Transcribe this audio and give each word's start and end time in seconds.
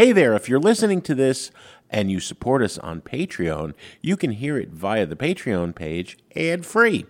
Hey 0.00 0.12
there, 0.12 0.36
if 0.36 0.48
you're 0.48 0.60
listening 0.60 1.02
to 1.02 1.14
this 1.16 1.50
and 1.90 2.08
you 2.08 2.20
support 2.20 2.62
us 2.62 2.78
on 2.78 3.00
Patreon, 3.00 3.74
you 4.00 4.16
can 4.16 4.30
hear 4.30 4.56
it 4.56 4.68
via 4.68 5.04
the 5.04 5.16
Patreon 5.16 5.74
page 5.74 6.16
ad 6.36 6.64
free. 6.64 7.04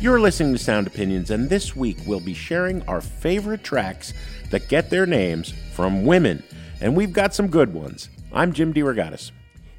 You're 0.00 0.18
listening 0.18 0.54
to 0.54 0.58
Sound 0.58 0.86
Opinions, 0.86 1.30
and 1.30 1.50
this 1.50 1.76
week 1.76 1.98
we'll 2.06 2.20
be 2.20 2.32
sharing 2.32 2.80
our 2.88 3.02
favorite 3.02 3.62
tracks 3.62 4.14
that 4.48 4.66
get 4.66 4.88
their 4.88 5.04
names 5.04 5.52
from 5.74 6.06
women. 6.06 6.42
And 6.80 6.96
we've 6.96 7.12
got 7.12 7.34
some 7.34 7.48
good 7.48 7.74
ones. 7.74 8.08
I'm 8.32 8.54
Jim 8.54 8.72
DeRogatis. 8.72 9.30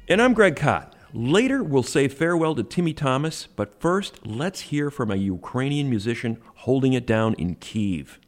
And 0.06 0.22
I'm 0.22 0.32
Greg 0.32 0.54
Kot. 0.54 0.94
Later, 1.12 1.64
we'll 1.64 1.82
say 1.82 2.06
farewell 2.06 2.54
to 2.54 2.62
Timmy 2.62 2.94
Thomas, 2.94 3.48
but 3.56 3.80
first, 3.80 4.24
let's 4.24 4.60
hear 4.60 4.92
from 4.92 5.10
a 5.10 5.16
Ukrainian 5.16 5.90
musician 5.90 6.38
holding 6.54 6.92
it 6.92 7.04
down 7.04 7.34
in 7.34 7.56
Kiev. 7.56 8.20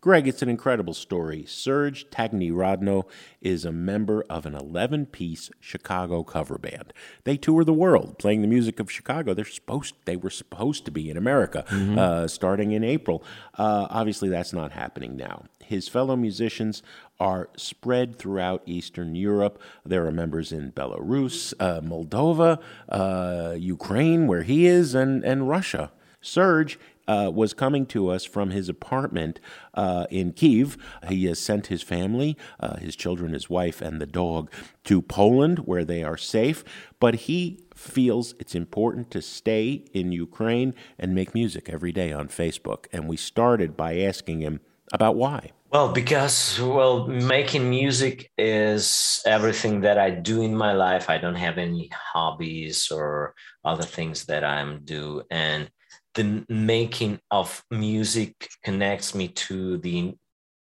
Greg, 0.00 0.28
it's 0.28 0.42
an 0.42 0.48
incredible 0.48 0.94
story. 0.94 1.44
Serge 1.44 2.08
Tiagnyriadno 2.10 3.04
is 3.40 3.64
a 3.64 3.72
member 3.72 4.24
of 4.30 4.46
an 4.46 4.54
11 4.54 5.06
piece 5.06 5.50
Chicago 5.58 6.22
cover 6.22 6.56
band. 6.56 6.92
They 7.24 7.36
tour 7.36 7.64
the 7.64 7.72
world 7.72 8.16
playing 8.16 8.42
the 8.42 8.48
music 8.48 8.78
of 8.78 8.92
Chicago. 8.92 9.34
They're 9.34 9.44
supposed, 9.44 9.96
they 10.04 10.14
were 10.14 10.30
supposed 10.30 10.84
to 10.84 10.92
be 10.92 11.10
in 11.10 11.16
America 11.16 11.64
mm-hmm. 11.68 11.98
uh, 11.98 12.28
starting 12.28 12.70
in 12.70 12.84
April. 12.84 13.24
Uh, 13.58 13.88
obviously, 13.90 14.28
that's 14.28 14.52
not 14.52 14.70
happening 14.70 15.16
now. 15.16 15.46
His 15.64 15.88
fellow 15.88 16.14
musicians 16.14 16.80
are 17.18 17.50
spread 17.56 18.16
throughout 18.16 18.62
Eastern 18.66 19.16
Europe. 19.16 19.60
There 19.84 20.06
are 20.06 20.12
members 20.12 20.52
in 20.52 20.70
Belarus, 20.70 21.54
uh, 21.58 21.80
Moldova, 21.80 22.60
uh, 22.88 23.56
Ukraine, 23.58 24.28
where 24.28 24.44
he 24.44 24.66
is, 24.66 24.94
and, 24.94 25.24
and 25.24 25.48
Russia. 25.48 25.90
Serge 26.20 26.78
uh, 27.08 27.30
was 27.34 27.54
coming 27.54 27.86
to 27.86 28.08
us 28.08 28.24
from 28.24 28.50
his 28.50 28.68
apartment 28.68 29.40
uh, 29.74 30.06
in 30.10 30.32
Kiev. 30.32 30.76
He 31.08 31.24
has 31.24 31.40
sent 31.40 31.66
his 31.66 31.82
family, 31.82 32.36
uh, 32.60 32.76
his 32.76 32.94
children, 32.94 33.32
his 33.32 33.50
wife, 33.50 33.80
and 33.80 34.00
the 34.00 34.06
dog 34.06 34.52
to 34.84 35.02
Poland 35.02 35.60
where 35.60 35.84
they 35.84 36.04
are 36.04 36.16
safe. 36.16 36.62
But 37.00 37.14
he 37.14 37.64
feels 37.74 38.34
it's 38.38 38.54
important 38.54 39.10
to 39.12 39.22
stay 39.22 39.84
in 39.92 40.12
Ukraine 40.12 40.74
and 40.98 41.14
make 41.14 41.34
music 41.34 41.68
every 41.68 41.92
day 41.92 42.12
on 42.12 42.28
Facebook. 42.28 42.86
And 42.92 43.08
we 43.08 43.16
started 43.16 43.76
by 43.76 43.98
asking 43.98 44.40
him 44.40 44.60
about 44.92 45.16
why. 45.16 45.52
Well, 45.70 45.92
because 45.92 46.58
well, 46.58 47.06
making 47.06 47.68
music 47.68 48.30
is 48.38 49.20
everything 49.26 49.82
that 49.82 49.98
I 49.98 50.10
do 50.10 50.40
in 50.40 50.56
my 50.56 50.72
life. 50.72 51.10
I 51.10 51.18
don't 51.18 51.34
have 51.34 51.58
any 51.58 51.90
hobbies 51.92 52.90
or 52.90 53.34
other 53.66 53.82
things 53.82 54.24
that 54.26 54.44
I'm 54.44 54.80
do, 54.84 55.22
and 55.30 55.70
the 56.18 56.44
making 56.48 57.20
of 57.30 57.64
music 57.70 58.50
connects 58.64 59.14
me 59.14 59.28
to 59.28 59.78
the 59.78 60.14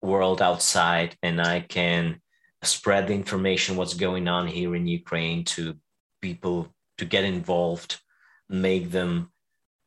world 0.01 0.41
outside 0.41 1.15
and 1.23 1.41
i 1.41 1.61
can 1.61 2.19
spread 2.63 3.07
the 3.07 3.13
information 3.13 3.77
what's 3.77 3.93
going 3.93 4.27
on 4.27 4.45
here 4.45 4.75
in 4.75 4.85
ukraine 4.85 5.45
to 5.45 5.73
people 6.21 6.67
to 6.97 7.05
get 7.05 7.23
involved 7.23 8.01
make 8.49 8.91
them 8.91 9.31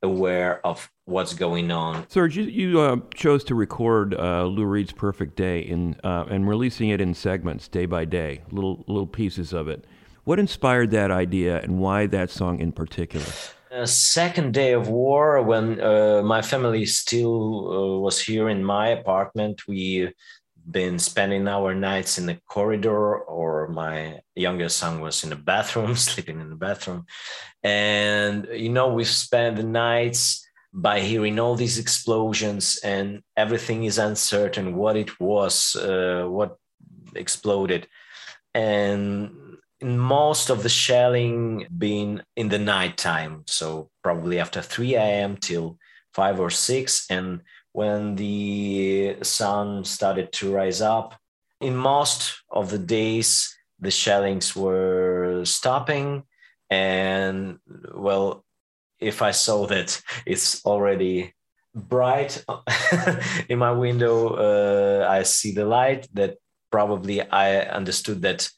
aware 0.03 0.65
of 0.67 0.91
what's 1.05 1.35
going 1.35 1.71
on. 1.71 2.09
Serge, 2.09 2.37
you, 2.37 2.45
you 2.45 2.81
uh, 2.81 2.97
chose 3.15 3.45
to 3.45 3.55
record 3.55 4.15
uh, 4.15 4.45
Lou 4.45 4.65
Reed's 4.65 4.93
"Perfect 4.93 5.37
Day" 5.37 5.61
in 5.61 5.97
uh, 6.03 6.25
and 6.31 6.49
releasing 6.49 6.89
it 6.89 7.01
in 7.01 7.13
segments, 7.13 7.69
day 7.69 7.87
by 7.87 8.05
day, 8.05 8.43
little 8.51 8.85
little 8.87 9.07
pieces 9.07 9.53
of 9.53 9.69
it. 9.69 9.85
What 10.25 10.39
inspired 10.39 10.91
that 10.93 11.11
idea, 11.11 11.61
and 11.61 11.79
why 11.79 12.07
that 12.07 12.31
song 12.31 12.61
in 12.61 12.73
particular? 12.73 13.27
Uh, 13.71 13.87
second 13.87 14.53
day 14.53 14.73
of 14.73 14.89
war, 14.89 15.41
when 15.43 15.81
uh, 15.81 16.21
my 16.25 16.43
family 16.43 16.85
still 16.85 17.71
uh, 17.71 17.99
was 18.01 18.21
here 18.21 18.49
in 18.49 18.65
my 18.65 18.89
apartment, 18.89 19.69
we 19.69 20.13
been 20.69 20.99
spending 20.99 21.47
our 21.47 21.73
nights 21.73 22.19
in 22.19 22.27
the 22.27 22.39
corridor, 22.49 23.19
or 23.19 23.69
my 23.69 24.21
youngest 24.35 24.77
son 24.79 25.01
was 25.01 25.23
in 25.23 25.31
the 25.31 25.37
bathroom, 25.37 25.95
sleeping 26.11 26.41
in 26.41 26.51
the 26.51 26.57
bathroom, 26.57 27.07
and 27.63 28.49
you 28.53 28.71
know 28.71 28.93
we 28.93 29.05
spent 29.05 29.57
the 29.57 29.63
nights 29.63 30.45
by 30.73 30.99
hearing 30.99 31.39
all 31.39 31.55
these 31.55 31.79
explosions, 31.79 32.81
and 32.83 33.23
everything 33.37 33.85
is 33.85 33.99
uncertain 33.99 34.75
what 34.75 34.97
it 34.97 35.21
was, 35.21 35.77
uh, 35.77 36.25
what 36.27 36.57
exploded, 37.15 37.87
and 38.53 39.31
most 39.83 40.51
of 40.51 40.63
the 40.63 40.69
shelling 40.69 41.67
being 41.77 42.21
in 42.37 42.49
the 42.49 42.59
nighttime, 42.59 43.45
so 43.47 43.91
probably 44.03 44.39
after 44.39 44.61
3 44.61 44.95
a.m. 44.95 45.37
till 45.37 45.79
5 46.15 46.41
or 46.41 46.51
6. 46.51 47.07
And 47.11 47.41
when 47.73 48.17
the 48.17 49.17
sun 49.23 49.85
started 49.85 50.33
to 50.35 50.53
rise 50.53 50.81
up, 50.81 51.15
in 51.61 51.77
most 51.77 52.43
of 52.51 52.71
the 52.71 52.79
days, 52.79 53.57
the 53.79 53.91
shellings 53.91 54.55
were 54.57 55.43
stopping. 55.45 56.25
And 56.69 57.59
well, 57.95 58.45
if 58.99 59.23
I 59.23 59.31
saw 59.31 59.67
that 59.67 60.01
it's 60.27 60.65
already 60.65 61.35
bright 61.75 62.45
in 63.49 63.59
my 63.59 63.73
window, 63.73 64.35
uh, 64.35 65.09
I 65.09 65.23
see 65.23 65.53
the 65.53 65.65
light 65.65 66.09
that 66.15 66.37
probably 66.71 67.21
I 67.23 67.61
understood 67.61 68.23
that 68.23 68.49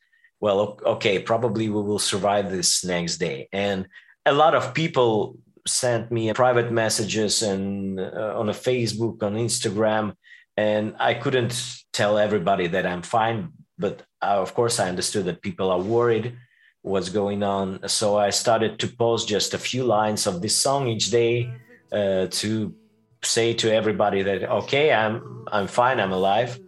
well, 0.42 0.76
okay, 0.84 1.20
probably 1.20 1.68
we 1.68 1.80
will 1.80 2.00
survive 2.00 2.50
this 2.50 2.84
next 2.84 3.18
day. 3.18 3.48
And 3.52 3.86
a 4.26 4.32
lot 4.32 4.56
of 4.56 4.74
people 4.74 5.38
sent 5.68 6.10
me 6.10 6.32
private 6.32 6.72
messages 6.72 7.42
and 7.42 8.00
uh, 8.00 8.34
on 8.36 8.48
a 8.48 8.52
Facebook, 8.52 9.22
on 9.22 9.36
Instagram, 9.36 10.16
and 10.56 10.96
I 10.98 11.14
couldn't 11.14 11.54
tell 11.92 12.18
everybody 12.18 12.66
that 12.66 12.84
I'm 12.84 13.02
fine. 13.02 13.52
But 13.78 14.02
uh, 14.20 14.42
of 14.42 14.52
course, 14.52 14.80
I 14.80 14.88
understood 14.88 15.26
that 15.26 15.42
people 15.42 15.70
are 15.70 15.80
worried 15.80 16.36
what's 16.82 17.08
going 17.08 17.44
on. 17.44 17.88
So 17.88 18.18
I 18.18 18.30
started 18.30 18.80
to 18.80 18.88
post 18.88 19.28
just 19.28 19.54
a 19.54 19.58
few 19.58 19.84
lines 19.84 20.26
of 20.26 20.42
this 20.42 20.58
song 20.58 20.88
each 20.88 21.12
day 21.12 21.54
uh, 21.92 22.26
to 22.42 22.74
say 23.22 23.54
to 23.54 23.72
everybody 23.72 24.22
that 24.22 24.42
okay, 24.42 24.92
I'm 24.92 25.46
I'm 25.52 25.68
fine, 25.68 26.00
I'm 26.00 26.12
alive. 26.12 26.58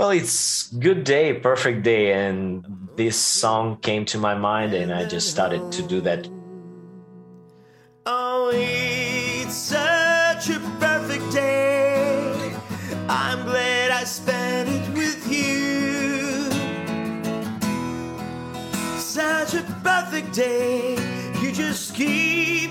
Well, 0.00 0.12
it's 0.12 0.72
good 0.72 1.04
day, 1.04 1.34
perfect 1.34 1.82
day, 1.82 2.14
and 2.14 2.64
this 2.96 3.18
song 3.18 3.76
came 3.82 4.06
to 4.06 4.16
my 4.16 4.34
mind, 4.34 4.72
and 4.72 4.90
I 4.90 5.04
just 5.04 5.28
started 5.28 5.70
to 5.72 5.82
do 5.82 6.00
that. 6.00 6.26
Oh, 8.06 8.50
it's 8.50 9.54
such 9.54 10.48
a 10.56 10.58
perfect 10.80 11.30
day. 11.30 12.32
I'm 13.10 13.44
glad 13.44 13.90
I 13.90 14.04
spent 14.04 14.70
it 14.70 14.88
with 14.94 15.20
you. 15.30 16.50
Such 18.98 19.52
a 19.52 19.62
perfect 19.84 20.32
day. 20.32 20.96
You 21.42 21.52
just 21.52 21.94
keep 21.94 22.70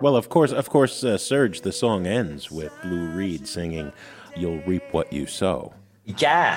Well, 0.00 0.16
of 0.16 0.28
course, 0.28 0.52
of 0.52 0.68
course, 0.70 1.02
uh, 1.02 1.18
Serge. 1.18 1.62
The 1.62 1.72
song 1.72 2.06
ends 2.06 2.50
with 2.50 2.72
Lou 2.84 3.06
Reed 3.08 3.48
singing, 3.48 3.92
"You'll 4.36 4.62
reap 4.62 4.84
what 4.92 5.12
you 5.12 5.26
sow." 5.26 5.74
Yeah. 6.16 6.56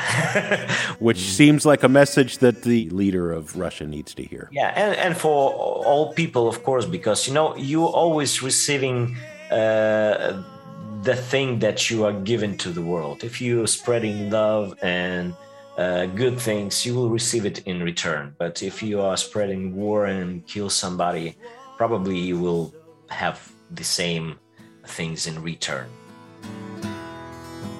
which 0.99 1.19
seems 1.19 1.65
like 1.65 1.83
a 1.83 1.89
message 1.89 2.38
that 2.38 2.61
the 2.61 2.89
leader 2.89 3.33
of 3.33 3.57
Russia 3.57 3.85
needs 3.85 4.13
to 4.15 4.23
hear. 4.23 4.49
Yeah, 4.51 4.69
and, 4.75 4.95
and 4.95 5.17
for 5.17 5.51
all 5.51 6.13
people, 6.13 6.47
of 6.47 6.63
course, 6.63 6.85
because 6.85 7.27
you 7.27 7.33
know 7.33 7.55
you're 7.57 7.89
always 7.89 8.41
receiving 8.41 9.17
uh, 9.51 10.41
the 11.03 11.15
thing 11.15 11.59
that 11.59 11.89
you 11.89 12.05
are 12.05 12.13
given 12.13 12.57
to 12.59 12.69
the 12.69 12.81
world. 12.81 13.23
If 13.23 13.41
you 13.41 13.63
are 13.63 13.67
spreading 13.67 14.29
love 14.29 14.77
and 14.81 15.33
uh, 15.77 16.05
good 16.05 16.39
things, 16.39 16.85
you 16.85 16.95
will 16.95 17.09
receive 17.09 17.45
it 17.45 17.59
in 17.65 17.83
return. 17.83 18.35
But 18.38 18.63
if 18.63 18.81
you 18.83 19.01
are 19.01 19.17
spreading 19.17 19.75
war 19.75 20.05
and 20.05 20.45
kill 20.47 20.69
somebody, 20.69 21.35
probably 21.77 22.17
you 22.17 22.39
will 22.39 22.73
have 23.12 23.52
the 23.69 23.84
same 23.84 24.40
things 24.86 25.28
in 25.28 25.42
return. 25.42 25.88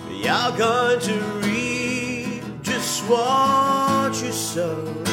You're 0.10 0.58
going 0.58 1.00
to 1.00 1.20
reap 1.44 2.44
just 2.62 3.02
what 3.10 4.10
you 4.24 4.32
sow. 4.32 5.04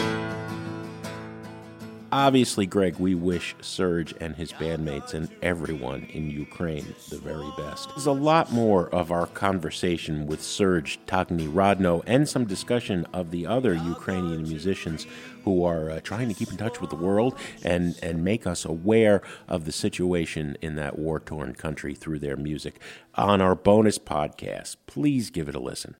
Obviously, 2.10 2.64
Greg, 2.64 2.96
we 2.98 3.14
wish 3.14 3.54
Serge 3.60 4.14
and 4.18 4.34
his 4.34 4.50
bandmates 4.52 5.12
and 5.12 5.28
everyone 5.42 6.04
in 6.04 6.30
Ukraine 6.30 6.94
the 7.10 7.18
very 7.18 7.50
best. 7.58 7.90
There's 7.90 8.06
a 8.06 8.12
lot 8.12 8.50
more 8.50 8.88
of 8.94 9.12
our 9.12 9.26
conversation 9.26 10.26
with 10.26 10.42
Serge 10.42 10.98
Tiagnyriadno 11.06 12.02
and 12.06 12.26
some 12.26 12.46
discussion 12.46 13.06
of 13.12 13.30
the 13.30 13.46
other 13.46 13.74
Ukrainian 13.74 14.42
musicians 14.44 15.06
who 15.48 15.64
are 15.64 15.90
uh, 15.90 16.00
trying 16.00 16.28
to 16.28 16.34
keep 16.34 16.50
in 16.50 16.58
touch 16.58 16.78
with 16.78 16.90
the 16.90 16.96
world 16.96 17.34
and, 17.64 17.98
and 18.02 18.22
make 18.22 18.46
us 18.46 18.66
aware 18.66 19.22
of 19.48 19.64
the 19.64 19.72
situation 19.72 20.58
in 20.60 20.76
that 20.76 20.98
war 20.98 21.18
torn 21.18 21.54
country 21.54 21.94
through 21.94 22.18
their 22.18 22.36
music 22.36 22.78
on 23.14 23.40
our 23.40 23.54
bonus 23.54 23.98
podcast. 23.98 24.76
Please 24.86 25.30
give 25.30 25.48
it 25.48 25.54
a 25.54 25.58
listen. 25.58 25.96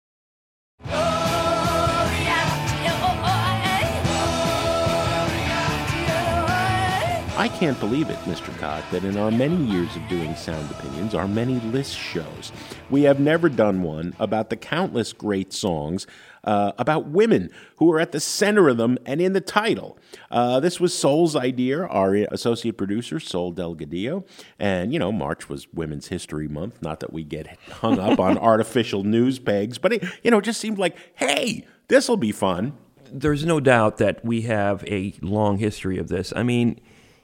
I 7.38 7.46
can't 7.46 7.78
believe 7.78 8.10
it, 8.10 8.18
Mr. 8.24 8.54
Kot, 8.58 8.84
that 8.90 9.04
in 9.04 9.16
our 9.16 9.30
many 9.30 9.56
years 9.56 9.94
of 9.94 10.06
doing 10.08 10.34
sound 10.34 10.70
opinions, 10.72 11.14
our 11.14 11.28
many 11.28 11.60
list 11.60 11.96
shows, 11.96 12.50
we 12.90 13.02
have 13.04 13.20
never 13.20 13.48
done 13.48 13.82
one 13.82 14.14
about 14.18 14.50
the 14.50 14.56
countless 14.56 15.12
great 15.12 15.52
songs 15.52 16.06
uh, 16.44 16.73
about 16.79 17.08
women 17.08 17.50
who 17.76 17.90
are 17.93 18.00
at 18.00 18.12
the 18.12 18.20
center 18.20 18.69
of 18.69 18.76
them 18.76 18.99
and 19.06 19.20
in 19.20 19.32
the 19.32 19.40
title. 19.40 19.99
Uh, 20.31 20.61
this 20.61 20.81
was 20.81 20.96
Sol's 20.96 21.37
idea, 21.37 21.85
our 21.85 22.14
associate 22.14 22.76
producer, 22.76 23.20
Sol 23.20 23.52
Delgadillo. 23.52 24.26
And, 24.58 24.93
you 24.93 24.99
know, 24.99 25.12
March 25.12 25.49
was 25.49 25.73
Women's 25.73 26.08
History 26.08 26.49
Month. 26.49 26.82
Not 26.82 27.00
that 27.00 27.12
we 27.12 27.25
get 27.25 27.58
hung 27.70 27.99
up 27.99 28.19
on 28.19 28.38
artificial 28.38 29.05
news 29.05 29.38
pegs, 29.38 29.79
but 29.79 29.93
it, 29.93 30.05
you 30.23 30.31
know, 30.31 30.38
it 30.38 30.44
just 30.44 30.61
seemed 30.61 30.79
like, 30.79 30.96
hey, 31.14 31.67
this 31.88 32.08
will 32.08 32.17
be 32.17 32.32
fun. 32.32 32.75
There's 33.11 33.44
no 33.44 33.58
doubt 33.58 33.96
that 33.99 34.25
we 34.25 34.43
have 34.43 34.84
a 34.87 35.14
long 35.23 35.58
history 35.58 35.99
of 35.99 36.08
this. 36.08 36.32
I 36.37 36.43
mean, 36.43 36.79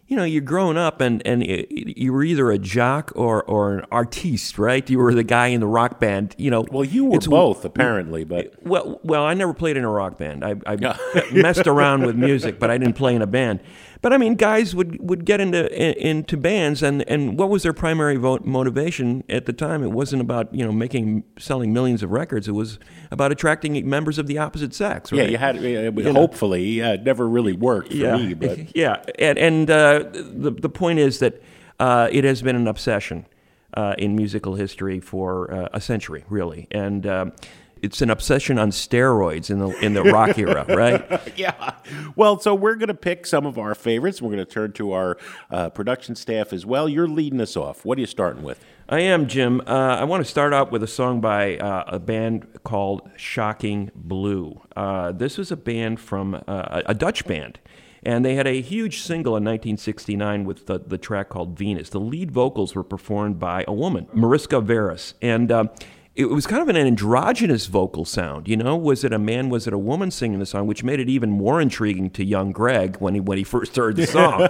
you 0.06 0.16
know, 0.16 0.24
you're 0.24 0.42
growing 0.42 0.76
up 0.76 1.00
and, 1.00 1.26
and 1.26 1.42
you 1.46 2.12
were 2.12 2.22
either 2.22 2.50
a 2.50 2.58
jock 2.58 3.12
or, 3.14 3.42
or 3.44 3.78
an 3.78 3.86
artiste, 3.90 4.58
right? 4.58 4.88
You 4.88 4.98
were 4.98 5.14
the 5.14 5.24
guy 5.24 5.48
in 5.48 5.60
the 5.60 5.66
rock 5.66 5.98
band, 5.98 6.34
you 6.36 6.50
know. 6.50 6.66
Well, 6.70 6.84
you 6.84 7.06
were 7.06 7.20
both, 7.20 7.64
apparently, 7.64 8.24
but. 8.24 8.54
Well, 8.62 9.00
well, 9.02 9.24
I 9.24 9.32
never 9.32 9.54
played 9.54 9.78
in 9.78 9.84
a 9.84 9.90
rock 9.90 10.18
band. 10.18 10.44
I, 10.44 10.56
I 10.66 10.76
messed 11.32 11.66
around 11.66 12.04
with 12.04 12.16
music, 12.16 12.58
but 12.58 12.70
I 12.70 12.76
didn't 12.76 12.96
play 12.96 13.14
in 13.14 13.22
a 13.22 13.26
band. 13.26 13.60
But 14.04 14.12
I 14.12 14.18
mean, 14.18 14.34
guys 14.34 14.74
would, 14.74 15.00
would 15.00 15.24
get 15.24 15.40
into 15.40 15.66
into 16.06 16.36
bands, 16.36 16.82
and, 16.82 17.08
and 17.08 17.38
what 17.38 17.48
was 17.48 17.62
their 17.62 17.72
primary 17.72 18.18
motivation 18.18 19.24
at 19.30 19.46
the 19.46 19.54
time? 19.54 19.82
It 19.82 19.92
wasn't 19.92 20.20
about 20.20 20.54
you 20.54 20.62
know 20.62 20.72
making 20.72 21.24
selling 21.38 21.72
millions 21.72 22.02
of 22.02 22.10
records. 22.10 22.46
It 22.46 22.52
was 22.52 22.78
about 23.10 23.32
attracting 23.32 23.88
members 23.88 24.18
of 24.18 24.26
the 24.26 24.36
opposite 24.36 24.74
sex. 24.74 25.10
Right? 25.10 25.22
Yeah, 25.22 25.28
you 25.28 25.38
had 25.38 26.14
hopefully 26.14 26.82
uh, 26.82 26.92
it 26.92 27.04
never 27.04 27.26
really 27.26 27.54
worked 27.54 27.92
for 27.92 27.96
yeah. 27.96 28.16
me, 28.18 28.34
but 28.34 28.76
yeah, 28.76 29.02
and 29.18 29.38
and 29.38 29.70
uh, 29.70 30.04
the 30.12 30.50
the 30.50 30.68
point 30.68 30.98
is 30.98 31.20
that 31.20 31.42
uh, 31.80 32.06
it 32.12 32.24
has 32.24 32.42
been 32.42 32.56
an 32.56 32.68
obsession 32.68 33.24
uh, 33.72 33.94
in 33.96 34.14
musical 34.14 34.54
history 34.54 35.00
for 35.00 35.50
uh, 35.50 35.68
a 35.72 35.80
century, 35.80 36.26
really, 36.28 36.68
and 36.70 37.06
it's 37.84 38.00
an 38.00 38.10
obsession 38.10 38.58
on 38.58 38.70
steroids 38.70 39.50
in 39.50 39.58
the 39.58 39.69
in 39.84 39.92
the 39.92 40.02
rock 40.02 40.38
era, 40.38 40.64
right? 40.75 41.36
yeah. 41.36 41.75
Well, 42.16 42.40
so 42.40 42.54
we're 42.54 42.76
going 42.76 42.88
to 42.88 42.94
pick 42.94 43.26
some 43.26 43.44
of 43.44 43.58
our 43.58 43.75
favorites. 43.75 44.22
We're 44.22 44.32
going 44.32 44.44
to 44.44 44.50
turn 44.50 44.72
to 44.72 44.92
our 44.92 45.19
uh, 45.50 45.70
production 45.70 46.16
staff 46.16 46.52
as 46.52 46.64
well. 46.64 46.88
You're 46.88 47.08
leading 47.08 47.40
us 47.40 47.56
off. 47.56 47.84
What 47.84 47.98
are 47.98 48.00
you 48.00 48.06
starting 48.06 48.42
with? 48.42 48.64
I 48.88 49.00
am, 49.00 49.28
Jim. 49.28 49.60
Uh, 49.66 49.96
I 50.00 50.04
want 50.04 50.25
to 50.25 50.31
start 50.31 50.52
out 50.52 50.70
with 50.72 50.82
a 50.82 50.86
song 50.86 51.20
by 51.20 51.56
uh, 51.58 51.84
a 51.86 51.98
band 51.98 52.46
called 52.64 53.08
Shocking 53.16 53.90
Blue. 53.94 54.60
Uh, 54.76 55.12
this 55.12 55.38
was 55.38 55.50
a 55.50 55.56
band 55.56 56.00
from 56.00 56.42
uh, 56.46 56.82
a 56.86 56.94
Dutch 56.94 57.26
band. 57.26 57.58
And 58.06 58.22
they 58.22 58.34
had 58.34 58.46
a 58.46 58.60
huge 58.60 59.00
single 59.00 59.32
in 59.32 59.44
1969 59.44 60.44
with 60.44 60.66
the, 60.66 60.78
the 60.78 60.98
track 60.98 61.31
called 61.31 61.58
Venus. 61.58 61.88
The 61.88 62.00
lead 62.00 62.31
vocals 62.31 62.75
were 62.75 62.84
performed 62.84 63.38
by 63.38 63.64
a 63.66 63.72
woman, 63.72 64.06
Mariska 64.12 64.60
Veres. 64.60 65.14
And 65.22 65.50
uh, 65.50 65.69
it 66.14 66.26
was 66.26 66.46
kind 66.46 66.62
of 66.62 66.69
an 66.69 66.76
androgynous 66.76 67.66
vocal 67.66 68.05
sound. 68.05 68.46
You 68.46 68.56
know, 68.56 68.76
was 68.76 69.02
it 69.02 69.12
a 69.12 69.19
man? 69.19 69.49
Was 69.49 69.66
it 69.66 69.72
a 69.72 69.78
woman 69.78 70.11
singing 70.12 70.38
the 70.38 70.46
song? 70.46 70.66
Which 70.66 70.84
made 70.84 71.00
it 71.00 71.08
even 71.08 71.31
more 71.31 71.61
intriguing 71.61 72.11
to 72.11 72.25
young 72.25 72.52
Greg 72.52 72.96
when 72.99 73.14
he 73.14 73.20
when 73.20 73.37
he 73.37 73.44
first 73.44 73.75
heard 73.75 73.96
the 73.96 74.06
song. 74.06 74.46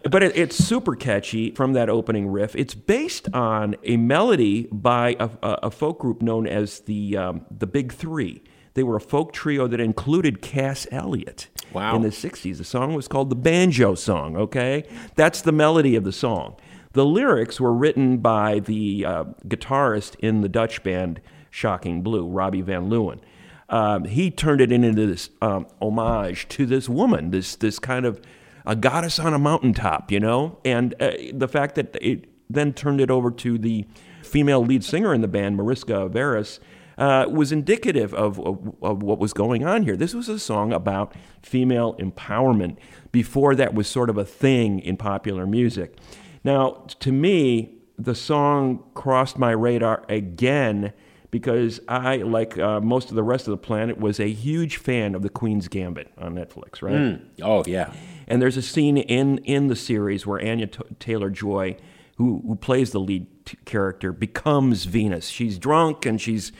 but 0.10 0.22
it, 0.22 0.36
it's 0.36 0.56
super 0.56 0.96
catchy 0.96 1.50
from 1.50 1.74
that 1.74 1.90
opening 1.90 2.28
riff. 2.28 2.56
It's 2.56 2.74
based 2.74 3.28
on 3.34 3.76
a 3.84 3.98
melody 3.98 4.66
by 4.72 5.16
a, 5.20 5.30
a 5.42 5.70
folk 5.70 5.98
group 5.98 6.22
known 6.22 6.46
as 6.46 6.80
the 6.80 7.16
um, 7.16 7.44
the 7.50 7.66
Big 7.66 7.92
Three. 7.92 8.42
They 8.72 8.82
were 8.82 8.96
a 8.96 9.00
folk 9.00 9.32
trio 9.32 9.66
that 9.66 9.80
included 9.80 10.40
Cass 10.40 10.86
Elliot 10.92 11.48
wow. 11.72 11.96
in 11.96 12.02
the 12.02 12.10
60s. 12.10 12.58
The 12.58 12.64
song 12.64 12.94
was 12.94 13.08
called 13.08 13.28
the 13.28 13.34
Banjo 13.34 13.96
Song, 13.96 14.36
okay? 14.36 14.84
That's 15.16 15.42
the 15.42 15.50
melody 15.50 15.96
of 15.96 16.04
the 16.04 16.12
song. 16.12 16.54
The 16.92 17.04
lyrics 17.04 17.60
were 17.60 17.72
written 17.72 18.18
by 18.18 18.60
the 18.60 19.04
uh, 19.04 19.24
guitarist 19.46 20.16
in 20.20 20.40
the 20.40 20.48
Dutch 20.48 20.82
band 20.82 21.20
Shocking 21.50 22.02
Blue, 22.02 22.26
Robbie 22.26 22.62
Van 22.62 22.88
Leeuwen. 22.88 23.20
Um, 23.68 24.04
he 24.04 24.30
turned 24.30 24.60
it 24.60 24.72
into 24.72 25.06
this 25.06 25.30
um, 25.42 25.66
homage 25.80 26.48
to 26.48 26.64
this 26.64 26.88
woman, 26.88 27.30
this 27.30 27.54
this 27.56 27.78
kind 27.78 28.06
of 28.06 28.20
a 28.64 28.74
goddess 28.74 29.18
on 29.18 29.34
a 29.34 29.38
mountaintop, 29.38 30.10
you 30.10 30.20
know. 30.20 30.58
And 30.64 30.94
uh, 31.00 31.12
the 31.32 31.48
fact 31.48 31.74
that 31.74 31.96
it 32.00 32.26
then 32.50 32.72
turned 32.72 33.00
it 33.00 33.10
over 33.10 33.30
to 33.30 33.58
the 33.58 33.86
female 34.22 34.64
lead 34.64 34.84
singer 34.84 35.12
in 35.12 35.20
the 35.20 35.28
band, 35.28 35.56
Mariska 35.56 36.08
Veres, 36.08 36.60
uh, 36.96 37.26
was 37.30 37.52
indicative 37.52 38.12
of, 38.14 38.40
of, 38.40 38.74
of, 38.82 39.02
what 39.02 39.18
was 39.18 39.32
going 39.32 39.64
on 39.64 39.84
here. 39.84 39.96
This 39.96 40.14
was 40.14 40.28
a 40.28 40.38
song 40.38 40.72
about 40.72 41.12
female 41.42 41.94
empowerment 41.94 42.76
before 43.12 43.54
that 43.54 43.72
was 43.72 43.86
sort 43.86 44.10
of 44.10 44.18
a 44.18 44.24
thing 44.24 44.80
in 44.80 44.96
popular 44.96 45.46
music. 45.46 45.96
Now, 46.44 46.86
to 47.00 47.12
me, 47.12 47.74
the 47.98 48.14
song 48.14 48.84
crossed 48.94 49.38
my 49.38 49.50
radar 49.50 50.04
again 50.08 50.92
because 51.30 51.80
I, 51.88 52.16
like 52.16 52.58
uh, 52.58 52.80
most 52.80 53.10
of 53.10 53.16
the 53.16 53.22
rest 53.22 53.46
of 53.46 53.50
the 53.50 53.58
planet, 53.58 53.98
was 53.98 54.18
a 54.18 54.30
huge 54.30 54.76
fan 54.76 55.14
of 55.14 55.22
The 55.22 55.28
Queen's 55.28 55.68
Gambit 55.68 56.10
on 56.16 56.34
Netflix, 56.34 56.80
right? 56.80 56.94
Mm. 56.94 57.26
Oh, 57.42 57.64
yeah. 57.66 57.92
And 58.26 58.40
there's 58.40 58.56
a 58.56 58.62
scene 58.62 58.96
in, 58.96 59.38
in 59.38 59.66
the 59.66 59.76
series 59.76 60.26
where 60.26 60.40
Anya 60.40 60.68
T- 60.68 60.82
Taylor 60.98 61.28
Joy, 61.28 61.76
who, 62.16 62.42
who 62.46 62.56
plays 62.56 62.92
the 62.92 63.00
lead 63.00 63.26
t- 63.44 63.58
character, 63.66 64.12
becomes 64.12 64.84
Venus. 64.84 65.28
She's 65.28 65.58
drunk 65.58 66.06
and 66.06 66.20
she's 66.20 66.52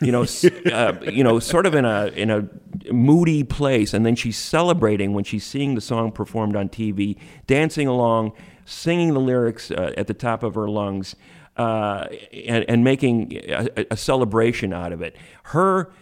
you 0.00 0.12
know, 0.12 0.26
uh, 0.72 0.94
you 1.02 1.24
know, 1.24 1.38
sort 1.38 1.64
of 1.66 1.74
in 1.74 1.84
a 1.84 2.06
in 2.08 2.30
a 2.30 2.48
moody 2.92 3.44
place, 3.44 3.94
and 3.94 4.04
then 4.04 4.16
she's 4.16 4.36
celebrating 4.36 5.14
when 5.14 5.24
she's 5.24 5.44
seeing 5.44 5.74
the 5.74 5.80
song 5.80 6.10
performed 6.12 6.56
on 6.56 6.68
TV, 6.68 7.16
dancing 7.46 7.86
along, 7.86 8.32
singing 8.64 9.14
the 9.14 9.20
lyrics 9.20 9.70
uh, 9.70 9.92
at 9.96 10.06
the 10.06 10.14
top 10.14 10.42
of 10.42 10.54
her 10.54 10.68
lungs, 10.68 11.16
uh, 11.56 12.06
and, 12.32 12.64
and, 12.66 12.82
making 12.82 13.38
a, 13.46 13.86
a, 13.90 13.96
celebration 13.96 14.72
out 14.72 14.90
of 14.90 15.02
it. 15.02 15.14
Her 15.44 15.92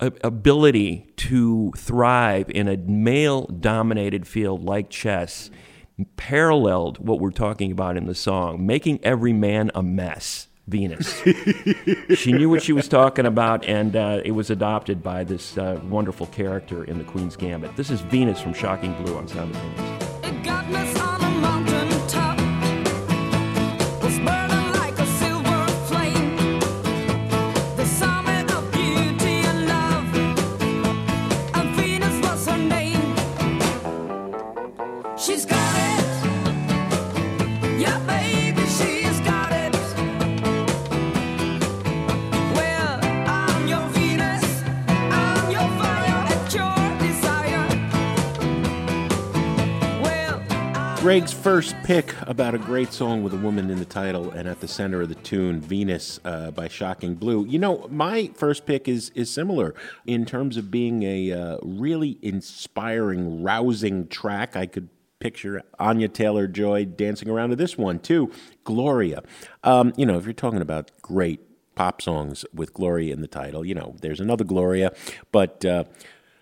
ability 0.00 1.12
to 1.16 1.72
thrive 1.76 2.48
in 2.50 2.68
a 2.68 2.76
male 2.76 3.46
dominated 3.46 4.26
field 4.26 4.64
like 4.64 4.88
chess 4.88 5.50
paralleled 6.16 6.98
what 6.98 7.20
we're 7.20 7.30
talking 7.30 7.72
about 7.72 7.96
in 7.96 8.06
the 8.06 8.14
song, 8.14 8.64
making 8.64 9.00
every 9.02 9.32
man 9.32 9.70
a 9.74 9.82
mess. 9.82 10.46
Venus. 10.68 11.22
she 12.14 12.30
knew 12.30 12.50
what 12.50 12.62
she 12.62 12.74
was 12.74 12.88
talking 12.88 13.24
about, 13.24 13.64
and 13.64 13.96
uh, 13.96 14.20
it 14.22 14.32
was 14.32 14.50
adopted 14.50 15.02
by 15.02 15.24
this 15.24 15.56
uh, 15.56 15.80
wonderful 15.88 16.26
character 16.26 16.84
in 16.84 16.98
The 16.98 17.04
Queen's 17.04 17.36
Gambit. 17.36 17.74
This 17.74 17.88
is 17.90 18.02
Venus 18.02 18.38
from 18.38 18.52
Shocking 18.52 18.92
Blue 19.02 19.16
on 19.16 19.26
Sound 19.26 19.54
Greg's 51.18 51.32
first 51.32 51.74
pick 51.82 52.14
about 52.28 52.54
a 52.54 52.58
great 52.58 52.92
song 52.92 53.24
with 53.24 53.34
a 53.34 53.36
woman 53.38 53.70
in 53.70 53.80
the 53.80 53.84
title 53.84 54.30
and 54.30 54.48
at 54.48 54.60
the 54.60 54.68
center 54.68 55.02
of 55.02 55.08
the 55.08 55.16
tune, 55.16 55.60
Venus 55.60 56.20
uh, 56.24 56.52
by 56.52 56.68
Shocking 56.68 57.16
Blue. 57.16 57.44
You 57.44 57.58
know, 57.58 57.88
my 57.90 58.30
first 58.36 58.66
pick 58.66 58.86
is 58.86 59.10
is 59.16 59.28
similar 59.28 59.74
in 60.06 60.24
terms 60.24 60.56
of 60.56 60.70
being 60.70 61.02
a 61.02 61.32
uh, 61.32 61.58
really 61.60 62.20
inspiring, 62.22 63.42
rousing 63.42 64.06
track. 64.06 64.54
I 64.54 64.66
could 64.66 64.90
picture 65.18 65.60
Anya 65.80 66.06
Taylor 66.06 66.46
Joy 66.46 66.84
dancing 66.84 67.28
around 67.28 67.50
to 67.50 67.56
this 67.56 67.76
one 67.76 67.98
too, 67.98 68.30
Gloria. 68.62 69.24
Um, 69.64 69.92
you 69.96 70.06
know, 70.06 70.18
if 70.18 70.24
you're 70.24 70.34
talking 70.34 70.62
about 70.62 70.92
great 71.02 71.40
pop 71.74 72.00
songs 72.00 72.44
with 72.54 72.72
Gloria 72.72 73.12
in 73.12 73.22
the 73.22 73.26
title, 73.26 73.66
you 73.66 73.74
know, 73.74 73.96
there's 74.02 74.20
another 74.20 74.44
Gloria, 74.44 74.92
but. 75.32 75.64
Uh, 75.64 75.82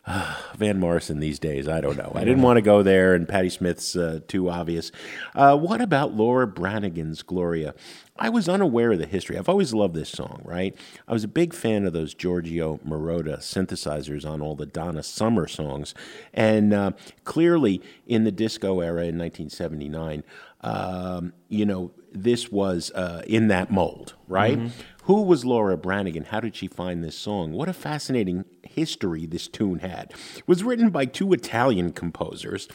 Van 0.56 0.78
Morrison 0.78 1.18
these 1.18 1.38
days, 1.38 1.68
I 1.68 1.80
don't 1.80 1.96
know. 1.96 2.12
I 2.14 2.20
didn't 2.20 2.42
want 2.42 2.58
to 2.58 2.62
go 2.62 2.82
there, 2.82 3.14
and 3.14 3.28
Patti 3.28 3.50
Smith's 3.50 3.96
uh, 3.96 4.20
too 4.28 4.48
obvious. 4.48 4.92
Uh, 5.34 5.56
what 5.56 5.80
about 5.80 6.14
Laura 6.14 6.46
Branigan's 6.46 7.22
Gloria? 7.22 7.74
I 8.18 8.28
was 8.28 8.48
unaware 8.48 8.92
of 8.92 8.98
the 8.98 9.06
history. 9.06 9.36
I've 9.36 9.48
always 9.48 9.74
loved 9.74 9.94
this 9.94 10.08
song, 10.08 10.40
right? 10.44 10.74
I 11.08 11.12
was 11.12 11.24
a 11.24 11.28
big 11.28 11.52
fan 11.52 11.84
of 11.86 11.92
those 11.92 12.14
Giorgio 12.14 12.78
Moroder 12.86 13.38
synthesizers 13.38 14.28
on 14.28 14.40
all 14.40 14.54
the 14.54 14.64
Donna 14.64 15.02
Summer 15.02 15.48
songs. 15.48 15.92
And 16.32 16.72
uh, 16.72 16.92
clearly, 17.24 17.82
in 18.06 18.24
the 18.24 18.32
disco 18.32 18.80
era 18.80 19.04
in 19.06 19.18
1979, 19.18 20.22
um, 20.62 21.32
you 21.48 21.66
know, 21.66 21.92
this 22.12 22.50
was 22.50 22.90
uh, 22.92 23.22
in 23.26 23.48
that 23.48 23.70
mold, 23.70 24.14
right? 24.28 24.58
Mm-hmm. 24.58 24.68
Who 25.04 25.22
was 25.22 25.44
Laura 25.44 25.76
Branigan? 25.76 26.24
How 26.24 26.40
did 26.40 26.56
she 26.56 26.66
find 26.66 27.04
this 27.04 27.16
song? 27.16 27.52
What 27.52 27.68
a 27.68 27.72
fascinating 27.72 28.44
history 28.76 29.26
this 29.26 29.48
tune 29.48 29.80
had. 29.80 30.12
It 30.36 30.46
was 30.46 30.62
written 30.62 30.90
by 30.90 31.06
two 31.06 31.32
Italian 31.32 31.92
composers, 31.92 32.68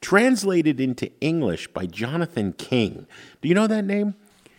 translated 0.00 0.78
into 0.78 1.10
English 1.20 1.68
by 1.68 1.86
Jonathan 1.86 2.52
King. 2.52 3.06
Do 3.40 3.48
you 3.48 3.54
know 3.54 3.66
that 3.66 3.84
name? 3.84 4.14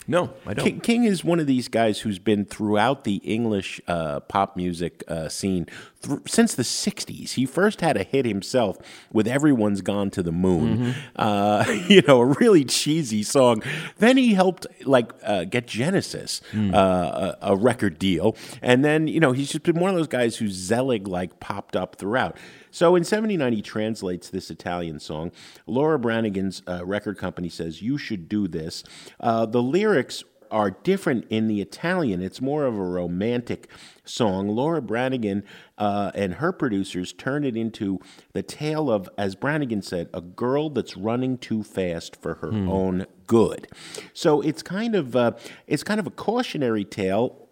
No, 0.09 0.33
I 0.45 0.53
don't. 0.53 0.65
King, 0.65 0.79
King, 0.79 1.03
is 1.03 1.23
one 1.23 1.39
of 1.39 1.47
these 1.47 1.67
guys 1.67 1.99
who's 1.99 2.17
been 2.17 2.45
throughout 2.45 3.03
the 3.03 3.15
English 3.17 3.81
uh, 3.87 4.21
pop 4.21 4.55
music 4.55 5.03
uh, 5.09 5.27
scene 5.27 5.67
th- 6.01 6.19
since 6.27 6.55
the 6.55 6.63
60s. 6.63 7.33
He 7.33 7.45
first 7.45 7.81
had 7.81 7.97
a 7.97 8.03
hit 8.03 8.25
himself 8.25 8.77
with 9.11 9.27
Everyone's 9.27 9.81
Gone 9.81 10.09
to 10.11 10.23
the 10.23 10.31
Moon, 10.31 10.77
mm-hmm. 10.77 10.99
uh, 11.15 11.65
you 11.87 12.01
know, 12.07 12.21
a 12.21 12.25
really 12.25 12.65
cheesy 12.65 13.23
song. 13.23 13.63
Then 13.97 14.17
he 14.17 14.33
helped, 14.33 14.67
like, 14.85 15.11
uh, 15.23 15.45
get 15.45 15.67
Genesis 15.67 16.41
mm. 16.51 16.73
Uh, 16.73 17.35
a, 17.41 17.53
a, 17.53 17.55
record 17.55 17.97
deal. 17.97 18.35
And 18.61 18.83
then, 18.83 19.07
you 19.07 19.19
know, 19.19 19.31
he's 19.31 19.51
just 19.51 19.63
been 19.63 19.79
one 19.79 19.89
of 19.89 19.95
those 19.95 20.07
guys 20.07 20.37
who's 20.37 20.53
Zelig, 20.53 21.07
like, 21.07 21.39
popped 21.39 21.75
up 21.75 21.95
throughout. 21.95 22.37
So 22.71 22.95
in 22.95 23.03
79, 23.03 23.53
he 23.53 23.61
translates 23.61 24.29
this 24.29 24.51
Italian 24.51 24.99
song. 24.99 25.31
Laura 25.65 25.97
Branigan's 25.97 26.61
uh, 26.67 26.85
record 26.85 27.17
company 27.17 27.49
says, 27.49 27.81
You 27.81 27.97
should 27.97 28.29
do 28.29 28.47
this. 28.47 28.83
Uh, 29.19 29.45
the 29.45 29.61
lyrics 29.61 30.23
are 30.51 30.71
different 30.71 31.25
in 31.29 31.47
the 31.47 31.61
Italian. 31.61 32.21
It's 32.21 32.41
more 32.41 32.65
of 32.65 32.75
a 32.75 32.83
romantic 32.83 33.69
song. 34.05 34.47
Laura 34.47 34.81
Branigan 34.81 35.43
uh, 35.77 36.11
and 36.15 36.35
her 36.35 36.51
producers 36.51 37.13
turn 37.13 37.43
it 37.43 37.55
into 37.55 37.99
the 38.33 38.43
tale 38.43 38.89
of, 38.89 39.09
as 39.17 39.35
Branigan 39.35 39.81
said, 39.81 40.09
a 40.13 40.21
girl 40.21 40.69
that's 40.69 40.97
running 40.97 41.37
too 41.37 41.63
fast 41.63 42.15
for 42.15 42.35
her 42.35 42.51
hmm. 42.51 42.69
own 42.69 43.05
good. 43.27 43.67
So 44.13 44.41
it's 44.41 44.63
kind 44.63 44.95
of 44.95 45.15
uh, 45.15 45.33
it's 45.67 45.83
kind 45.83 45.99
of 45.99 46.07
a 46.07 46.11
cautionary 46.11 46.85
tale 46.85 47.46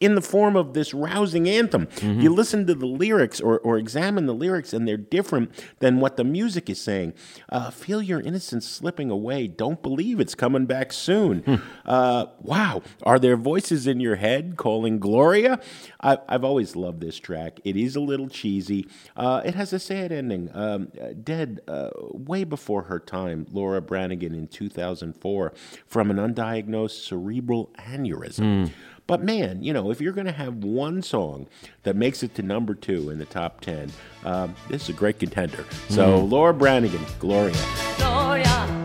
in 0.00 0.14
the 0.14 0.20
form 0.20 0.54
of 0.54 0.74
this 0.74 0.94
rousing 0.94 1.48
anthem. 1.48 1.86
Mm-hmm. 1.86 2.20
You 2.20 2.32
listen 2.32 2.66
to 2.66 2.74
the 2.74 2.86
lyrics 2.86 3.40
or, 3.40 3.58
or 3.60 3.78
examine 3.78 4.26
the 4.26 4.34
lyrics, 4.34 4.72
and 4.72 4.86
they're 4.86 4.96
different 4.96 5.50
than 5.80 5.98
what 5.98 6.16
the 6.16 6.24
music 6.24 6.70
is 6.70 6.80
saying. 6.80 7.14
Uh, 7.48 7.70
feel 7.70 8.00
your 8.00 8.20
innocence 8.20 8.66
slipping 8.68 9.10
away. 9.10 9.48
Don't 9.48 9.82
believe 9.82 10.20
it's 10.20 10.36
coming 10.36 10.66
back 10.66 10.92
soon. 10.92 11.40
Hmm. 11.40 11.56
Uh, 11.84 12.26
wow. 12.40 12.82
Are 13.02 13.18
there 13.18 13.36
voices 13.36 13.86
in 13.86 13.98
your 13.98 14.16
head 14.16 14.56
calling 14.56 15.00
Gloria? 15.00 15.60
I, 16.00 16.18
have 16.28 16.44
always 16.44 16.76
loved 16.76 17.00
this 17.00 17.18
track. 17.18 17.60
It 17.64 17.76
is 17.76 17.96
a 17.96 18.00
little 18.00 18.28
cheesy. 18.28 18.86
Uh, 19.16 19.42
it 19.44 19.54
has 19.56 19.72
a 19.72 19.80
sad 19.80 20.12
ending. 20.12 20.50
Um, 20.54 20.92
dead 21.24 21.60
uh, 21.66 21.90
way 22.12 22.44
before 22.44 22.82
her 22.82 23.00
time, 23.00 23.46
Laura 23.50 23.80
Branigan 23.80 24.34
in 24.34 24.46
2004 24.46 25.52
from 25.86 26.10
an 26.10 26.16
undiagnosed 26.18 27.04
cerebral 27.04 27.70
aneurysm. 27.78 28.66
Mm. 28.66 28.70
But 29.08 29.24
man, 29.24 29.62
you 29.64 29.72
know, 29.72 29.90
if 29.90 30.00
you're 30.00 30.12
going 30.12 30.26
to 30.26 30.32
have 30.32 30.62
one 30.62 31.02
song 31.02 31.48
that 31.82 31.96
makes 31.96 32.22
it 32.22 32.34
to 32.36 32.42
number 32.42 32.74
two 32.74 33.08
in 33.10 33.18
the 33.18 33.24
top 33.24 33.62
10, 33.62 33.90
um, 34.24 34.54
this 34.68 34.82
is 34.84 34.88
a 34.90 34.92
great 34.92 35.18
contender. 35.18 35.64
So, 35.88 36.20
mm. 36.20 36.30
Laura 36.30 36.52
Branigan, 36.52 37.04
Gloria. 37.18 37.56
Gloria. 37.96 38.77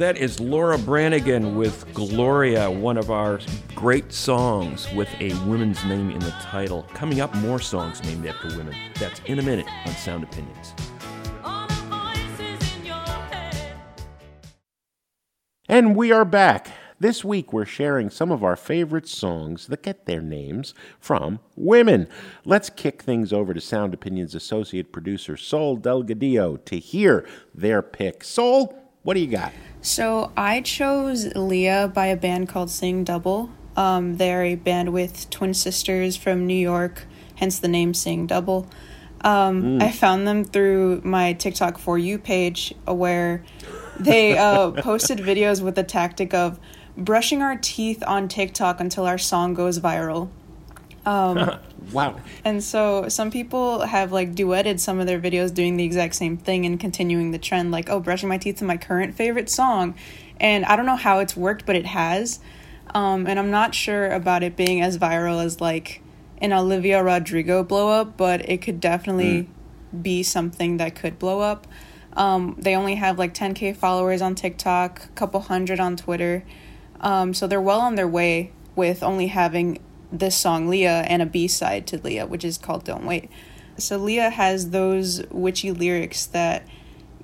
That 0.00 0.16
is 0.16 0.40
Laura 0.40 0.78
Branigan 0.78 1.56
with 1.56 1.84
Gloria, 1.92 2.70
one 2.70 2.96
of 2.96 3.10
our 3.10 3.38
great 3.74 4.10
songs 4.14 4.90
with 4.94 5.10
a 5.20 5.34
woman's 5.44 5.84
name 5.84 6.10
in 6.10 6.20
the 6.20 6.34
title. 6.40 6.84
Coming 6.94 7.20
up, 7.20 7.34
more 7.34 7.60
songs 7.60 8.02
named 8.04 8.24
after 8.24 8.48
women. 8.56 8.74
That's 8.98 9.20
in 9.26 9.38
a 9.40 9.42
minute 9.42 9.66
on 9.84 9.92
Sound 9.92 10.24
Opinions. 10.24 10.72
And 15.68 15.94
we 15.94 16.10
are 16.10 16.24
back. 16.24 16.70
This 16.98 17.22
week, 17.22 17.52
we're 17.52 17.66
sharing 17.66 18.08
some 18.08 18.32
of 18.32 18.42
our 18.42 18.56
favorite 18.56 19.06
songs 19.06 19.66
that 19.66 19.82
get 19.82 20.06
their 20.06 20.22
names 20.22 20.72
from 20.98 21.40
women. 21.56 22.08
Let's 22.46 22.70
kick 22.70 23.02
things 23.02 23.34
over 23.34 23.52
to 23.52 23.60
Sound 23.60 23.92
Opinions 23.92 24.34
associate 24.34 24.94
producer 24.94 25.36
Sol 25.36 25.76
Delgadillo 25.76 26.64
to 26.64 26.78
hear 26.78 27.28
their 27.54 27.82
pick. 27.82 28.24
Sol, 28.24 28.74
what 29.02 29.12
do 29.12 29.20
you 29.20 29.26
got? 29.26 29.52
So 29.82 30.32
I 30.36 30.60
chose 30.60 31.34
Leah 31.34 31.90
by 31.92 32.06
a 32.06 32.16
band 32.16 32.48
called 32.48 32.70
Seeing 32.70 33.02
Double. 33.04 33.50
Um, 33.76 34.16
they're 34.16 34.44
a 34.44 34.54
band 34.56 34.92
with 34.92 35.30
twin 35.30 35.54
sisters 35.54 36.16
from 36.16 36.46
New 36.46 36.54
York, 36.54 37.06
hence 37.36 37.58
the 37.58 37.68
name 37.68 37.94
Seeing 37.94 38.26
Double. 38.26 38.68
Um, 39.22 39.78
mm. 39.78 39.82
I 39.82 39.90
found 39.90 40.26
them 40.26 40.44
through 40.44 41.00
my 41.04 41.32
TikTok 41.32 41.78
for 41.78 41.98
you 41.98 42.18
page 42.18 42.74
where 42.86 43.42
they 43.98 44.36
uh, 44.36 44.70
posted 44.82 45.18
videos 45.18 45.62
with 45.62 45.76
the 45.76 45.82
tactic 45.82 46.34
of 46.34 46.58
brushing 46.96 47.40
our 47.40 47.56
teeth 47.56 48.02
on 48.06 48.28
TikTok 48.28 48.80
until 48.80 49.06
our 49.06 49.18
song 49.18 49.54
goes 49.54 49.78
viral. 49.78 50.28
Um, 51.06 51.58
wow. 51.92 52.20
And 52.44 52.62
so 52.62 53.08
some 53.08 53.30
people 53.30 53.80
have 53.80 54.12
like 54.12 54.34
duetted 54.34 54.80
some 54.80 55.00
of 55.00 55.06
their 55.06 55.20
videos 55.20 55.52
doing 55.52 55.76
the 55.76 55.84
exact 55.84 56.14
same 56.14 56.36
thing 56.36 56.66
and 56.66 56.78
continuing 56.78 57.30
the 57.30 57.38
trend, 57.38 57.70
like, 57.70 57.88
oh, 57.88 58.00
brushing 58.00 58.28
my 58.28 58.38
teeth 58.38 58.56
to 58.56 58.64
my 58.64 58.76
current 58.76 59.14
favorite 59.14 59.48
song. 59.48 59.94
And 60.38 60.64
I 60.64 60.76
don't 60.76 60.86
know 60.86 60.96
how 60.96 61.18
it's 61.18 61.36
worked, 61.36 61.66
but 61.66 61.76
it 61.76 61.86
has. 61.86 62.40
Um, 62.94 63.26
and 63.26 63.38
I'm 63.38 63.50
not 63.50 63.74
sure 63.74 64.08
about 64.08 64.42
it 64.42 64.56
being 64.56 64.80
as 64.80 64.98
viral 64.98 65.44
as 65.44 65.60
like 65.60 66.02
an 66.38 66.52
Olivia 66.52 67.02
Rodrigo 67.02 67.62
blow 67.62 67.88
up, 67.88 68.16
but 68.16 68.48
it 68.48 68.62
could 68.62 68.80
definitely 68.80 69.48
mm. 69.94 70.02
be 70.02 70.22
something 70.22 70.78
that 70.78 70.94
could 70.96 71.18
blow 71.18 71.40
up. 71.40 71.66
Um, 72.14 72.56
they 72.58 72.74
only 72.74 72.96
have 72.96 73.18
like 73.18 73.34
10k 73.34 73.76
followers 73.76 74.20
on 74.20 74.34
TikTok, 74.34 75.04
a 75.04 75.08
couple 75.08 75.40
hundred 75.40 75.78
on 75.78 75.96
Twitter. 75.96 76.44
Um, 77.00 77.32
so 77.34 77.46
they're 77.46 77.60
well 77.60 77.80
on 77.80 77.94
their 77.94 78.08
way 78.08 78.52
with 78.74 79.02
only 79.02 79.28
having 79.28 79.78
this 80.12 80.36
song 80.36 80.68
Leah 80.68 81.04
and 81.08 81.22
a 81.22 81.26
B 81.26 81.48
side 81.48 81.86
to 81.88 81.98
Leah, 81.98 82.26
which 82.26 82.44
is 82.44 82.58
called 82.58 82.84
Don't 82.84 83.06
Wait. 83.06 83.30
So 83.76 83.96
Leah 83.96 84.30
has 84.30 84.70
those 84.70 85.24
witchy 85.30 85.70
lyrics 85.70 86.26
that 86.26 86.66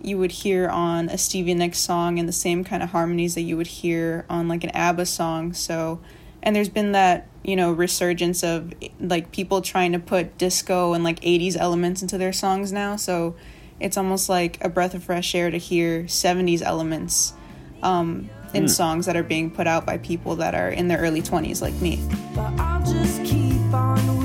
you 0.01 0.19
would 0.19 0.31
hear 0.31 0.69
on 0.69 1.09
a 1.09 1.19
Stevie 1.19 1.55
Nicks 1.55 1.79
song 1.79 2.19
and 2.19 2.29
the 2.29 2.33
same 2.33 2.65
kind 2.65 2.83
of 2.83 2.91
harmonies 2.91 3.35
that 3.35 3.43
you 3.43 3.57
would 3.57 3.67
hear 3.67 4.25
on 4.31 4.49
like 4.49 4.65
an 4.65 4.71
ABBA 4.71 5.07
song. 5.07 5.53
So 5.53 6.01
and 6.47 6.55
there's 6.55 6.69
been 6.69 6.93
that, 6.93 7.27
you 7.43 7.57
know, 7.57 7.73
resurgence 7.73 8.45
of 8.45 8.73
like 9.01 9.33
people 9.33 9.63
trying 9.63 9.91
to 9.93 9.99
put 9.99 10.39
disco 10.39 10.93
and 10.93 11.03
like 11.03 11.19
80s 11.21 11.57
elements 11.57 12.03
into 12.03 12.17
their 12.19 12.33
songs 12.33 12.73
now. 12.73 12.95
So 12.95 13.35
it's 13.81 13.97
almost 13.97 14.29
like 14.29 14.65
a 14.65 14.69
breath 14.69 14.95
of 14.95 15.03
fresh 15.03 15.35
air 15.35 15.51
to 15.51 15.59
hear 15.59 16.05
70s 16.05 16.63
elements 16.63 17.35
um, 17.83 18.31
in 18.55 18.67
mm. 18.67 18.71
songs 18.71 19.07
that 19.07 19.17
are 19.17 19.25
being 19.25 19.51
put 19.51 19.67
out 19.67 19.85
by 19.85 19.99
people 19.99 20.37
that 20.37 20.55
are 20.55 20.69
in 20.69 20.87
their 20.87 20.99
early 20.99 21.21
20s 21.21 21.61
like 21.61 21.75
me 21.75 22.76
just 23.03 23.25
keep 23.25 23.75
on 23.75 24.16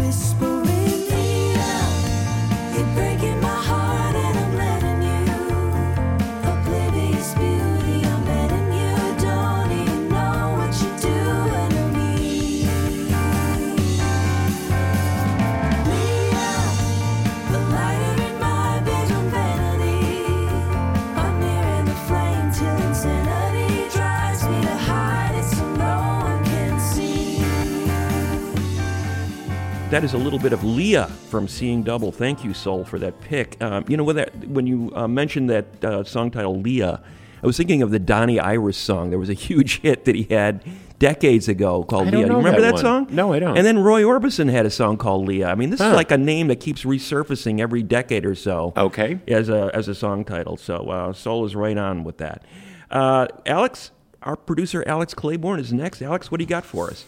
That 29.92 30.06
is 30.06 30.14
a 30.14 30.18
little 30.18 30.40
bit 30.40 30.54
of 30.54 30.64
Leah 30.64 31.08
from 31.30 31.50
Seeing 31.50 31.84
Double. 31.84 32.14
Thank 32.14 32.46
you, 32.46 32.54
Sol, 32.54 32.86
for 32.86 32.98
that 33.00 33.20
pick. 33.20 33.62
Um, 33.62 33.84
you 33.90 33.98
know, 33.98 34.06
when, 34.06 34.16
that, 34.16 34.34
when 34.48 34.66
you 34.66 34.90
uh, 34.96 35.06
mentioned 35.06 35.50
that 35.50 35.84
uh, 35.84 36.06
song 36.06 36.32
title, 36.32 36.62
Leah, 36.62 37.02
I 37.44 37.46
was 37.46 37.58
thinking 37.58 37.82
of 37.82 37.92
the 37.92 38.00
Donnie 38.00 38.40
Iris 38.40 38.78
song. 38.78 39.10
There 39.10 39.20
was 39.20 39.30
a 39.30 39.34
huge 39.34 39.80
hit 39.82 40.06
that 40.06 40.16
he 40.16 40.24
had 40.24 40.64
decades 40.98 41.50
ago 41.50 41.84
called 41.84 42.08
Leah. 42.08 42.28
you 42.28 42.34
remember 42.38 42.62
that 42.62 42.76
that, 42.76 42.80
song? 42.82 43.08
No, 43.10 43.34
I 43.34 43.40
don't. 43.40 43.58
And 43.58 43.66
then 43.66 43.80
Roy 43.80 44.04
Orbison 44.04 44.50
had 44.50 44.66
a 44.66 44.70
song 44.70 44.96
called 44.96 45.28
Leah. 45.28 45.50
I 45.50 45.56
mean, 45.56 45.72
this 45.72 45.82
Huh. 45.82 45.88
is 45.90 45.96
like 45.96 46.12
a 46.12 46.18
name 46.18 46.48
that 46.48 46.62
keeps 46.62 46.84
resurfacing 46.86 47.60
every 47.60 47.84
decade 47.84 48.26
or 48.26 48.36
so 48.36 48.72
Okay. 48.78 49.20
as 49.28 49.50
a 49.50 49.72
as 49.74 49.90
a 49.90 49.96
song 49.96 50.24
title. 50.24 50.56
So 50.56 50.90
uh, 50.90 51.12
Sol 51.12 51.44
is 51.46 51.54
right 51.54 51.78
on 51.78 52.06
with 52.06 52.18
that. 52.20 52.44
Uh, 52.90 53.28
Alex, 53.46 53.92
our 54.24 54.38
producer 54.38 54.86
Alex 54.88 55.14
Claiborne 55.14 55.60
is 55.60 55.74
next. 55.74 56.02
Alex, 56.02 56.32
what 56.32 56.38
do 56.38 56.44
you 56.46 56.50
got 56.50 56.66
for 56.66 56.90
us? 56.90 57.04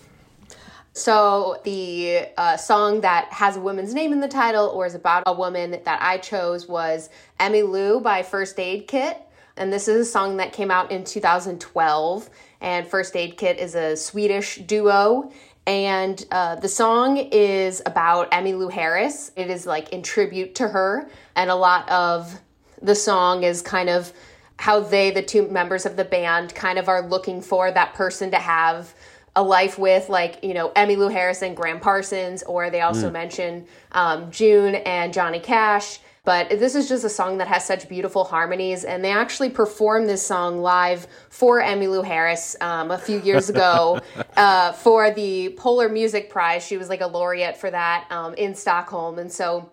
So 0.94 1.60
the 1.64 2.28
uh, 2.38 2.56
song 2.56 3.02
that 3.02 3.26
has 3.34 3.58
a 3.58 3.60
woman's 3.60 3.96
name 3.96 4.14
in 4.14 4.20
the 4.20 4.28
title 4.28 4.68
or 4.68 4.86
is 4.86 4.94
about 4.94 5.24
a 5.26 5.34
woman 5.34 5.72
that 5.72 6.02
I 6.02 6.20
chose 6.20 6.68
was 6.68 7.10
Emmylou 7.40 8.04
by 8.04 8.22
First 8.22 8.60
Aid 8.60 8.88
Kit. 8.88 9.20
And 9.58 9.74
this 9.74 9.88
is 9.88 10.08
a 10.08 10.10
song 10.10 10.38
that 10.38 10.54
came 10.54 10.70
out 10.70 10.92
in 10.92 11.04
2012. 11.04 12.30
And 12.62 12.88
First 12.88 13.16
Aid 13.16 13.38
Kit 13.38 13.58
is 13.58 13.74
a 13.74 13.98
Swedish 13.98 14.58
duo. 14.58 15.32
And 15.66 16.24
uh, 16.30 16.58
the 16.58 16.70
song 16.70 17.18
is 17.18 17.82
about 17.88 18.30
Emmylou 18.30 18.72
Harris. 18.72 19.32
It 19.36 19.50
is 19.50 19.66
like 19.66 19.90
in 19.90 20.04
tribute 20.04 20.54
to 20.56 20.68
her. 20.68 21.10
And 21.36 21.50
a 21.50 21.56
lot 21.56 21.90
of 21.90 22.40
the 22.84 22.94
song 22.94 23.42
is 23.44 23.64
kind 23.64 23.90
of 23.90 24.14
how 24.60 24.80
they, 24.80 25.10
the 25.10 25.24
two 25.24 25.48
members 25.48 25.88
of 25.88 25.96
the 25.96 26.06
band, 26.06 26.54
kind 26.54 26.78
of 26.78 26.88
are 26.88 27.08
looking 27.08 27.42
for 27.42 27.72
that 27.72 27.96
person 27.96 28.30
to 28.30 28.38
have 28.38 28.94
a 29.36 29.44
life 29.44 29.80
with, 29.80 30.10
like, 30.10 30.44
you 30.44 30.54
know, 30.54 30.70
Emmylou 30.70 31.12
Harris 31.12 31.42
and 31.42 31.56
Gram 31.56 31.80
Parsons, 31.80 32.44
or 32.44 32.70
they 32.70 32.82
also 32.82 33.10
mention 33.12 33.66
um, 33.92 34.32
June 34.32 34.76
and 34.76 35.14
Johnny 35.14 35.40
Cash. 35.40 36.00
But 36.26 36.52
this 36.52 36.74
is 36.74 36.88
just 36.88 37.04
a 37.04 37.10
song 37.10 37.40
that 37.40 37.50
has 37.50 37.66
such 37.66 37.90
beautiful 37.90 38.24
harmonies, 38.24 38.86
and 38.86 39.04
they 39.04 39.12
actually 39.12 39.50
performed 39.50 40.08
this 40.08 40.26
song 40.26 40.62
live 40.62 41.06
for 41.30 41.62
Emmylou 41.62 42.06
Harris 42.06 42.56
um, 42.62 42.92
a 42.92 42.98
few 42.98 43.20
years 43.20 43.50
ago 43.50 44.00
uh, 44.38 44.72
for 44.72 45.12
the 45.12 45.50
Polar 45.58 45.90
Music 45.90 46.30
Prize. 46.30 46.66
She 46.66 46.78
was 46.78 46.88
like 46.88 47.02
a 47.02 47.08
laureate 47.08 47.58
for 47.58 47.70
that 47.70 48.08
um, 48.10 48.36
in 48.36 48.56
Stockholm, 48.56 49.20
and 49.20 49.30
so 49.30 49.70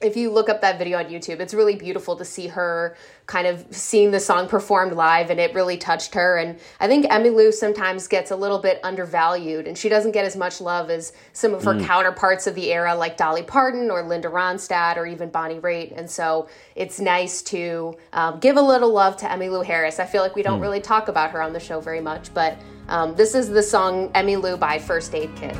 if 0.00 0.16
you 0.16 0.30
look 0.30 0.48
up 0.48 0.60
that 0.60 0.78
video 0.78 0.98
on 0.98 1.06
YouTube, 1.06 1.40
it's 1.40 1.54
really 1.54 1.76
beautiful 1.76 2.16
to 2.16 2.24
see 2.24 2.48
her 2.48 2.96
kind 3.26 3.46
of 3.46 3.64
seeing 3.70 4.10
the 4.10 4.20
song 4.20 4.48
performed 4.48 4.92
live 4.92 5.30
and 5.30 5.40
it 5.40 5.54
really 5.54 5.78
touched 5.78 6.14
her. 6.14 6.36
And 6.36 6.58
I 6.80 6.88
think 6.88 7.06
Emmylou 7.06 7.52
sometimes 7.52 8.06
gets 8.06 8.30
a 8.30 8.36
little 8.36 8.58
bit 8.58 8.80
undervalued 8.82 9.66
and 9.66 9.78
she 9.78 9.88
doesn't 9.88 10.12
get 10.12 10.24
as 10.24 10.36
much 10.36 10.60
love 10.60 10.90
as 10.90 11.12
some 11.32 11.54
of 11.54 11.64
her 11.64 11.80
counterparts 11.80 12.46
of 12.46 12.54
the 12.54 12.72
era 12.72 12.94
like 12.94 13.16
Dolly 13.16 13.42
Parton 13.42 13.90
or 13.90 14.02
Linda 14.02 14.28
Ronstadt 14.28 14.96
or 14.96 15.06
even 15.06 15.30
Bonnie 15.30 15.60
Raitt. 15.60 15.96
And 15.96 16.10
so 16.10 16.48
it's 16.74 17.00
nice 17.00 17.40
to 17.42 17.96
um, 18.12 18.40
give 18.40 18.56
a 18.56 18.62
little 18.62 18.92
love 18.92 19.16
to 19.18 19.26
Emmylou 19.26 19.64
Harris. 19.64 20.00
I 20.00 20.06
feel 20.06 20.22
like 20.22 20.34
we 20.34 20.42
don't 20.42 20.60
really 20.60 20.80
talk 20.80 21.08
about 21.08 21.30
her 21.30 21.40
on 21.40 21.52
the 21.52 21.60
show 21.60 21.80
very 21.80 22.00
much, 22.00 22.34
but 22.34 22.58
um, 22.88 23.14
this 23.14 23.34
is 23.34 23.48
the 23.48 23.62
song 23.62 24.10
Emmylou 24.10 24.58
by 24.58 24.78
First 24.78 25.14
Aid 25.14 25.34
Kit. 25.36 25.56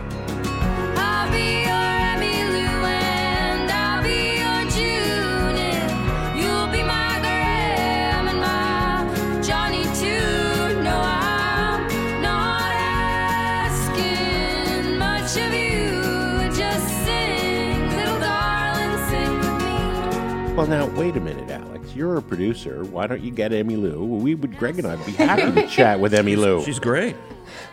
Well, 20.57 20.69
now 20.69 20.87
wait 20.97 21.17
a 21.17 21.21
minute, 21.21 21.51
Alex. 21.51 21.97
You're 21.97 22.17
a 22.17 22.23
producer. 22.23 22.85
Why 22.85 23.09
don't 23.09 23.21
you 23.21 23.33
get 23.33 23.51
Emmylou? 23.51 24.07
We 24.07 24.37
would, 24.37 24.57
Greg 24.57 24.79
and 24.79 24.87
I'd 24.87 25.05
be 25.05 25.11
happy 25.11 25.51
to 25.51 25.67
chat 25.69 25.99
with 25.99 26.13
Emmylou. 26.13 26.65
She's 26.65 26.79
great. 26.79 27.17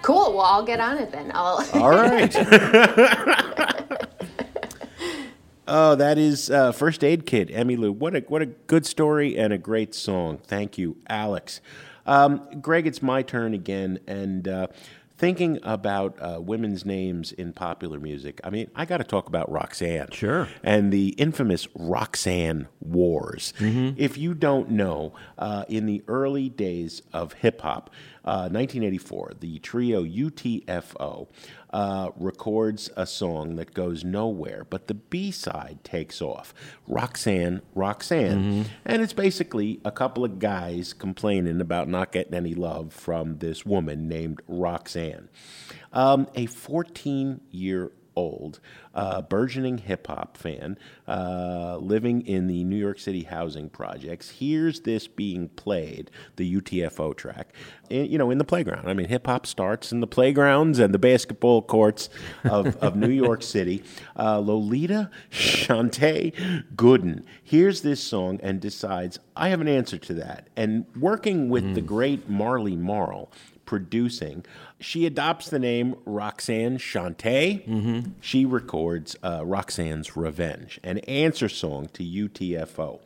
Cool. 0.02 0.34
Well, 0.34 0.42
I'll 0.42 0.66
get 0.66 0.80
on 0.80 0.98
it 0.98 1.12
then. 1.12 1.32
I'll. 1.36 1.64
All 1.80 1.92
right. 1.92 2.36
oh, 5.68 5.94
that 5.94 6.18
is 6.18 6.50
uh, 6.50 6.72
First 6.72 7.04
Aid 7.04 7.28
Kit, 7.28 7.50
Emmylou. 7.50 7.94
What 7.94 8.16
a 8.16 8.22
what 8.22 8.42
a 8.42 8.48
good 8.48 8.88
story 8.88 9.38
and 9.38 9.54
a 9.54 9.60
great 9.60 9.94
song. 9.94 10.40
Thank 10.40 10.80
you, 10.80 10.98
Alex. 11.08 11.62
Um, 12.08 12.42
Greg, 12.62 12.88
it's 12.88 13.04
my 13.04 13.22
turn 13.22 13.54
again, 13.54 14.00
and 14.08 14.48
uh, 14.48 14.68
thinking 15.22 15.60
about 15.62 16.20
uh, 16.20 16.42
women's 16.42 16.84
names 16.84 17.32
in 17.32 17.54
popular 17.54 18.00
music. 18.00 18.42
I 18.44 18.50
mean, 18.50 18.72
I 18.76 18.86
got 18.86 18.98
to 18.98 19.04
talk 19.04 19.28
about 19.28 19.52
Roxanne. 19.52 20.10
Sure. 20.12 20.48
And 20.64 20.92
the 20.92 21.10
infamous 21.10 21.68
Roxanne 21.76 22.68
Wars. 22.80 23.54
If 23.98 24.18
you 24.18 24.34
don't 24.34 24.72
know, 24.72 25.14
uh, 25.38 25.66
in 25.70 25.86
the 25.86 26.04
early 26.08 26.50
days 26.50 27.04
of 27.14 27.34
hip 27.34 27.62
hop, 27.62 27.92
uh, 28.24 28.50
1984, 28.50 29.34
the 29.40 29.60
trio 29.60 30.04
UTFO 30.04 31.28
uh, 31.72 32.10
records 32.18 32.90
a 32.96 33.06
song 33.06 33.56
that 33.56 33.74
goes 33.74 34.04
nowhere, 34.04 34.66
but 34.70 34.88
the 34.88 34.94
B 34.94 35.32
side 35.32 35.80
takes 35.84 36.22
off. 36.22 36.54
Roxanne, 36.88 37.62
Roxanne. 37.74 38.66
And 38.86 39.02
it's 39.02 39.14
basically 39.14 39.80
a 39.84 39.92
couple 39.92 40.24
of 40.24 40.40
guys 40.40 40.94
complaining 40.94 41.62
about 41.62 41.88
not 41.88 42.12
getting 42.12 42.34
any 42.34 42.54
love 42.54 42.94
from 42.94 43.38
this 43.40 43.66
woman 43.66 44.08
named 44.08 44.42
Roxanne. 44.48 45.30
Um, 45.94 46.28
a 46.36 46.46
14 46.46 47.42
year 47.52 47.92
old 48.22 48.60
uh, 48.94 49.22
burgeoning 49.22 49.80
hip 49.80 50.08
hop 50.08 50.38
fan 50.38 50.78
uh, 51.08 51.78
living 51.78 52.22
in 52.22 52.48
the 52.48 52.64
New 52.64 52.76
York 52.76 53.00
City 53.00 53.24
housing 53.24 53.70
projects 53.70 54.30
hears 54.30 54.82
this 54.82 55.08
being 55.08 55.50
played, 55.50 56.12
the 56.36 56.56
UTFO 56.62 57.16
track, 57.16 57.54
in, 57.90 58.06
you 58.06 58.18
know, 58.18 58.30
in 58.30 58.38
the 58.38 58.44
playground. 58.44 58.88
I 58.88 58.94
mean, 58.94 59.08
hip 59.08 59.26
hop 59.28 59.46
starts 59.46 59.92
in 59.92 60.02
the 60.02 60.08
playgrounds 60.08 60.78
and 60.80 60.94
the 60.94 61.00
basketball 61.00 61.62
courts 61.62 62.10
of, 62.44 62.76
of 62.84 62.96
New 62.96 63.10
York 63.10 63.42
City. 63.42 63.84
Uh, 64.18 64.40
Lolita 64.40 65.10
Shanté 65.32 66.64
Gooden 66.76 67.24
hears 67.42 67.82
this 67.82 68.04
song 68.04 68.40
and 68.44 68.60
decides, 68.60 69.20
I 69.36 69.50
have 69.50 69.62
an 69.62 69.68
answer 69.68 69.98
to 69.98 70.14
that. 70.16 70.48
And 70.56 70.86
working 71.00 71.50
with 71.50 71.74
the 71.76 71.82
great 71.82 72.30
Marley 72.30 72.76
Marl, 72.76 73.32
producing. 73.72 74.44
She 74.82 75.06
adopts 75.06 75.50
the 75.50 75.58
name 75.58 75.96
Roxanne 76.06 76.78
Shanté. 76.78 78.12
She 78.20 78.44
records 78.44 79.16
uh, 79.24 79.46
Roxanne's 79.46 80.18
Revenge, 80.18 80.78
an 80.84 80.98
answer 81.00 81.48
song 81.48 81.88
to 81.94 82.04
UTFO. 82.04 83.00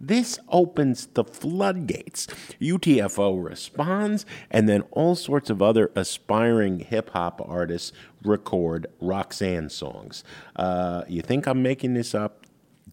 This 0.00 0.40
opens 0.48 1.06
the 1.06 1.22
floodgates. 1.22 2.26
UTFO 2.60 3.40
responds, 3.44 4.26
and 4.50 4.68
then 4.68 4.82
all 4.90 5.14
sorts 5.14 5.50
of 5.50 5.62
other 5.62 5.92
aspiring 5.94 6.80
hip 6.80 7.10
hop 7.10 7.40
artists 7.48 7.92
record 8.24 8.88
Roxanne 9.00 9.70
songs. 9.70 10.24
Uh, 10.56 11.04
you 11.06 11.22
think 11.22 11.46
I'm 11.46 11.62
making 11.62 11.94
this 11.94 12.12
up? 12.12 12.44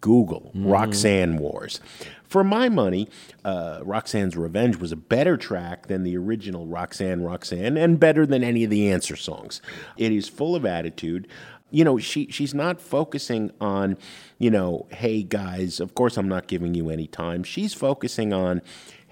Google 0.02 0.52
Roxanne 0.56 1.38
Wars. 1.38 1.80
For 2.24 2.44
my 2.44 2.70
money, 2.70 3.08
uh, 3.46 3.80
Roxanne's 3.84 4.36
Revenge 4.36 4.78
was 4.78 4.92
a 4.92 4.98
better 4.98 5.38
track 5.38 5.88
than 5.88 6.04
the 6.04 6.18
original 6.18 6.66
Roxanne 6.66 7.22
Roxanne 7.22 7.78
and 7.78 8.00
better 8.00 8.26
than 8.26 8.44
any 8.44 8.64
of 8.64 8.70
the 8.70 8.92
answer 8.92 9.16
songs. 9.16 9.62
It 9.96 10.12
is 10.12 10.28
full 10.28 10.56
of 10.56 10.66
attitude. 10.66 11.28
You 11.76 11.84
know, 11.84 11.98
she 11.98 12.28
she's 12.32 12.54
not 12.54 12.80
focusing 12.80 13.52
on, 13.60 13.98
you 14.38 14.50
know, 14.50 14.88
hey 14.92 15.24
guys, 15.24 15.80
of 15.80 15.94
course 15.94 16.16
I'm 16.18 16.30
not 16.30 16.48
giving 16.48 16.74
you 16.74 16.90
any 16.90 17.08
time. 17.08 17.44
She's 17.44 17.74
focusing 17.74 18.32
on 18.32 18.62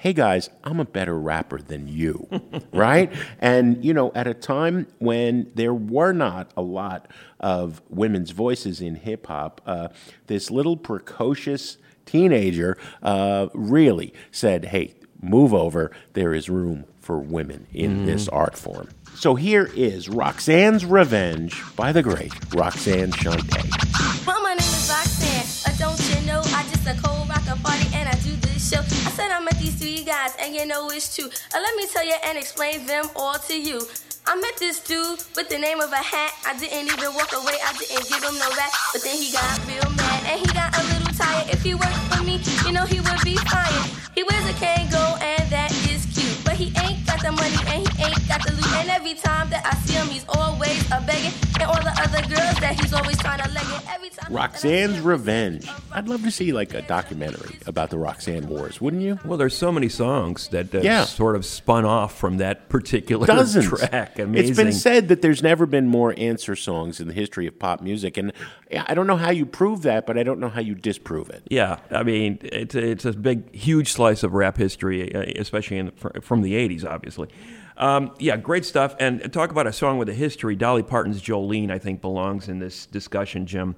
hey 0.03 0.11
guys, 0.11 0.49
I'm 0.65 0.81
a 0.81 0.85
better 0.85 1.17
rapper 1.17 1.59
than 1.59 1.87
you, 1.87 2.27
right? 2.73 3.09
And, 3.39 3.83
you 3.85 3.93
know, 3.93 4.11
at 4.13 4.27
a 4.27 4.33
time 4.33 4.87
when 4.99 5.49
there 5.55 5.73
were 5.73 6.11
not 6.11 6.51
a 6.57 6.61
lot 6.61 7.09
of 7.39 7.81
women's 7.89 8.31
voices 8.31 8.81
in 8.81 8.95
hip 8.95 9.27
hop, 9.27 9.61
uh, 9.65 9.87
this 10.27 10.51
little 10.51 10.75
precocious 10.75 11.77
teenager 12.05 12.77
uh, 13.01 13.47
really 13.53 14.13
said, 14.29 14.65
hey, 14.65 14.93
move 15.21 15.53
over. 15.53 15.89
There 16.13 16.33
is 16.33 16.49
room 16.49 16.83
for 16.99 17.19
women 17.19 17.67
in 17.73 18.05
this 18.05 18.27
art 18.27 18.57
form. 18.57 18.89
So 19.15 19.35
here 19.35 19.69
is 19.75 20.09
Roxanne's 20.09 20.83
Revenge 20.85 21.61
by 21.75 21.91
the 21.91 22.03
great 22.03 22.33
Roxanne 22.53 23.11
Shanté. 23.11 24.27
Well, 24.27 24.41
my 24.41 24.49
name 24.49 24.57
is 24.59 24.89
Roxanne. 24.89 25.71
Uh, 25.71 25.77
don't 25.77 25.99
you 26.09 26.27
know 26.27 26.41
I 26.41 26.63
just 26.73 26.85
a 26.87 26.95
cold 27.01 27.29
rocker 27.29 27.55
party 27.63 27.87
and 27.95 28.09
I 28.09 28.13
do 28.19 28.35
this 28.41 28.69
show. 28.71 28.79
I 28.79 29.11
said 29.15 29.31
I 29.31 29.39
met 29.39 29.57
these 29.59 29.75
three 29.75 30.03
guys 30.03 30.31
and 30.41 30.53
you 30.53 30.65
know 30.65 30.89
it's 30.89 31.15
true. 31.15 31.25
Uh, 31.25 31.59
let 31.61 31.75
me 31.77 31.87
tell 31.87 32.05
you 32.05 32.15
and 32.25 32.37
explain 32.37 32.85
them 32.85 33.05
all 33.15 33.35
to 33.35 33.55
you. 33.55 33.79
I 34.25 34.35
met 34.35 34.57
this 34.57 34.79
dude 34.83 35.19
with 35.35 35.47
the 35.49 35.57
name 35.57 35.79
of 35.79 35.91
a 35.91 36.03
hat. 36.03 36.33
I 36.45 36.57
didn't 36.57 36.91
even 36.91 37.13
walk 37.13 37.31
away. 37.31 37.55
I 37.63 37.71
didn't 37.79 38.07
give 38.09 38.23
him 38.23 38.35
no 38.39 38.49
rap. 38.57 38.71
But 38.91 39.03
then 39.03 39.15
he 39.15 39.31
got 39.31 39.59
real 39.67 39.87
mad 39.95 40.19
and 40.27 40.39
he 40.39 40.47
got 40.53 40.75
a 40.75 40.83
little 40.83 41.13
tired. 41.15 41.49
If 41.49 41.61
he 41.61 41.75
worked 41.75 42.03
for 42.11 42.23
me, 42.23 42.41
you 42.65 42.73
know 42.73 42.85
he 42.85 42.99
would 42.99 43.23
be 43.23 43.37
fired. 43.37 43.87
He 44.15 44.23
wears 44.23 44.47
a 44.49 44.55
Kangol 44.59 45.21
and 45.21 45.47
that 45.51 45.71
is 45.87 46.03
cute. 46.11 46.43
But 46.43 46.55
he 46.55 46.73
ain't 46.79 47.05
got 47.05 47.21
the 47.21 47.31
money 47.31 47.55
and 47.71 47.87
he 47.87 48.03
ain't 48.03 48.27
got 48.27 48.43
the. 48.43 48.52
And 48.79 48.89
every 48.89 49.13
time 49.13 49.49
that 49.49 49.65
I 49.65 49.75
see 49.85 49.93
him, 49.93 50.07
he's 50.07 50.25
always 50.29 50.83
a 50.91 51.01
begging. 51.05 51.31
And 51.55 51.63
all 51.63 51.81
the 51.81 51.93
other 52.01 52.21
girls 52.27 52.55
that 52.59 52.77
he's 52.81 52.93
always 52.93 53.17
trying 53.19 53.39
to 53.41 53.49
leg 53.51 53.63
every 53.89 54.09
time. 54.09 54.33
Roxanne's 54.33 54.95
see 54.95 55.01
Revenge. 55.01 55.67
I'd 55.91 56.07
love 56.07 56.23
to 56.23 56.31
see 56.31 56.51
like 56.51 56.73
a 56.73 56.81
documentary 56.81 57.59
about 57.67 57.89
the 57.91 57.97
Roxanne 57.97 58.47
Wars, 58.47 58.81
wouldn't 58.81 59.01
you? 59.03 59.19
Well, 59.23 59.37
there's 59.37 59.55
so 59.55 59.71
many 59.71 59.87
songs 59.89 60.47
that, 60.49 60.71
that 60.71 60.83
Yeah. 60.83 61.05
sort 61.05 61.35
of 61.35 61.45
spun 61.45 61.85
off 61.85 62.17
from 62.17 62.37
that 62.37 62.69
particular 62.69 63.27
Dozens. 63.27 63.67
track. 63.79 64.17
Amazing. 64.19 64.49
It's 64.49 64.57
been 64.57 64.71
said 64.73 65.07
that 65.09 65.21
there's 65.21 65.43
never 65.43 65.65
been 65.65 65.87
more 65.87 66.13
answer 66.17 66.55
songs 66.55 66.99
in 66.99 67.07
the 67.07 67.13
history 67.13 67.47
of 67.47 67.57
pop 67.59 67.81
music, 67.81 68.17
and 68.17 68.33
I 68.75 68.93
don't 68.95 69.07
know 69.07 69.17
how 69.17 69.29
you 69.29 69.45
prove 69.45 69.83
that, 69.83 70.05
but 70.07 70.17
I 70.17 70.23
don't 70.23 70.39
know 70.39 70.49
how 70.49 70.61
you 70.61 70.73
disprove 70.75 71.29
it. 71.29 71.43
Yeah, 71.49 71.77
I 71.91 72.03
mean, 72.03 72.39
it's 72.41 72.75
a, 72.75 72.83
it's 72.83 73.05
a 73.05 73.13
big, 73.13 73.53
huge 73.53 73.91
slice 73.91 74.23
of 74.23 74.33
rap 74.33 74.57
history, 74.57 75.13
uh, 75.13 75.21
especially 75.39 75.77
in, 75.77 75.91
fr- 75.91 76.19
from 76.21 76.41
the 76.41 76.53
80s, 76.53 76.83
obviously. 76.85 77.29
Um, 77.77 78.13
yeah, 78.19 78.37
great 78.37 78.65
stuff. 78.65 78.95
And 78.99 79.31
talk 79.33 79.51
about 79.51 79.67
a 79.67 79.73
song 79.73 79.97
with 79.97 80.09
a 80.09 80.13
history. 80.13 80.55
Dolly 80.55 80.83
Parton's 80.83 81.21
Jolene, 81.21 81.71
I 81.71 81.79
think, 81.79 82.01
belongs 82.01 82.47
in 82.47 82.59
this 82.59 82.85
discussion, 82.85 83.45
Jim. 83.45 83.75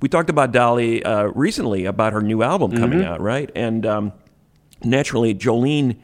We 0.00 0.08
talked 0.08 0.30
about 0.30 0.52
Dolly 0.52 1.02
uh, 1.04 1.24
recently 1.24 1.84
about 1.84 2.12
her 2.12 2.22
new 2.22 2.42
album 2.42 2.72
coming 2.72 3.04
out, 3.04 3.20
right? 3.20 3.50
And 3.56 3.84
um, 3.84 4.12
naturally, 4.84 5.34
Jolene 5.34 5.96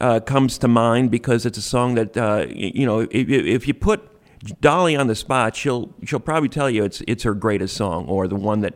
uh, 0.00 0.20
comes 0.20 0.58
to 0.58 0.68
mind 0.68 1.10
because 1.10 1.44
it's 1.44 1.58
a 1.58 1.62
song 1.62 1.94
that, 1.94 2.16
uh, 2.16 2.46
you 2.48 2.86
know, 2.86 3.00
if, 3.00 3.28
if 3.28 3.68
you 3.68 3.74
put 3.74 4.02
Dolly 4.60 4.96
on 4.96 5.06
the 5.06 5.14
spot, 5.14 5.56
she'll 5.56 5.94
she'll 6.04 6.20
probably 6.20 6.48
tell 6.48 6.68
you 6.68 6.84
it's 6.84 7.02
it's 7.06 7.22
her 7.22 7.34
greatest 7.34 7.76
song 7.76 8.06
or 8.06 8.28
the 8.28 8.36
one 8.36 8.60
that 8.60 8.74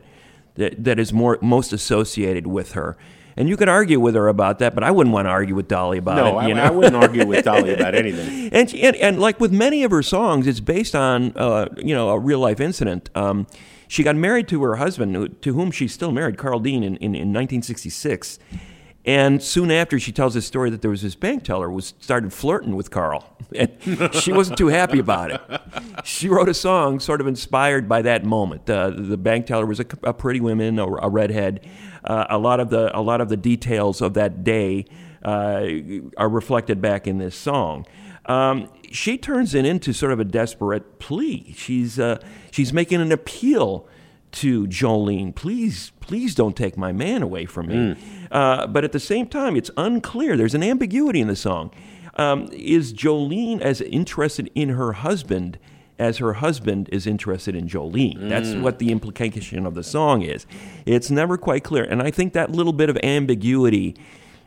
that, 0.55 0.83
that 0.83 0.99
is 0.99 1.13
more 1.13 1.37
most 1.41 1.73
associated 1.73 2.47
with 2.47 2.73
her. 2.73 2.97
And 3.37 3.47
you 3.47 3.55
could 3.57 3.69
argue 3.69 3.99
with 3.99 4.15
her 4.15 4.27
about 4.27 4.59
that, 4.59 4.75
but 4.75 4.83
I 4.83 4.91
wouldn't 4.91 5.13
want 5.13 5.25
to 5.27 5.29
argue 5.29 5.55
with 5.55 5.67
Dolly 5.67 5.97
about 5.97 6.17
No, 6.17 6.39
it. 6.39 6.43
I, 6.43 6.47
you 6.47 6.53
know? 6.53 6.63
I 6.63 6.69
wouldn't 6.71 6.95
argue 6.95 7.25
with 7.25 7.45
Dolly 7.49 7.73
about 7.73 7.95
anything. 7.95 8.49
and, 8.51 8.69
she- 8.69 8.81
and 8.81 8.95
and 8.97 9.19
like 9.19 9.39
with 9.39 9.51
many 9.51 9.83
of 9.83 9.91
her 9.91 10.03
songs, 10.03 10.45
it's 10.47 10.59
based 10.59 10.95
on 10.95 11.31
uh, 11.37 11.67
you 11.77 11.95
know 11.95 12.09
a 12.09 12.19
real 12.19 12.39
life 12.39 12.59
incident. 12.59 13.09
Um, 13.15 13.47
she 13.87 14.03
got 14.03 14.15
married 14.15 14.47
to 14.49 14.61
her 14.63 14.75
husband, 14.75 15.41
to 15.41 15.53
whom 15.53 15.71
she's 15.71 15.93
still 15.93 16.11
married, 16.11 16.37
Carl 16.37 16.59
Dean, 16.59 16.83
in, 16.83 16.95
in, 16.97 17.15
in 17.15 17.33
1966. 17.33 18.37
And 19.09 19.41
soon 19.41 19.71
after, 19.71 19.99
she 19.99 20.11
tells 20.11 20.35
this 20.35 20.45
story 20.45 20.69
that 20.69 20.83
there 20.83 20.91
was 20.91 21.01
this 21.01 21.15
bank 21.15 21.43
teller 21.43 21.67
who 21.67 21.81
started 21.81 22.31
flirting 22.31 22.75
with 22.75 22.91
Carl, 22.91 23.35
and 23.55 23.71
she 24.13 24.31
wasn't 24.31 24.59
too 24.59 24.67
happy 24.67 24.99
about 24.99 25.31
it. 25.31 25.41
She 26.03 26.29
wrote 26.29 26.47
a 26.47 26.53
song 26.53 26.99
sort 26.99 27.19
of 27.19 27.25
inspired 27.25 27.89
by 27.89 28.03
that 28.03 28.23
moment. 28.23 28.69
Uh, 28.69 28.91
the 28.91 29.17
bank 29.17 29.47
teller 29.47 29.65
was 29.65 29.79
a, 29.79 29.85
a 30.03 30.13
pretty 30.13 30.39
woman, 30.39 30.77
a, 30.77 30.85
a 30.85 31.09
redhead. 31.09 31.67
Uh, 32.03 32.27
a 32.29 32.37
lot 32.37 32.59
of 32.59 32.69
the 32.69 32.95
a 32.95 33.01
lot 33.01 33.19
of 33.19 33.29
the 33.29 33.35
details 33.37 33.99
of 33.99 34.13
that 34.13 34.43
day 34.43 34.85
uh, 35.25 35.65
are 36.15 36.29
reflected 36.29 36.79
back 36.79 37.07
in 37.07 37.17
this 37.17 37.35
song. 37.35 37.87
Um, 38.27 38.71
she 38.91 39.17
turns 39.17 39.55
it 39.55 39.65
into 39.65 39.91
sort 39.91 40.11
of 40.11 40.19
a 40.19 40.23
desperate 40.23 40.99
plea. 40.99 41.55
She's 41.57 41.97
uh, 41.99 42.19
she's 42.51 42.71
making 42.71 43.01
an 43.01 43.11
appeal 43.11 43.87
to 44.31 44.67
Jolene, 44.67 45.33
please, 45.33 45.91
please 45.99 46.35
don't 46.35 46.55
take 46.55 46.77
my 46.77 46.91
man 46.91 47.21
away 47.23 47.45
from 47.45 47.67
me. 47.67 47.95
Uh, 48.31 48.67
but 48.67 48.83
at 48.83 48.91
the 48.91 48.99
same 48.99 49.27
time, 49.27 49.55
it's 49.55 49.71
unclear. 49.77 50.37
There's 50.37 50.55
an 50.55 50.63
ambiguity 50.63 51.19
in 51.21 51.27
the 51.27 51.35
song. 51.35 51.71
Um, 52.15 52.49
is 52.51 52.93
Jolene 52.93 53.61
as 53.61 53.81
interested 53.81 54.51
in 54.55 54.69
her 54.69 54.93
husband 54.93 55.57
as 55.97 56.17
her 56.17 56.33
husband 56.33 56.89
is 56.91 57.05
interested 57.07 57.55
in 57.55 57.67
Jolene? 57.67 58.29
That's 58.29 58.53
what 58.53 58.79
the 58.79 58.91
implication 58.91 59.65
of 59.65 59.73
the 59.75 59.83
song 59.83 60.21
is. 60.21 60.45
It's 60.85 61.09
never 61.11 61.37
quite 61.37 61.63
clear. 61.63 61.83
And 61.83 62.01
I 62.01 62.11
think 62.11 62.33
that 62.33 62.51
little 62.51 62.73
bit 62.73 62.89
of 62.89 62.97
ambiguity 63.03 63.95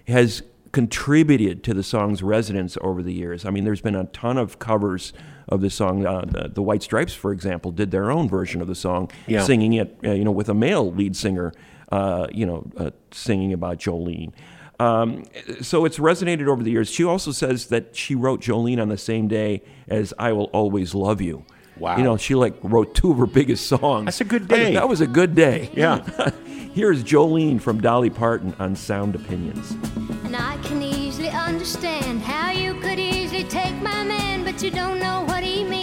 has 0.08 0.42
contributed 0.72 1.62
to 1.64 1.74
the 1.74 1.82
song's 1.82 2.22
resonance 2.22 2.76
over 2.80 3.02
the 3.02 3.12
years. 3.12 3.44
I 3.44 3.50
mean, 3.50 3.64
there's 3.64 3.82
been 3.82 3.94
a 3.94 4.04
ton 4.06 4.38
of 4.38 4.58
covers 4.58 5.12
of 5.48 5.60
the 5.60 5.68
song. 5.70 6.04
Uh, 6.06 6.24
the, 6.26 6.48
the 6.48 6.62
White 6.62 6.82
Stripes, 6.82 7.12
for 7.14 7.30
example, 7.32 7.70
did 7.70 7.90
their 7.90 8.10
own 8.10 8.28
version 8.28 8.60
of 8.62 8.66
the 8.68 8.74
song, 8.74 9.10
Yeah. 9.26 9.42
singing 9.42 9.74
it, 9.74 9.96
uh, 10.04 10.12
you 10.12 10.24
know, 10.24 10.30
with 10.32 10.48
a 10.48 10.54
male 10.54 10.90
lead 10.90 11.14
singer, 11.14 11.52
uh, 11.92 12.26
you 12.32 12.46
know, 12.46 12.66
uh, 12.76 12.90
singing 13.10 13.52
about 13.52 13.78
Jolene. 13.78 14.32
Um, 14.80 15.24
so 15.60 15.84
it's 15.84 15.98
resonated 15.98 16.48
over 16.48 16.62
the 16.62 16.70
years. 16.70 16.90
She 16.90 17.04
also 17.04 17.30
says 17.30 17.66
that 17.66 17.94
she 17.94 18.14
wrote 18.14 18.40
Jolene 18.40 18.80
on 18.80 18.88
the 18.88 18.98
same 18.98 19.28
day 19.28 19.62
as 19.86 20.12
"I 20.18 20.32
Will 20.32 20.46
Always 20.46 20.94
Love 20.94 21.20
You." 21.20 21.44
Wow. 21.76 21.96
You 21.96 22.02
know, 22.02 22.16
she 22.16 22.34
like 22.34 22.54
wrote 22.62 22.94
two 22.94 23.12
of 23.12 23.18
her 23.18 23.26
biggest 23.26 23.66
songs. 23.66 24.06
That's 24.06 24.20
a 24.20 24.24
good 24.24 24.48
day. 24.48 24.74
That 24.74 24.88
was 24.88 25.00
a 25.00 25.06
good 25.06 25.34
day. 25.34 25.70
Yeah. 25.74 26.08
Here's 26.74 27.04
Jolene 27.04 27.60
from 27.60 27.80
Dolly 27.80 28.08
Parton 28.08 28.54
on 28.58 28.74
Sound 28.74 29.14
Opinions. 29.14 29.72
And 30.24 30.34
I 30.34 30.56
can 30.62 30.80
easily 30.80 31.28
understand 31.28 32.22
how 32.22 32.50
you 32.50 32.74
could 32.80 32.98
easily 32.98 33.44
take 33.44 33.74
my 33.82 34.04
man, 34.04 34.42
but 34.42 34.62
you 34.62 34.70
don't 34.70 34.98
know 34.98 35.24
what 35.26 35.42
he 35.42 35.64
means 35.64 35.81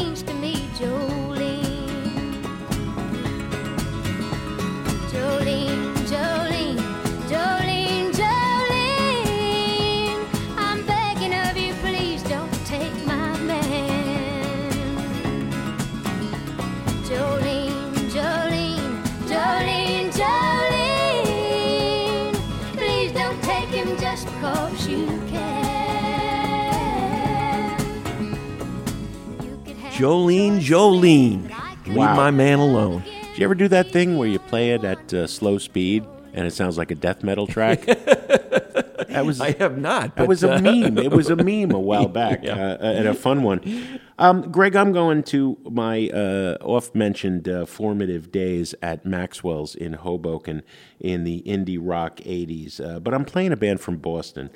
Jolene, 29.99 30.59
Jolene. 30.62 31.41
things 31.41 31.51
I 31.53 31.75
could 31.75 31.88
Leave 31.88 31.97
Wow. 31.97 32.15
my 32.15 32.31
man 32.31 32.59
alone. 32.59 33.03
Did 33.03 33.38
you 33.39 33.43
ever 33.43 33.55
do 33.55 33.67
that 33.67 33.91
thing 33.91 34.17
where 34.17 34.27
you 34.29 34.39
play 34.39 34.71
it 34.71 34.83
at 34.85 35.13
uh, 35.13 35.27
slow 35.27 35.57
speed 35.57 36.05
and 36.33 36.47
it 36.47 36.51
sounds 36.53 36.77
like 36.77 36.89
a 36.91 36.95
death 36.95 37.21
metal 37.23 37.47
track? 37.47 37.81
that 37.85 39.23
was 39.25 39.41
I 39.41 39.51
have 39.53 39.77
not. 39.77 40.15
That 40.15 40.27
was 40.27 40.43
a 40.43 40.55
uh, 40.55 40.62
meme. 40.62 40.97
It 40.99 41.12
was 41.12 41.29
a 41.29 41.35
meme 41.49 41.71
a 41.71 41.79
while 41.79 42.07
back, 42.07 42.43
Yeah. 42.43 42.53
uh, 42.55 42.77
and 42.81 43.07
a 43.09 43.13
fun 43.13 43.43
one. 43.43 43.99
Um, 44.17 44.51
Greg, 44.51 44.75
I'm 44.75 44.91
going 44.93 45.23
to 45.23 45.57
my 45.69 46.09
uh, 46.09 46.57
oft-mentioned 46.62 47.47
uh, 47.49 47.65
formative 47.65 48.31
days 48.31 48.75
at 48.81 49.05
Maxwell's 49.05 49.75
in 49.75 49.93
Hoboken 49.93 50.62
in 50.99 51.23
the 51.25 51.41
indie 51.45 51.79
rock 51.81 52.17
'80s, 52.17 52.79
uh, 52.79 52.99
but 52.99 53.13
I'm 53.13 53.25
playing 53.25 53.51
a 53.53 53.57
band 53.57 53.79
from 53.81 53.97
Boston, 53.97 54.49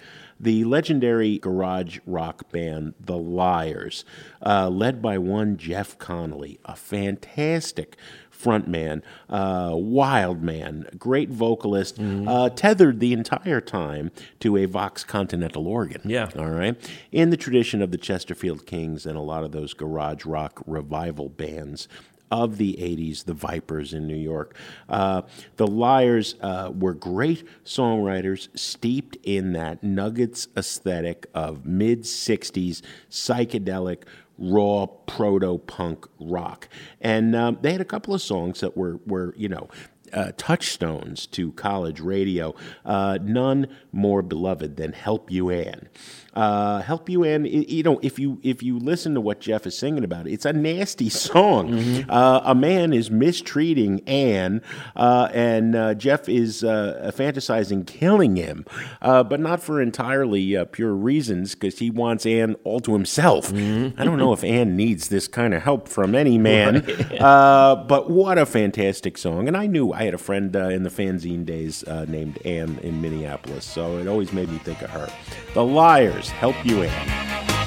the 0.44 0.64
legendary 0.66 1.38
garage 1.38 2.00
rock 2.06 2.52
band 2.52 2.94
The 3.00 3.18
Lyres, 3.18 4.04
uh, 4.46 4.70
led 4.70 5.02
by 5.02 5.18
one 5.18 5.58
Jeff 5.58 5.98
Connolly, 5.98 6.60
a 6.66 6.76
fantastic 6.76 7.96
frontman, 8.32 9.02
uh, 9.30 9.72
wild 9.74 10.44
man, 10.44 10.86
great 10.98 11.30
vocalist, 11.30 11.98
uh, 12.00 12.50
tethered 12.50 13.00
the 13.00 13.14
entire 13.14 13.62
time 13.62 14.12
to 14.42 14.58
a 14.58 14.66
Vox 14.66 15.06
Continental 15.06 15.66
organ. 15.68 16.02
Yeah. 16.04 16.30
All 16.38 16.50
right. 16.50 16.76
In 17.12 17.30
the 17.30 17.38
tradition 17.38 17.82
of 17.82 17.92
the 17.92 17.98
Chesterfield 17.98 18.66
Kings 18.66 19.06
and 19.06 19.18
a 19.18 19.22
lot 19.22 19.46
of 19.46 19.54
those 19.54 19.74
garage 19.74 20.26
rock 20.26 20.62
revival 20.66 21.30
bands 21.30 21.88
of 22.34 22.58
the 22.58 22.74
80s, 22.80 23.26
the 23.26 23.34
Vipers 23.36 23.94
in 23.94 24.08
New 24.08 24.16
York. 24.16 24.58
Uh, 24.90 25.22
the 25.58 25.68
Lyres 25.68 26.34
uh, 26.42 26.72
were 26.74 26.96
great 26.96 27.46
songwriters 27.64 28.50
steeped 28.58 29.18
in 29.22 29.54
that 29.54 29.84
Nuggets 29.84 30.48
aesthetic 30.58 31.28
of 31.36 31.68
mid 31.68 32.02
60s 32.02 32.82
psychedelic 33.08 34.06
raw 34.40 34.88
proto 34.88 35.60
punk 35.60 36.08
rock. 36.20 36.68
And 37.00 37.36
um, 37.36 37.60
they 37.62 37.72
had 37.72 37.82
a 37.82 37.86
couple 37.86 38.16
of 38.16 38.22
songs 38.22 38.62
that 38.62 38.76
were, 38.76 39.00
were 39.06 39.36
you 39.38 39.48
know, 39.48 39.70
uh, 40.12 40.32
touchstones 40.36 41.28
to 41.28 41.52
college 41.52 42.00
radio. 42.00 42.56
Uh, 42.84 43.20
none 43.22 43.68
more 43.92 44.24
beloved 44.24 44.76
than 44.76 44.94
"Help 44.94 45.30
You 45.30 45.52
Anne." 45.52 45.88
Uh, 46.34 46.82
"Help 46.82 47.10
You 47.10 47.24
Anne." 47.24 47.44
y- 47.44 47.66
You 47.68 47.84
know, 47.84 48.00
if 48.02 48.18
you 48.20 48.40
if 48.44 48.62
you 48.64 48.80
listen 48.80 49.14
to 49.16 49.22
what 49.22 49.40
Jeff 49.40 49.66
is 49.68 49.78
singing 49.78 50.04
about, 50.04 50.28
it's 50.28 50.46
a 50.46 50.54
nasty 50.54 51.10
song. 51.30 51.74
Uh, 52.10 52.42
a 52.44 52.56
man 52.56 52.94
is 52.94 53.10
mistreating 53.12 54.02
Anne, 54.08 54.62
uh, 54.96 55.30
and 55.34 55.76
uh, 55.76 55.94
Jeff 55.94 56.28
is 56.30 56.64
uh, 56.64 57.12
fantasizing 57.16 57.86
killing 57.86 58.36
him, 58.36 58.66
uh, 59.02 59.24
but 59.24 59.40
not 59.40 59.62
for 59.62 59.82
entirely 59.82 60.56
uh, 60.58 60.66
pure 60.66 60.94
reasons, 60.94 61.54
because 61.56 61.80
he 61.80 61.90
wants 61.90 62.26
Anne 62.26 62.56
all 62.64 62.80
to 62.82 62.94
himself. 62.94 63.52
I 63.54 64.04
don't 64.04 64.18
know 64.18 64.34
if 64.34 64.44
Anne 64.44 64.76
needs 64.76 65.10
this 65.10 65.28
kind 65.28 65.54
of 65.54 65.62
help 65.64 65.88
from 65.88 66.16
any 66.16 66.38
man, 66.38 66.78
uh, 67.20 67.76
but 67.76 68.10
what 68.10 68.38
a 68.38 68.46
fantastic 68.46 69.18
song! 69.18 69.48
And 69.48 69.56
I 69.58 69.68
knew 69.68 69.92
I 69.94 70.04
had 70.04 70.14
a 70.14 70.18
friend 70.18 70.56
uh, 70.56 70.70
in 70.70 70.84
the 70.84 70.90
fanzine 70.90 71.46
days 71.46 71.84
uh, 71.84 72.06
named 72.08 72.40
Anne 72.46 72.80
in 72.84 73.02
Minneapolis, 73.02 73.66
so 73.66 73.98
it 73.98 74.08
always 74.08 74.34
made 74.34 74.50
me 74.50 74.58
think 74.60 74.82
of 74.82 74.90
her. 74.90 75.10
The 75.54 75.64
Lyres 75.64 76.23
help 76.32 76.56
you 76.66 76.84
in. 76.84 77.63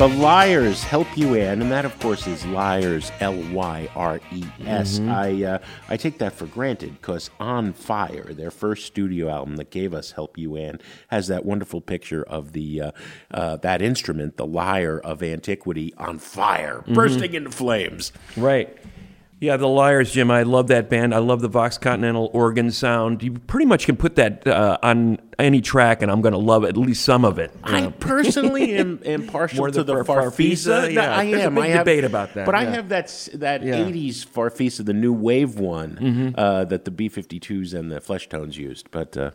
The 0.00 0.08
Lyres 0.08 0.82
help 0.82 1.14
you 1.14 1.34
Anne, 1.34 1.60
and 1.60 1.70
that, 1.70 1.84
of 1.84 2.00
course, 2.00 2.26
is 2.26 2.46
Lyres, 2.46 3.12
L 3.20 3.36
Y 3.52 3.86
R 3.94 4.18
E 4.32 4.44
S. 4.64 4.98
I 4.98 5.42
uh, 5.42 5.58
I 5.90 5.98
take 5.98 6.16
that 6.20 6.32
for 6.32 6.46
granted 6.46 6.92
because 6.92 7.28
On 7.38 7.74
Fyre, 7.74 8.32
their 8.32 8.50
first 8.50 8.86
studio 8.86 9.28
album 9.28 9.56
that 9.56 9.68
gave 9.68 9.92
us 9.92 10.12
Help 10.12 10.38
You 10.38 10.56
Anne, 10.56 10.80
has 11.08 11.26
that 11.26 11.44
wonderful 11.44 11.82
picture 11.82 12.22
of 12.22 12.52
the 12.52 12.80
uh, 12.80 12.92
uh, 13.30 13.56
that 13.56 13.82
instrument, 13.82 14.38
the 14.38 14.46
lyre 14.46 14.98
of 14.98 15.22
antiquity, 15.22 15.92
on 15.98 16.18
fire, 16.18 16.82
bursting 16.88 17.34
into 17.34 17.50
flames. 17.50 18.10
Right. 18.38 18.74
Yeah, 19.42 19.56
the 19.56 19.66
Lyres, 19.66 20.12
Jim. 20.12 20.30
I 20.30 20.42
love 20.42 20.66
that 20.66 20.90
band. 20.90 21.14
I 21.14 21.18
love 21.18 21.40
the 21.40 21.48
Vox 21.48 21.78
Continental 21.78 22.28
organ 22.34 22.70
sound. 22.70 23.22
You 23.22 23.32
pretty 23.32 23.64
much 23.64 23.86
can 23.86 23.96
put 23.96 24.16
that 24.16 24.46
uh, 24.46 24.76
on 24.82 25.18
any 25.38 25.62
track, 25.62 26.02
and 26.02 26.10
I'm 26.12 26.20
going 26.20 26.32
to 26.34 26.38
love 26.38 26.62
at 26.62 26.76
least 26.76 27.02
some 27.06 27.24
of 27.24 27.38
it. 27.38 27.50
I 27.64 27.84
Uh, 27.84 27.90
personally 28.00 28.74
am, 28.74 29.00
am 29.06 29.26
partial 29.26 29.56
More 29.60 29.70
to 29.70 29.82
the 29.82 29.94
the 29.96 30.04
Far- 30.04 30.24
Farfisa. 30.30 30.82
Farfisa? 30.88 30.92
Yeah, 30.92 31.16
I 31.16 31.30
there's 31.30 31.42
a 31.44 31.46
am. 31.46 31.54
big 31.54 31.64
I 31.64 31.68
have, 31.68 31.78
debate 31.86 32.04
about 32.04 32.34
that, 32.34 32.44
But 32.44 32.54
I 32.54 32.64
have 32.66 32.90
that 32.90 33.28
that 33.34 33.62
Yeah. 33.62 33.76
Mm-hmm. 33.76 33.92
'80s 33.94 34.26
Farfisa, 34.26 34.84
the 34.84 34.92
new 34.92 35.12
wave 35.14 35.58
one 35.58 36.34
uh, 36.36 36.66
that 36.66 36.84
the 36.84 36.90
B52s 36.90 37.72
and 37.72 37.90
the 37.90 38.00
Fleshtones 38.00 38.56
used. 38.58 38.90
But 38.90 39.16
uh, 39.16 39.30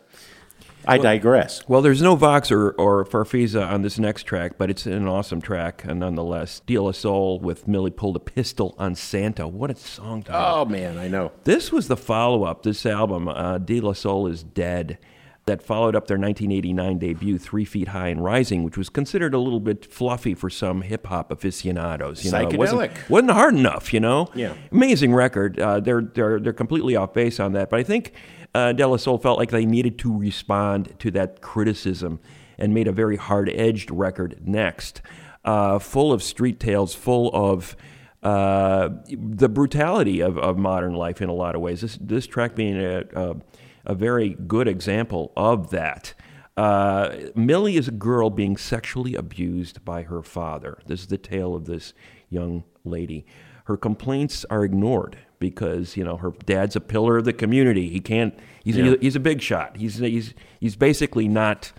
I 0.86 0.98
digress. 0.98 1.66
Well, 1.68 1.82
there's 1.82 2.02
no 2.02 2.16
Vox 2.16 2.50
or, 2.50 2.70
or 2.72 3.04
Farfisa 3.04 3.66
on 3.68 3.82
this 3.82 3.98
next 3.98 4.22
track, 4.24 4.52
but 4.58 4.70
it's 4.70 4.86
an 4.86 5.06
awesome 5.08 5.40
track 5.40 5.84
uh, 5.86 5.94
nonetheless. 5.94 6.60
De 6.66 6.78
La 6.78 6.92
Soul 6.92 7.40
with 7.40 7.66
Millie 7.66 7.90
Pulled 7.90 8.16
a 8.16 8.20
Pistol 8.20 8.74
on 8.78 8.94
Santa. 8.94 9.48
What 9.48 9.70
a 9.70 9.76
song 9.76 10.22
title. 10.22 10.60
Oh 10.60 10.64
man, 10.64 10.98
I 10.98 11.08
know. 11.08 11.32
This 11.44 11.72
was 11.72 11.88
the 11.88 11.96
follow 11.96 12.44
up, 12.44 12.62
this 12.62 12.86
album, 12.86 13.28
uh, 13.28 13.58
De 13.58 13.80
La 13.80 13.92
Soul 13.92 14.26
is 14.26 14.42
Dead, 14.42 14.98
that 15.46 15.62
followed 15.62 15.94
up 15.94 16.08
their 16.08 16.18
1989 16.18 16.98
debut, 16.98 17.38
Three 17.38 17.64
Feet 17.64 17.88
High 17.88 18.08
and 18.08 18.22
Rising, 18.22 18.64
which 18.64 18.76
was 18.76 18.88
considered 18.88 19.32
a 19.32 19.38
little 19.38 19.60
bit 19.60 19.86
fluffy 19.86 20.34
for 20.34 20.50
some 20.50 20.82
hip 20.82 21.06
hop 21.06 21.30
aficionados. 21.30 22.24
You 22.24 22.32
know, 22.32 22.48
it 22.48 22.56
wasn't, 22.58 22.80
Psychedelic. 22.80 23.08
wasn't 23.08 23.30
hard 23.30 23.54
enough, 23.54 23.94
you 23.94 24.00
know? 24.00 24.28
Yeah. 24.34 24.54
Amazing 24.72 25.14
record. 25.14 25.60
Uh, 25.60 25.78
they're, 25.78 26.02
they're, 26.02 26.40
they're 26.40 26.52
completely 26.52 26.96
off 26.96 27.12
base 27.14 27.38
on 27.38 27.52
that, 27.52 27.70
but 27.70 27.78
I 27.78 27.84
think 27.84 28.12
uh, 28.56 28.72
De 28.72 28.86
La 28.86 28.96
Soul 28.96 29.18
felt 29.18 29.38
like 29.38 29.50
they 29.50 29.66
needed 29.66 29.98
to 29.98 30.16
respond 30.16 30.94
to 30.98 31.10
that 31.10 31.42
criticism 31.42 32.18
and 32.56 32.72
made 32.72 32.88
a 32.88 32.92
very 32.92 33.16
hard 33.16 33.50
edged 33.50 33.90
record 33.90 34.40
next, 34.42 35.02
uh, 35.44 35.78
full 35.78 36.10
of 36.10 36.22
street 36.22 36.58
tales, 36.58 36.94
full 36.94 37.30
of 37.34 37.76
uh, 38.22 38.88
the 39.10 39.50
brutality 39.50 40.20
of, 40.20 40.38
of 40.38 40.56
modern 40.56 40.94
life 40.94 41.20
in 41.20 41.28
a 41.28 41.34
lot 41.34 41.54
of 41.54 41.60
ways. 41.60 41.82
This, 41.82 41.98
this 42.00 42.26
track 42.26 42.54
being 42.54 42.78
a, 42.78 43.04
a, 43.14 43.36
a 43.84 43.94
very 43.94 44.30
good 44.30 44.68
example 44.68 45.32
of 45.36 45.68
that. 45.68 46.14
Uh, 46.56 47.14
Millie 47.34 47.76
is 47.76 47.88
a 47.88 47.92
girl 47.92 48.30
being 48.30 48.56
sexually 48.56 49.14
abused 49.14 49.84
by 49.84 50.04
her 50.04 50.22
father. 50.22 50.78
This 50.86 51.00
is 51.00 51.08
the 51.08 51.18
tale 51.18 51.54
of 51.54 51.66
this 51.66 51.92
young 52.30 52.64
lady. 52.84 53.26
Her 53.64 53.76
complaints 53.76 54.46
are 54.48 54.64
ignored 54.64 55.18
because 55.38 55.96
you 55.96 56.04
know 56.04 56.16
her 56.16 56.32
dad's 56.44 56.76
a 56.76 56.80
pillar 56.80 57.18
of 57.18 57.24
the 57.24 57.32
community. 57.32 57.88
He 57.88 58.00
can't. 58.00 58.34
He's 58.64 58.76
Yeah. 58.76 58.94
he's 59.00 59.16
a 59.16 59.20
big 59.20 59.40
shot. 59.40 59.76
He's 59.76 59.98
he's 59.98 60.34
he's 60.60 60.76
basically 60.76 61.28
not, 61.28 61.72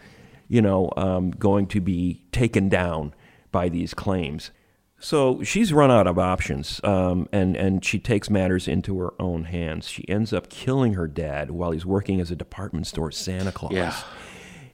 you 0.47 0.61
know, 0.61 0.91
um, 0.97 1.31
going 1.31 1.67
to 1.67 1.81
be 1.81 2.25
taken 2.31 2.69
down 2.69 3.13
by 3.51 3.69
these 3.69 3.93
claims. 3.93 4.51
So 4.99 5.43
she's 5.43 5.71
run 5.71 5.91
out 5.91 6.07
of 6.07 6.17
options, 6.17 6.81
um, 6.83 7.29
and 7.31 7.55
and 7.55 7.85
she 7.85 7.99
takes 7.99 8.29
matters 8.29 8.67
into 8.67 8.97
her 8.99 9.13
own 9.19 9.43
hands. 9.43 9.87
She 9.87 10.07
ends 10.09 10.33
up 10.33 10.49
killing 10.49 10.93
her 10.93 11.07
dad 11.07 11.51
while 11.51 11.71
he's 11.71 11.85
working 11.85 12.19
as 12.19 12.31
a 12.31 12.35
department 12.35 12.87
store 12.87 13.11
Santa 13.11 13.51
Claus. 13.51 13.73
Yeah. 13.73 13.95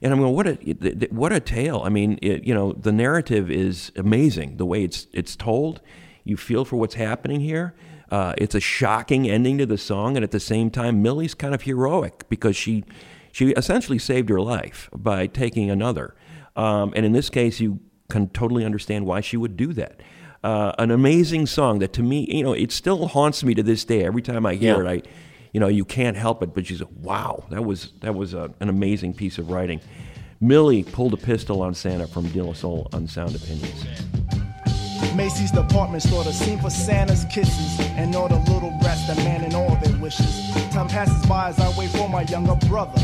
And 0.00 0.12
I'm 0.12 0.20
going, 0.20 0.34
what 0.34 0.46
a 0.46 0.54
what 1.10 1.32
a 1.32 1.40
tale. 1.40 1.82
I 1.84 1.88
mean, 1.88 2.18
it, 2.22 2.44
you 2.44 2.54
know, 2.54 2.72
the 2.72 2.92
narrative 2.92 3.50
is 3.50 3.92
amazing. 3.96 4.56
The 4.56 4.66
way 4.66 4.82
it's 4.84 5.06
it's 5.12 5.36
told, 5.36 5.80
you 6.24 6.36
feel 6.36 6.64
for 6.64 6.76
what's 6.76 6.94
happening 6.94 7.40
here. 7.40 7.74
Uh, 8.14 8.32
it's 8.38 8.54
a 8.54 8.60
shocking 8.60 9.28
ending 9.28 9.58
to 9.58 9.66
the 9.66 9.76
song, 9.76 10.16
and 10.16 10.22
at 10.22 10.30
the 10.30 10.38
same 10.38 10.70
time, 10.70 11.02
Millie's 11.02 11.34
kind 11.34 11.52
of 11.52 11.62
heroic 11.62 12.16
because 12.28 12.54
she 12.54 12.84
she 13.32 13.50
essentially 13.62 13.98
saved 13.98 14.28
her 14.28 14.40
life 14.40 14.88
by 14.94 15.26
taking 15.26 15.68
another. 15.68 16.14
Um, 16.54 16.92
and 16.94 17.04
in 17.04 17.10
this 17.12 17.28
case, 17.28 17.58
you 17.58 17.80
can 18.08 18.28
totally 18.28 18.64
understand 18.64 19.04
why 19.06 19.20
she 19.20 19.36
would 19.36 19.56
do 19.56 19.72
that. 19.72 20.00
Uh, 20.44 20.70
an 20.78 20.92
amazing 20.92 21.46
song 21.46 21.80
that 21.80 21.92
to 21.94 22.02
me, 22.04 22.18
you 22.30 22.44
know, 22.44 22.52
it 22.52 22.70
still 22.70 23.08
haunts 23.08 23.42
me 23.42 23.52
to 23.54 23.62
this 23.64 23.84
day. 23.84 24.04
Every 24.04 24.22
time 24.22 24.46
I 24.46 24.54
hear 24.54 24.84
Yeah. 24.84 24.92
it, 24.92 25.04
I 25.06 25.10
you 25.52 25.58
know, 25.60 25.68
you 25.68 25.84
can't 25.84 26.16
help 26.16 26.40
it, 26.44 26.54
but 26.54 26.66
she's 26.66 26.80
like, 26.80 26.94
wow, 27.00 27.44
that 27.50 27.64
was 27.64 27.92
that 28.02 28.14
was 28.14 28.32
a, 28.34 28.44
an 28.60 28.68
amazing 28.68 29.14
piece 29.14 29.38
of 29.38 29.50
writing. 29.50 29.80
Millie 30.40 30.84
pulled 30.84 31.14
a 31.14 31.22
pistol 31.32 31.62
on 31.62 31.74
Santa 31.74 32.06
from 32.06 32.28
De 32.28 32.40
La 32.44 32.52
Soul 32.52 32.88
on 32.92 33.08
Sound 33.08 33.34
Opinions. 33.34 33.84
Macy's 35.14 35.50
department 35.50 36.02
store, 36.02 36.24
the 36.24 36.32
scene 36.32 36.58
for 36.58 36.70
Santa's 36.70 37.24
kisses, 37.26 37.80
and 37.96 38.14
all 38.14 38.28
the 38.28 38.38
little 38.52 38.72
rats 38.82 39.06
demanding 39.06 39.54
all 39.54 39.76
their 39.82 39.96
wishes. 39.98 40.50
Time 40.70 40.88
passes 40.88 41.24
by 41.26 41.48
as 41.48 41.58
I 41.58 41.76
wait 41.78 41.90
for 41.90 42.08
my 42.08 42.22
younger 42.22 42.56
brother. 42.66 43.00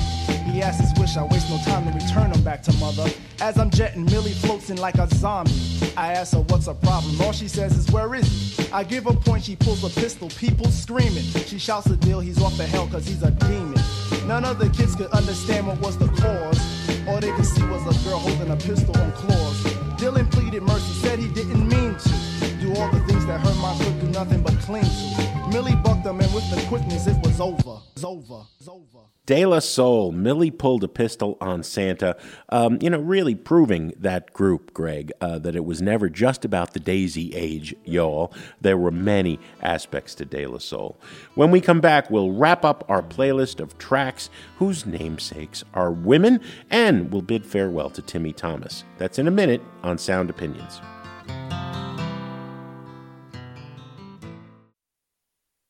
He 0.50 0.62
asks 0.62 0.80
his 0.80 0.98
wish, 0.98 1.16
I 1.16 1.24
waste 1.24 1.48
no 1.48 1.58
time 1.58 1.86
to 1.86 1.92
return 1.92 2.32
him 2.32 2.42
back 2.42 2.62
to 2.64 2.72
mother. 2.74 3.06
As 3.40 3.58
I'm 3.58 3.70
jetting, 3.70 4.04
Millie 4.06 4.32
floats 4.32 4.70
in 4.70 4.78
like 4.78 4.96
a 4.96 5.06
zombie. 5.14 5.52
I 5.96 6.12
ask 6.12 6.32
her 6.32 6.40
what's 6.40 6.66
her 6.66 6.74
problem, 6.74 7.20
all 7.20 7.32
she 7.32 7.48
says 7.48 7.76
is 7.76 7.90
where 7.90 8.14
is 8.14 8.26
he? 8.26 8.72
I 8.72 8.84
give 8.84 9.04
her 9.04 9.12
point, 9.12 9.44
she 9.44 9.56
pulls 9.56 9.84
a 9.84 10.00
pistol, 10.00 10.28
people 10.30 10.66
screaming. 10.66 11.24
She 11.46 11.58
shouts 11.58 11.86
the 11.86 11.96
deal, 11.96 12.20
he's 12.20 12.40
off 12.42 12.56
the 12.56 12.66
hell 12.66 12.88
cause 12.88 13.06
he's 13.06 13.22
a 13.22 13.30
demon. 13.30 13.80
None 14.26 14.44
of 14.44 14.58
the 14.58 14.68
kids 14.70 14.94
could 14.96 15.10
understand 15.12 15.66
what 15.66 15.80
was 15.80 15.96
the 15.98 16.08
cause. 16.08 17.08
All 17.08 17.20
they 17.20 17.32
could 17.32 17.46
see 17.46 17.64
was 17.64 17.82
a 17.82 18.08
girl 18.08 18.18
holding 18.18 18.50
a 18.50 18.56
pistol 18.56 18.96
on 19.00 19.12
Claus. 19.12 19.79
Dylan 20.00 20.30
pleaded 20.30 20.62
mercy, 20.62 20.94
said 20.94 21.18
he 21.18 21.28
didn't 21.28 21.68
mean 21.68 21.94
to 21.94 22.56
do 22.58 22.72
all 22.76 22.90
the 22.90 23.00
things 23.00 23.26
that 23.26 23.38
hurt 23.38 23.56
my 23.58 23.74
foot, 23.76 24.00
do 24.00 24.06
nothing 24.06 24.42
but 24.42 24.54
cling 24.60 24.82
to. 24.82 25.48
Millie 25.52 25.76
bucked 25.76 26.06
him, 26.06 26.18
and 26.18 26.32
with 26.32 26.48
the 26.48 26.64
quickness, 26.68 27.06
it 27.06 27.18
was 27.22 27.38
over. 27.38 27.76
It's 27.94 28.02
over. 28.02 28.40
It's 28.58 28.66
over. 28.66 29.04
De 29.30 29.46
La 29.46 29.60
Soul, 29.60 30.10
Millie 30.10 30.50
pulled 30.50 30.82
a 30.82 30.88
pistol 30.88 31.38
on 31.40 31.62
Santa. 31.62 32.16
Um, 32.48 32.78
you 32.80 32.90
know, 32.90 32.98
really 32.98 33.36
proving 33.36 33.92
that 33.96 34.32
group, 34.32 34.74
Greg, 34.74 35.12
uh, 35.20 35.38
that 35.38 35.54
it 35.54 35.64
was 35.64 35.80
never 35.80 36.08
just 36.08 36.44
about 36.44 36.72
the 36.72 36.80
Daisy 36.80 37.32
Age, 37.36 37.72
y'all. 37.84 38.34
There 38.60 38.76
were 38.76 38.90
many 38.90 39.38
aspects 39.62 40.16
to 40.16 40.24
De 40.24 40.48
La 40.48 40.58
Soul. 40.58 40.98
When 41.36 41.52
we 41.52 41.60
come 41.60 41.80
back, 41.80 42.10
we'll 42.10 42.32
wrap 42.32 42.64
up 42.64 42.84
our 42.88 43.02
playlist 43.02 43.60
of 43.60 43.78
tracks 43.78 44.30
whose 44.56 44.84
namesakes 44.84 45.62
are 45.74 45.92
women, 45.92 46.40
and 46.68 47.12
we'll 47.12 47.22
bid 47.22 47.46
farewell 47.46 47.90
to 47.90 48.02
Timmy 48.02 48.32
Thomas. 48.32 48.82
That's 48.98 49.20
in 49.20 49.28
a 49.28 49.30
minute 49.30 49.62
on 49.84 49.96
Sound 49.96 50.28
Opinions. 50.28 50.80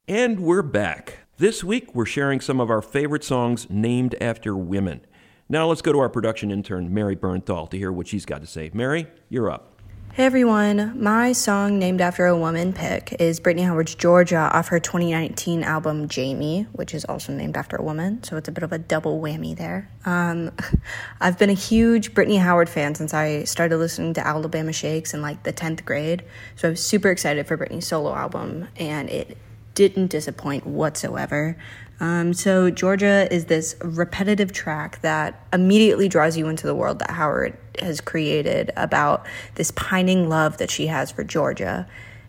And 0.09 0.41
we're 0.41 0.63
back. 0.63 1.20
This 1.41 1.65
week, 1.65 1.95
we're 1.95 2.05
sharing 2.05 2.43
some 2.43 2.61
of 2.61 2.69
our 2.69 2.83
favorite 2.83 3.25
songs 3.25 3.67
named 3.71 4.15
after 4.21 4.55
women. 4.55 5.01
Now, 5.49 5.69
let's 5.69 5.81
go 5.81 5.91
to 5.91 5.99
our 5.99 6.11
production 6.11 6.51
intern, 6.51 6.93
Mary 6.93 7.17
Bernthal, 7.17 7.71
to 7.71 7.79
hear 7.79 7.91
what 7.91 8.09
she's 8.09 8.27
got 8.27 8.43
to 8.43 8.47
say. 8.47 8.71
Mary, 8.75 9.07
you're 9.31 9.51
up. 9.51 9.81
Hey 10.13 10.27
everyone, 10.27 11.03
my 11.03 11.33
song 11.33 11.79
named 11.79 12.03
after 12.03 12.27
a 12.27 12.37
woman 12.37 12.75
pick 12.75 13.17
is 13.19 13.41
Brittany 13.41 13.63
Howard's 13.63 13.95
Georgia 13.95 14.51
off 14.53 14.69
her 14.69 14.79
2019 14.79 15.63
album 15.63 16.09
Jaime, 16.15 16.67
which 16.73 16.93
is 16.93 17.07
also 17.07 17.33
named 17.33 17.57
after 17.57 17.77
a 17.77 17.83
woman, 17.83 18.23
so 18.23 18.37
it's 18.37 18.49
a 18.49 18.53
bit 18.53 18.63
of 18.63 18.73
a 18.73 18.79
double 18.79 19.19
whammy 19.19 19.57
there. 19.57 19.91
Um, 20.05 20.51
I've 21.23 21.39
been 21.39 21.49
a 21.49 21.55
huge 21.55 22.13
Brittany 22.13 22.37
Howard 22.37 22.69
fan 22.69 22.95
since 22.95 23.15
I 23.15 23.45
started 23.45 23.79
listening 23.79 24.13
to 24.15 24.27
Alabama 24.27 24.75
Shakes 24.75 25.15
in 25.15 25.23
like 25.23 25.45
the 25.45 25.55
10th 25.55 25.87
grade, 25.87 26.23
so 26.57 26.69
I 26.69 26.73
was 26.73 26.85
super 26.85 27.09
excited 27.09 27.47
for 27.47 27.57
Brittany's 27.57 27.87
solo 27.87 28.15
album, 28.15 28.69
and 28.77 29.09
it 29.09 29.39
didn't 29.75 30.09
disappoint 30.09 30.67
whatsoever. 30.67 31.57
Um, 32.01 32.33
so, 32.33 32.71
Georgia 32.71 33.29
is 33.31 33.45
this 33.45 33.77
repetitive 33.83 34.53
track 34.53 35.03
that 35.03 35.47
immediately 35.53 36.09
draws 36.09 36.37
you 36.37 36.49
into 36.49 36.67
the 36.67 36.75
world 36.75 36.99
that 37.01 37.11
Howard 37.11 37.59
has 37.79 38.01
created 38.01 38.73
about 38.77 39.27
this 39.57 39.71
pining 39.73 40.29
love 40.29 40.57
that 40.59 40.71
she 40.71 40.87
has 40.87 41.11
for 41.11 41.25
Georgia. 41.25 41.87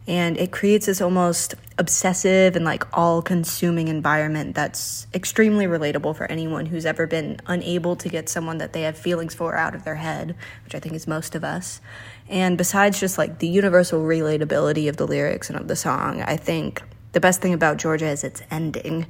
And 0.07 0.37
it 0.37 0.51
creates 0.51 0.87
this 0.87 0.99
almost 0.99 1.53
obsessive 1.77 2.55
and 2.55 2.65
like 2.65 2.85
all 2.97 3.21
consuming 3.21 3.87
environment 3.87 4.55
that's 4.55 5.07
extremely 5.13 5.67
relatable 5.67 6.15
for 6.15 6.25
anyone 6.25 6.65
who's 6.65 6.85
ever 6.85 7.05
been 7.05 7.39
unable 7.45 7.95
to 7.95 8.09
get 8.09 8.27
someone 8.27 8.57
that 8.57 8.73
they 8.73 8.81
have 8.81 8.97
feelings 8.97 9.35
for 9.35 9.55
out 9.55 9.75
of 9.75 9.83
their 9.83 9.95
head, 9.95 10.35
which 10.65 10.75
I 10.75 10.79
think 10.79 10.95
is 10.95 11.07
most 11.07 11.35
of 11.35 11.43
us. 11.43 11.81
And 12.27 12.57
besides 12.57 12.99
just 12.99 13.17
like 13.17 13.39
the 13.39 13.47
universal 13.47 14.01
relatability 14.01 14.89
of 14.89 14.97
the 14.97 15.07
lyrics 15.07 15.49
and 15.49 15.59
of 15.59 15.67
the 15.67 15.75
song, 15.75 16.21
I 16.23 16.35
think 16.35 16.81
the 17.11 17.19
best 17.19 17.41
thing 17.41 17.53
about 17.53 17.77
Georgia 17.77 18.07
is 18.07 18.23
its 18.23 18.41
ending. 18.49 19.05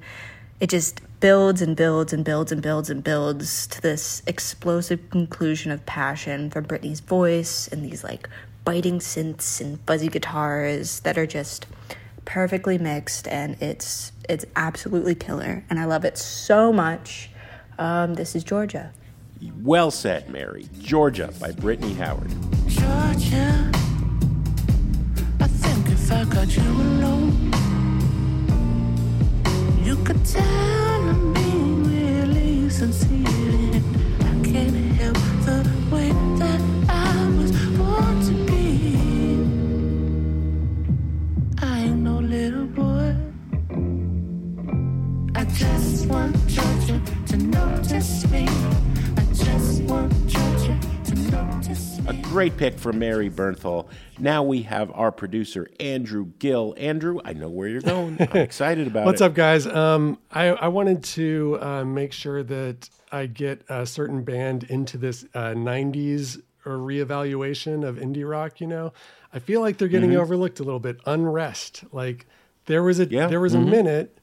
It 0.59 0.69
just 0.69 1.01
builds 1.19 1.61
and 1.61 1.75
builds 1.75 2.13
and 2.13 2.23
builds 2.23 2.51
and 2.51 2.61
builds 2.61 2.89
and 2.89 3.03
builds 3.03 3.67
to 3.67 3.81
this 3.81 4.21
explosive 4.27 5.09
conclusion 5.09 5.71
of 5.71 5.85
passion 5.85 6.49
from 6.49 6.65
Brittany's 6.65 6.99
voice 6.99 7.67
and 7.67 7.83
these 7.83 8.03
like 8.03 8.29
biting 8.63 8.99
synths 8.99 9.59
and 9.59 9.79
fuzzy 9.87 10.07
guitars 10.07 10.99
that 11.01 11.17
are 11.17 11.25
just 11.25 11.65
perfectly 12.25 12.77
mixed 12.77 13.27
and 13.27 13.59
it's 13.61 14.11
it's 14.29 14.45
absolutely 14.55 15.15
killer 15.15 15.63
and 15.69 15.79
I 15.79 15.85
love 15.85 16.05
it 16.05 16.17
so 16.17 16.71
much. 16.71 17.29
Um, 17.79 18.13
this 18.13 18.35
is 18.35 18.43
Georgia. 18.43 18.91
Well 19.61 19.89
said, 19.89 20.29
Mary. 20.29 20.67
Georgia 20.79 21.33
by 21.39 21.51
Brittany 21.51 21.93
Howard. 21.95 22.29
Georgia, 22.67 23.71
if 25.39 26.11
I 26.11 26.31
pick 52.61 52.77
from 52.77 52.99
Mary 52.99 53.27
Bernthal. 53.27 53.87
Now 54.19 54.43
we 54.43 54.61
have 54.61 54.91
our 54.93 55.11
producer, 55.11 55.67
Andrew 55.79 56.27
Gill. 56.37 56.75
Andrew, 56.77 57.19
I 57.25 57.33
know 57.33 57.49
where 57.49 57.67
you're 57.67 57.81
going. 57.81 58.17
I'm 58.19 58.37
excited 58.37 58.85
about 58.85 59.07
What's 59.07 59.19
it. 59.19 59.23
What's 59.23 59.31
up, 59.31 59.33
guys? 59.35 59.65
Um, 59.65 60.19
I, 60.31 60.49
I 60.49 60.67
wanted 60.67 61.03
to 61.05 61.57
uh, 61.59 61.83
make 61.83 62.13
sure 62.13 62.43
that 62.43 62.87
I 63.11 63.25
get 63.25 63.63
a 63.67 63.87
certain 63.87 64.23
band 64.23 64.65
into 64.65 64.99
this 64.99 65.25
uh, 65.33 65.53
90s 65.55 66.39
or 66.63 66.73
reevaluation 66.77 67.83
of 67.83 67.95
indie 67.95 68.29
rock. 68.29 68.61
You 68.61 68.67
know, 68.67 68.93
I 69.33 69.39
feel 69.39 69.61
like 69.61 69.79
they're 69.79 69.87
getting 69.87 70.11
Mhm. 70.11 70.17
overlooked 70.21 70.59
a 70.59 70.63
little 70.63 70.79
bit. 70.79 70.99
Unrest, 71.07 71.83
like 71.91 72.27
there 72.67 72.83
was 72.83 72.99
a 72.99 73.05
Yeah. 73.07 73.25
there 73.25 73.39
was 73.39 73.55
Mhm. 73.55 73.63
a 73.63 73.71
minute 73.71 74.17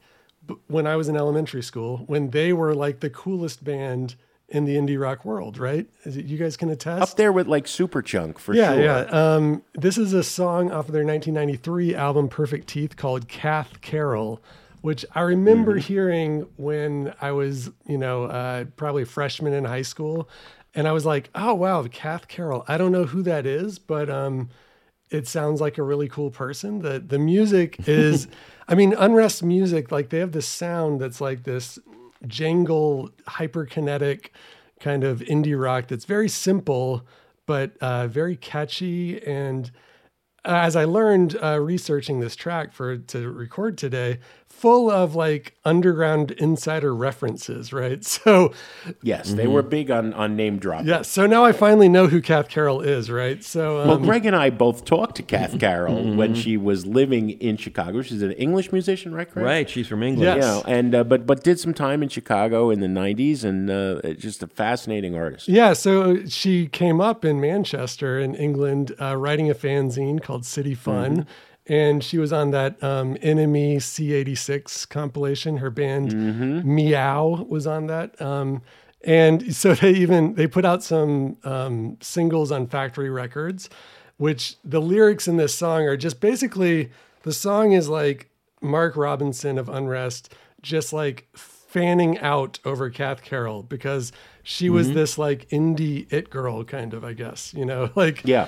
when 0.67 0.87
I 0.87 0.95
was 0.95 1.09
in 1.09 1.17
elementary 1.17 1.61
school 1.61 2.03
when 2.07 2.29
they 2.29 2.53
were 2.53 2.73
like 2.73 3.01
the 3.01 3.09
coolest 3.09 3.65
band 3.65 4.15
in 4.51 4.65
the 4.65 4.75
indie 4.75 4.99
rock 4.99 5.25
world. 5.25 5.57
Right? 5.57 5.87
Is 6.03 6.17
it, 6.17 6.25
you 6.25 6.37
guys 6.37 6.57
can 6.57 6.69
attest 6.69 7.01
Up 7.01 7.17
there 7.17 7.31
with 7.31 7.47
like 7.47 7.65
Superchunk 7.65 8.37
for 8.39 8.53
yeah, 8.53 8.73
sure. 8.73 8.83
Yeah, 8.83 8.99
Um, 9.35 9.63
this 9.73 9.97
is 9.97 10.13
a 10.13 10.23
song 10.23 10.71
off 10.71 10.87
of 10.87 10.93
their 10.93 11.05
1993 11.05 11.95
album 11.95 12.27
Perfect 12.29 12.67
Teeth 12.67 12.95
called 12.97 13.27
Cath 13.27 13.81
Carroll, 13.81 14.41
which 14.81 15.05
I 15.13 15.21
remember 15.21 15.73
Mm-hmm. 15.73 15.79
hearing 15.93 16.47
when 16.57 17.13
I 17.21 17.31
was, 17.31 17.69
you 17.85 17.97
know, 17.97 18.23
uh, 18.25 18.65
probably 18.75 19.03
a 19.03 19.05
freshman 19.05 19.53
in 19.53 19.65
high 19.65 19.81
school. 19.83 20.29
And 20.75 20.87
I 20.87 20.91
was 20.93 21.05
like, 21.05 21.29
oh, 21.35 21.53
wow, 21.55 21.83
Cath 21.83 22.27
Carroll. 22.27 22.63
I 22.67 22.77
don't 22.77 22.91
know 22.91 23.05
who 23.05 23.21
that 23.23 23.45
is, 23.45 23.79
but 23.79 24.09
um, 24.09 24.49
it 25.09 25.27
sounds 25.27 25.59
like 25.61 25.77
a 25.77 25.83
really 25.83 26.07
cool 26.07 26.29
person. 26.31 26.79
The, 26.79 26.99
the 26.99 27.17
music 27.19 27.87
is, 27.87 28.27
I 28.67 28.75
mean, 28.75 28.93
Unrest 28.93 29.43
music, 29.43 29.91
like 29.91 30.09
they 30.09 30.19
have 30.19 30.31
this 30.31 30.47
sound 30.47 31.01
that's 31.01 31.19
like 31.19 31.43
this 31.43 31.77
jangle, 32.27 33.09
hyperkinetic 33.27 34.29
kind 34.79 35.03
of 35.03 35.19
indie 35.19 35.59
rock 35.59 35.87
that's 35.87 36.05
very 36.05 36.29
simple, 36.29 37.05
but 37.45 37.75
uh, 37.81 38.07
very 38.07 38.35
catchy. 38.35 39.21
And 39.25 39.71
as 40.45 40.75
I 40.75 40.85
learned 40.85 41.37
uh, 41.41 41.59
researching 41.59 42.19
this 42.19 42.35
track 42.35 42.73
for 42.73 42.97
to 42.97 43.29
record 43.29 43.77
today, 43.77 44.19
full 44.59 44.91
of 44.91 45.15
like 45.15 45.55
underground 45.65 46.31
insider 46.31 46.93
references, 46.93 47.71
right? 47.73 48.03
So 48.19 48.53
Yes, 49.01 49.33
they 49.33 49.47
were 49.47 49.61
big 49.61 49.89
on, 49.91 50.13
on 50.13 50.35
name 50.35 50.57
dropping. 50.59 50.87
yeah, 50.87 51.03
so 51.03 51.25
now 51.25 51.45
I 51.45 51.51
finally 51.51 51.87
know 51.87 52.07
who 52.07 52.21
Cath 52.21 52.49
Carroll 52.49 52.81
is, 52.81 53.09
right? 53.09 53.43
So 53.43 53.79
um, 53.79 53.87
Well, 53.87 53.97
Greg 53.97 54.25
and 54.25 54.35
I 54.35 54.49
both 54.49 54.83
talked 54.85 55.15
to 55.17 55.23
Cath 55.23 55.59
Carroll 55.59 56.15
when 56.15 56.35
she 56.35 56.57
was 56.57 56.85
living 56.85 57.29
in 57.31 57.55
Chicago. 57.57 58.01
She's 58.01 58.21
an 58.21 58.31
English 58.33 58.71
musician, 58.71 59.13
right, 59.13 59.29
Greg? 59.29 59.45
Right, 59.45 59.69
she's 59.69 59.87
from 59.87 60.03
England. 60.03 60.41
Yeah, 60.41 60.61
and 60.67 60.93
uh, 60.93 61.03
but 61.03 61.25
but 61.25 61.43
did 61.43 61.59
some 61.59 61.73
time 61.73 62.03
in 62.03 62.09
Chicago 62.09 62.69
in 62.69 62.79
the 62.79 62.87
'90s, 62.87 63.43
and 63.43 63.69
uh, 63.69 64.13
just 64.13 64.43
a 64.43 64.47
fascinating 64.47 65.15
artist. 65.15 65.47
Yeah, 65.47 65.73
so 65.73 66.25
she 66.25 66.67
came 66.67 66.99
up 66.99 67.23
in 67.23 67.39
Manchester 67.39 68.19
in 68.19 68.35
England 68.35 68.93
uh, 69.01 69.15
writing 69.15 69.49
a 69.49 69.55
fanzine 69.55 70.21
called 70.21 70.45
City 70.45 70.75
Fun. 70.75 71.25
And 71.69 72.03
she 72.03 72.17
was 72.17 72.33
on 72.33 72.51
that 72.51 72.83
um, 72.83 73.15
NME 73.17 73.77
C86 73.77 74.89
compilation. 74.89 75.57
Her 75.57 75.69
band 75.69 76.11
Miaow 76.65 77.47
was 77.47 77.67
on 77.67 77.85
that. 77.87 78.19
Um, 78.21 78.61
and 79.05 79.55
so 79.55 79.73
they 79.75 79.91
even 79.91 80.33
they 80.33 80.47
put 80.47 80.65
out 80.65 80.83
some 80.83 81.37
um, 81.43 81.97
singles 82.01 82.51
on 82.51 82.67
Factory 82.67 83.09
Records, 83.09 83.69
which 84.17 84.57
the 84.63 84.81
lyrics 84.81 85.27
in 85.27 85.37
this 85.37 85.53
song 85.53 85.83
are 85.83 85.95
just 85.95 86.19
basically 86.19 86.89
the 87.23 87.31
song 87.33 87.71
is 87.71 87.87
like 87.87 88.29
Mark 88.61 88.97
Robinson 88.97 89.57
of 89.57 89.69
Unrest, 89.69 90.33
just 90.61 90.91
like 90.91 91.27
fanning 91.35 92.17
out 92.19 92.59
over 92.65 92.89
Cath 92.89 93.21
Carroll 93.21 93.61
because 93.61 94.11
she 94.51 94.67
was 94.67 94.87
Mhm. 94.89 94.93
this 94.95 95.17
like 95.19 95.47
indie 95.49 96.11
it 96.11 96.31
girl 96.31 96.63
kind 96.63 96.95
of, 96.95 97.05
I 97.05 97.13
guess, 97.13 97.53
you 97.55 97.65
know, 97.65 97.91
like 97.95 98.23
Yeah, 98.25 98.47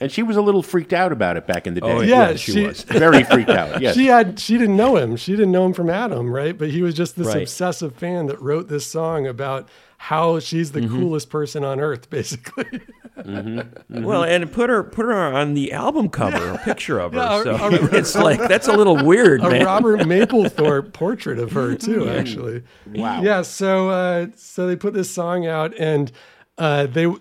and 0.00 0.10
she 0.10 0.24
was 0.24 0.36
a 0.36 0.42
little 0.42 0.62
freaked 0.62 0.92
out 0.92 1.12
about 1.12 1.36
it 1.36 1.46
back 1.46 1.68
in 1.68 1.74
the 1.74 1.80
day. 1.80 1.86
Oh, 1.92 2.00
yeah, 2.00 2.34
she, 2.34 2.66
was. 2.66 2.82
very 2.88 3.22
freaked 3.22 3.48
out. 3.48 3.80
Yes, 3.80 3.94
She 3.94 4.06
had 4.06 4.40
she 4.40 4.58
didn't 4.58 4.76
know 4.76 4.96
him. 4.96 5.14
She 5.14 5.30
didn't 5.32 5.52
know 5.52 5.64
him 5.66 5.72
from 5.72 5.88
Adam, 5.88 6.32
right? 6.32 6.58
But 6.58 6.70
he 6.70 6.82
was 6.82 6.94
just 6.94 7.16
this 7.16 7.28
Right. 7.28 7.42
obsessive 7.42 7.94
fan 7.94 8.26
that 8.26 8.42
wrote 8.42 8.66
this 8.68 8.86
song 8.88 9.28
about 9.28 9.68
how 10.04 10.38
she's 10.40 10.72
the 10.72 10.80
Mhm. 10.80 10.88
coolest 10.88 11.28
person 11.28 11.62
on 11.62 11.78
earth, 11.80 12.08
basically. 12.10 12.64
Mm-hmm. 13.20 14.02
Well, 14.04 14.24
and 14.24 14.50
put 14.50 14.70
her 14.70 14.82
put 14.82 15.04
her 15.04 15.12
on 15.12 15.52
the 15.52 15.72
album 15.72 16.08
cover, 16.08 16.52
a 16.54 16.58
picture 16.58 16.98
of 16.98 17.12
her. 17.14 17.18
Yeah, 17.18 17.42
so 17.42 17.50
a- 17.66 17.88
it's 17.98 18.14
like 18.14 18.38
that's 18.38 18.66
a 18.66 18.72
little 18.74 19.04
weird, 19.04 19.42
a 19.42 19.50
man. 19.50 19.66
Robert 19.66 20.00
Mapplethorpe 20.00 20.94
portrait 20.94 21.38
of 21.38 21.52
her 21.52 21.74
too, 21.74 22.08
actually. 22.08 22.62
Wow. 22.86 23.20
Yeah. 23.20 23.42
So 23.42 23.90
uh, 23.90 24.26
so 24.36 24.66
they 24.66 24.74
put 24.74 24.94
this 24.94 25.10
song 25.10 25.46
out, 25.46 25.74
and 25.78 26.10
uh, 26.56 26.86
they 26.86 27.12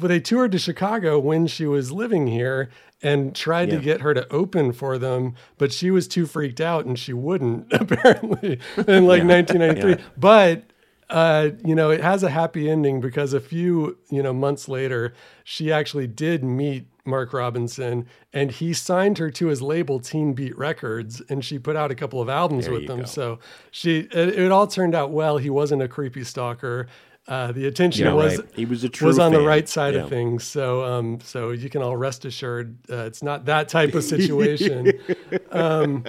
they 0.00 0.18
toured 0.18 0.50
to 0.52 0.58
Chicago 0.58 1.20
when 1.20 1.46
she 1.46 1.66
was 1.66 1.92
living 1.92 2.26
here. 2.26 2.68
And 3.02 3.36
tried 3.36 3.68
Yeah. 3.68 3.76
to 3.76 3.84
get 3.84 4.00
her 4.00 4.14
to 4.14 4.26
open 4.32 4.72
for 4.72 4.96
them, 4.98 5.34
but 5.58 5.70
she 5.70 5.90
was 5.92 6.08
too 6.08 6.24
freaked 6.24 6.62
out 6.62 6.86
and 6.86 6.98
she 6.98 7.12
wouldn't, 7.12 7.66
apparently, 7.70 8.58
in 8.88 9.06
like 9.06 9.22
Yeah. 9.22 9.28
1993. 9.28 9.90
Yeah. 9.90 9.96
But 10.16 10.62
uh, 11.10 11.50
you 11.64 11.74
know, 11.74 11.90
it 11.90 12.02
has 12.02 12.22
a 12.22 12.30
happy 12.30 12.68
ending 12.68 13.00
because 13.00 13.32
a 13.32 13.40
few, 13.40 13.98
you 14.10 14.22
know, 14.22 14.32
months 14.32 14.68
later, 14.68 15.14
she 15.44 15.72
actually 15.72 16.06
did 16.06 16.42
meet 16.42 16.86
Mark 17.04 17.32
Robinson 17.32 18.06
and 18.32 18.50
he 18.50 18.72
signed 18.72 19.18
her 19.18 19.30
to 19.30 19.46
his 19.46 19.62
label 19.62 20.00
Teen 20.00 20.32
Beat 20.32 20.56
Records 20.58 21.22
and 21.28 21.44
she 21.44 21.58
put 21.58 21.76
out 21.76 21.90
a 21.90 21.94
couple 21.94 22.20
of 22.20 22.28
albums 22.28 22.64
There 22.64 22.74
with 22.74 22.86
them. 22.88 23.00
go. 23.00 23.04
So 23.04 23.38
she 23.70 24.00
it, 24.00 24.38
it 24.38 24.50
all 24.50 24.66
turned 24.66 24.94
out 24.94 25.12
well. 25.12 25.38
He 25.38 25.50
wasn't 25.50 25.82
a 25.82 25.88
creepy 25.88 26.24
stalker. 26.24 26.88
Uh, 27.28 27.50
the 27.50 27.66
attention 27.66 28.06
Yeah, 28.06 28.12
was 28.12 28.38
right. 28.38 28.48
He 28.54 28.64
was 28.64 28.84
a 28.84 28.88
true 28.88 29.08
was 29.08 29.18
on 29.18 29.32
the 29.32 29.40
right 29.40 29.68
side 29.68 29.94
Yeah. 29.94 30.02
of 30.04 30.08
things. 30.08 30.44
So 30.44 30.84
um, 30.84 31.18
so 31.22 31.50
you 31.50 31.68
can 31.68 31.82
all 31.82 31.96
rest 31.96 32.24
assured 32.24 32.76
uh, 32.88 32.98
it's 33.06 33.20
not 33.22 33.46
that 33.46 33.68
type 33.68 33.94
of 33.94 34.04
situation. 34.04 34.92
um, 35.50 36.04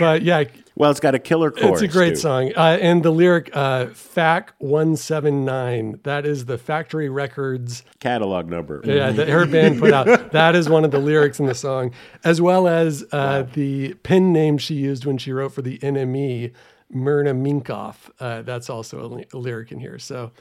but 0.00 0.22
yeah, 0.22 0.44
Well, 0.74 0.90
it's 0.90 0.98
got 0.98 1.14
a 1.14 1.20
killer 1.20 1.52
chorus. 1.52 1.82
it's 1.82 1.94
a 1.94 1.96
great 1.96 2.18
song. 2.18 2.52
Uh, 2.56 2.78
and 2.80 3.02
the 3.04 3.12
lyric, 3.12 3.50
uh, 3.54 3.86
FAC 3.94 4.52
179, 4.58 6.00
that 6.04 6.26
is 6.26 6.46
the 6.46 6.58
Factory 6.58 7.08
Records 7.08 7.84
Catalog 8.00 8.48
number. 8.48 8.80
yeah, 8.84 9.10
that 9.10 9.28
her 9.28 9.46
band 9.46 9.78
put 9.78 9.92
out. 9.92 10.06
That 10.32 10.54
is 10.56 10.68
one 10.68 10.84
of 10.84 10.90
the 10.90 10.98
lyrics 10.98 11.38
in 11.40 11.46
the 11.46 11.54
song, 11.54 11.92
as 12.24 12.40
well 12.40 12.66
as 12.68 13.04
uh, 13.12 13.44
the 13.54 13.94
pen 14.02 14.32
name 14.32 14.58
she 14.58 14.74
used 14.74 15.04
when 15.04 15.18
she 15.18 15.32
wrote 15.32 15.52
for 15.52 15.62
the 15.62 15.78
NME, 15.78 16.52
Myrna 16.90 17.32
Minkoff. 17.34 18.10
Uh, 18.18 18.42
that's 18.42 18.68
also 18.70 19.04
a, 19.04 19.06
ly- 19.06 19.26
a 19.32 19.36
lyric 19.38 19.72
in 19.72 19.78
here. 19.80 19.98
So 19.98 20.32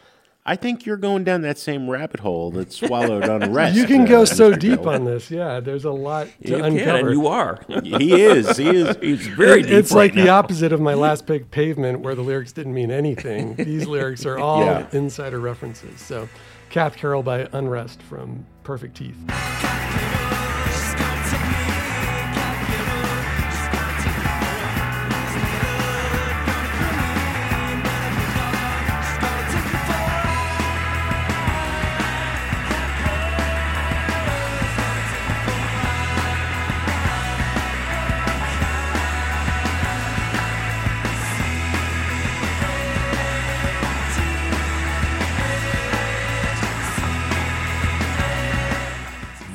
I 0.45 0.55
think 0.55 0.85
you're 0.85 0.97
going 0.97 1.23
down 1.25 1.41
that 1.43 1.57
same 1.59 1.89
rabbit 1.89 2.21
hole 2.21 2.49
that 2.51 2.71
swallowed 2.73 3.23
unrest. 3.25 3.75
you 3.75 3.85
can 3.85 4.01
uh, 4.01 4.05
go 4.05 4.25
so 4.25 4.53
deep 4.55 4.87
on 4.87 5.05
this. 5.05 5.29
Yeah, 5.29 5.59
there's 5.59 5.85
a 5.85 5.91
lot 5.91 6.27
to 6.43 6.49
You 6.49 6.55
can, 6.57 6.65
uncover. 6.77 6.97
and 6.97 7.11
you 7.11 7.27
are. 7.27 7.59
He 7.83 8.21
is. 8.21 8.57
He 8.57 8.67
is. 8.69 8.97
He's 9.01 9.27
very 9.27 9.59
It- 9.59 9.63
deep 9.63 9.71
It's 9.73 9.91
right 9.91 9.97
like 9.97 10.13
the 10.15 10.29
opposite 10.29 10.71
of 10.73 10.81
my 10.81 10.95
last 10.95 11.27
pick, 11.27 11.51
pavement, 11.51 11.99
where 11.99 12.15
the 12.15 12.23
lyrics 12.23 12.51
didn't 12.51 12.73
mean 12.73 12.89
anything. 12.89 13.55
These 13.57 13.85
lyrics 13.85 14.25
are 14.25 14.39
all 14.39 14.61
Yeah. 14.65 14.87
insider 14.91 15.39
references. 15.39 15.99
So, 16.01 16.27
Cath 16.71 16.95
Carroll 16.95 17.21
by 17.23 17.47
Unrest 17.51 18.01
from 18.03 18.45
Perfect 18.63 18.95
Teeth. 18.97 19.17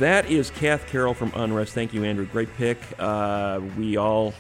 That 0.05 0.31
is 0.31 0.51
Cath 0.51 0.87
Carroll 0.89 1.15
from 1.15 1.33
Unrest. 1.35 1.73
Thank 1.73 1.95
you, 1.95 2.05
Andrew. 2.05 2.27
Great 2.27 2.55
pick. 2.59 2.77
Uh, 2.99 3.63
we 3.79 3.97
all 3.97 4.35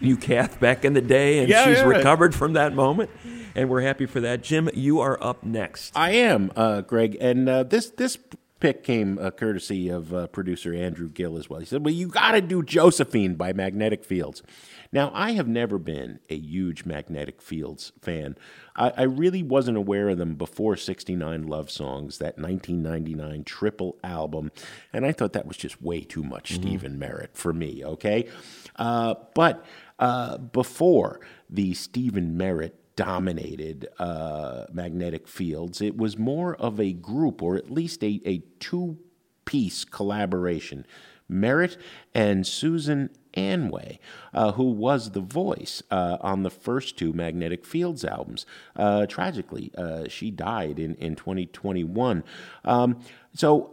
knew 0.00 0.16
Cath 0.16 0.60
back 0.60 0.84
in 0.84 0.92
the 0.92 1.00
day, 1.00 1.40
and 1.40 1.48
Yeah, 1.48 1.64
she's 1.64 1.78
yeah. 1.78 1.86
recovered 1.86 2.36
from 2.36 2.52
that 2.52 2.72
moment, 2.72 3.10
and 3.56 3.68
we're 3.68 3.80
happy 3.80 4.06
for 4.06 4.20
that. 4.20 4.44
Jim, 4.44 4.70
you 4.74 5.00
are 5.00 5.18
up 5.20 5.42
next. 5.42 5.90
I 5.96 6.12
am, 6.12 6.52
uh, 6.54 6.82
Greg, 6.82 7.16
and 7.20 7.48
uh, 7.48 7.64
this 7.64 7.90
this 7.90 8.16
pick 8.60 8.84
came 8.84 9.18
uh, 9.18 9.32
courtesy 9.32 9.88
of 9.88 10.14
uh, 10.14 10.28
producer 10.28 10.72
Andrew 10.72 11.08
Gill 11.08 11.36
as 11.36 11.50
well. 11.50 11.58
He 11.58 11.66
said, 11.66 11.84
Well, 11.84 11.92
you 11.92 12.06
got 12.06 12.30
to 12.30 12.40
do 12.40 12.62
Josephine 12.62 13.34
by 13.34 13.52
Magnetic 13.52 14.04
Fields. 14.04 14.44
Now, 14.92 15.10
I 15.14 15.32
have 15.32 15.48
never 15.48 15.78
been 15.78 16.20
a 16.28 16.36
huge 16.36 16.84
Magnetic 16.84 17.40
Fields 17.40 17.92
fan. 18.00 18.36
I, 18.76 18.90
I 18.90 19.02
really 19.04 19.42
wasn't 19.42 19.78
aware 19.78 20.10
of 20.10 20.18
them 20.18 20.34
before 20.34 20.76
69 20.76 21.46
Love 21.46 21.70
Songs, 21.70 22.18
that 22.18 22.38
1999 22.38 23.44
triple 23.44 23.96
album, 24.04 24.52
and 24.92 25.06
I 25.06 25.12
thought 25.12 25.32
that 25.32 25.46
was 25.46 25.56
just 25.56 25.80
way 25.80 26.02
too 26.02 26.22
much 26.22 26.54
Stephin 26.54 26.98
Merritt 26.98 27.36
for 27.36 27.52
me, 27.52 27.84
okay? 27.84 28.28
Uh, 28.76 29.14
but 29.34 29.64
uh, 29.98 30.36
before 30.36 31.20
the 31.48 31.72
Stephin 31.74 32.36
Merritt 32.36 32.78
dominated 32.96 33.88
uh, 33.98 34.66
magnetic 34.72 35.26
fields. 35.26 35.80
It 35.80 35.96
was 35.96 36.18
more 36.18 36.54
of 36.56 36.78
a 36.78 36.92
group, 36.92 37.42
or 37.42 37.56
at 37.56 37.70
least 37.70 38.02
a, 38.04 38.20
a 38.24 38.42
two 38.60 38.98
piece 39.44 39.84
collaboration. 39.84 40.86
Merritt 41.28 41.78
and 42.14 42.46
Susan 42.46 43.10
Anway, 43.34 43.98
uh, 44.34 44.52
who 44.52 44.70
was 44.70 45.12
the 45.12 45.20
voice 45.20 45.82
uh, 45.90 46.18
on 46.20 46.42
the 46.42 46.50
first 46.50 46.96
two 46.98 47.12
Magnetic 47.12 47.64
Fields 47.64 48.04
albums. 48.04 48.46
Uh, 48.76 49.06
tragically, 49.06 49.70
uh, 49.76 50.08
she 50.08 50.30
died 50.30 50.78
in, 50.78 50.94
in 50.96 51.16
2021. 51.16 52.24
Um, 52.64 53.00
so 53.34 53.71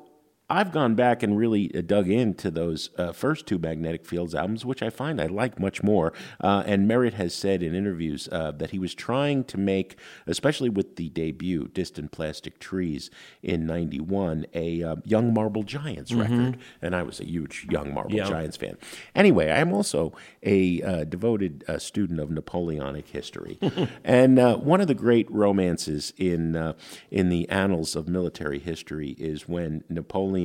I've 0.50 0.72
gone 0.72 0.96
back 0.96 1.22
and 1.22 1.38
really 1.38 1.70
uh, 1.76 1.82
dug 1.82 2.10
into 2.10 2.50
those 2.50 2.90
uh, 2.98 3.12
first 3.12 3.46
two 3.46 3.60
Magnetic 3.60 4.04
Fields 4.04 4.34
albums, 4.34 4.66
which 4.66 4.82
I 4.82 4.90
find 4.90 5.22
I 5.22 5.28
like 5.28 5.60
much 5.60 5.84
more. 5.84 6.12
Uh, 6.42 6.64
and 6.66 6.88
Merritt 6.88 7.14
has 7.14 7.36
said 7.36 7.62
in 7.62 7.76
interviews 7.76 8.28
uh, 8.32 8.50
that 8.52 8.72
he 8.72 8.80
was 8.80 8.96
trying 8.96 9.44
to 9.44 9.60
make, 9.60 9.96
especially 10.26 10.70
with 10.70 10.96
the 10.96 11.10
debut, 11.10 11.68
Distant 11.68 12.12
Plastic 12.12 12.58
Trees 12.58 13.12
in 13.44 13.68
91, 13.68 14.48
a 14.56 14.82
uh, 14.82 14.96
Young 15.06 15.36
Marble 15.36 15.62
Giants 15.62 16.12
record. 16.14 16.58
And 16.82 16.96
I 16.96 17.04
was 17.04 17.20
a 17.20 17.26
huge 17.28 17.68
Young 17.70 17.94
Marble 17.94 18.16
Yeah. 18.16 18.24
Giants 18.28 18.58
fan. 18.58 18.78
Anyway, 19.14 19.52
I'm 19.52 19.72
also 19.72 20.14
a 20.42 20.82
uh, 20.82 21.04
devoted 21.04 21.64
uh, 21.68 21.78
student 21.78 22.20
of 22.20 22.32
Napoleonic 22.32 23.10
history. 23.10 23.60
and 24.04 24.40
uh, 24.40 24.58
one 24.58 24.82
of 24.82 24.88
the 24.88 24.96
great 24.96 25.30
romances 25.30 26.12
in, 26.18 26.56
uh, 26.56 26.74
in 27.12 27.30
the 27.30 27.48
annals 27.50 27.96
of 27.96 28.08
military 28.08 28.58
history 28.58 29.16
is 29.20 29.48
when 29.48 29.84
Napoleon 29.90 30.39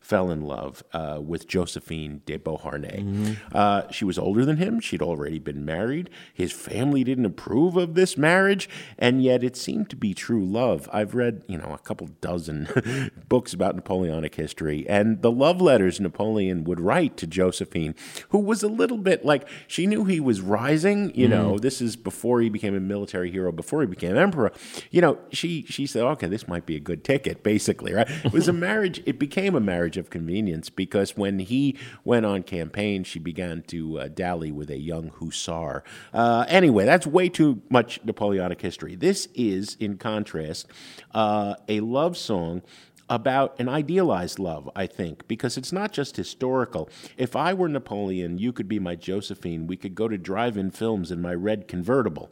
fell 0.00 0.30
in 0.30 0.42
love 0.42 0.82
uh, 0.92 1.18
with 1.22 1.46
Josephine 1.46 2.22
de 2.26 2.36
Beauharnais. 2.36 3.04
Uh, 3.52 3.82
she 3.90 4.04
was 4.04 4.18
older 4.18 4.44
than 4.44 4.56
him. 4.56 4.80
She'd 4.80 5.02
already 5.02 5.38
been 5.38 5.64
married. 5.64 6.10
His 6.32 6.52
family 6.52 7.04
didn't 7.04 7.26
approve 7.26 7.76
of 7.76 7.94
this 7.94 8.16
marriage, 8.16 8.68
and 8.98 9.22
yet 9.22 9.42
it 9.42 9.56
seemed 9.56 9.88
to 9.90 9.96
be 9.96 10.14
true 10.14 10.44
love. 10.44 10.88
I've 10.92 11.14
read, 11.14 11.42
you 11.48 11.58
know, 11.58 11.72
a 11.72 11.78
couple 11.78 12.08
dozen 12.20 13.10
books 13.28 13.52
about 13.52 13.76
Napoleonic 13.76 14.34
history, 14.34 14.86
and 14.88 15.22
the 15.22 15.30
love 15.30 15.60
letters 15.60 16.00
Napoleon 16.00 16.64
would 16.64 16.80
write 16.80 17.16
to 17.18 17.26
Josephine, 17.26 17.94
who 18.30 18.38
was 18.38 18.62
a 18.62 18.68
little 18.68 18.98
bit 18.98 19.24
like 19.24 19.48
she 19.66 19.86
knew 19.86 20.04
he 20.04 20.20
was 20.20 20.40
rising. 20.40 21.12
You 21.14 21.28
know, 21.28 21.58
this 21.58 21.80
is 21.80 21.96
before 21.96 22.40
he 22.40 22.48
became 22.48 22.74
a 22.74 22.80
military 22.80 23.30
hero, 23.30 23.52
before 23.52 23.80
he 23.80 23.86
became 23.86 24.16
emperor. 24.16 24.52
You 24.90 25.00
know, 25.00 25.18
she 25.32 25.64
she 25.68 25.86
said, 25.86 26.02
okay, 26.02 26.26
this 26.26 26.48
might 26.48 26.66
be 26.66 26.76
a 26.76 26.80
good 26.80 27.04
ticket, 27.04 27.42
basically, 27.42 27.92
right? 27.92 28.08
It 28.24 28.32
was 28.32 28.48
a 28.48 28.52
marriage. 28.52 29.02
It 29.06 29.18
became 29.18 29.39
a 29.48 29.60
marriage 29.60 29.96
of 29.96 30.10
convenience 30.10 30.70
because 30.70 31.16
when 31.16 31.38
he 31.38 31.76
went 32.04 32.26
on 32.26 32.42
campaign, 32.42 33.04
she 33.04 33.18
began 33.18 33.62
to 33.68 33.98
uh, 33.98 34.08
dally 34.08 34.52
with 34.52 34.70
a 34.70 34.78
young 34.78 35.08
hussar. 35.08 35.82
Uh, 36.12 36.44
anyway, 36.48 36.84
that's 36.84 37.06
way 37.06 37.28
too 37.28 37.62
much 37.68 38.00
Napoleonic 38.04 38.60
history. 38.60 38.94
This 38.94 39.28
is, 39.34 39.76
in 39.80 39.96
contrast, 39.96 40.66
uh, 41.12 41.54
a 41.68 41.80
love 41.80 42.16
song 42.16 42.62
about 43.10 43.58
an 43.58 43.68
idealized 43.68 44.38
love, 44.38 44.70
I 44.76 44.86
think, 44.86 45.26
because 45.26 45.56
it's 45.56 45.72
not 45.72 45.92
just 45.92 46.16
historical. 46.16 46.88
If 47.16 47.34
I 47.34 47.52
were 47.52 47.68
Napoleon, 47.68 48.38
you 48.38 48.52
could 48.52 48.68
be 48.68 48.78
my 48.78 48.94
Josephine. 48.94 49.66
We 49.66 49.76
could 49.76 49.96
go 49.96 50.06
to 50.06 50.16
drive 50.16 50.56
in 50.56 50.70
films 50.70 51.10
in 51.10 51.20
my 51.20 51.34
red 51.34 51.66
convertible. 51.66 52.30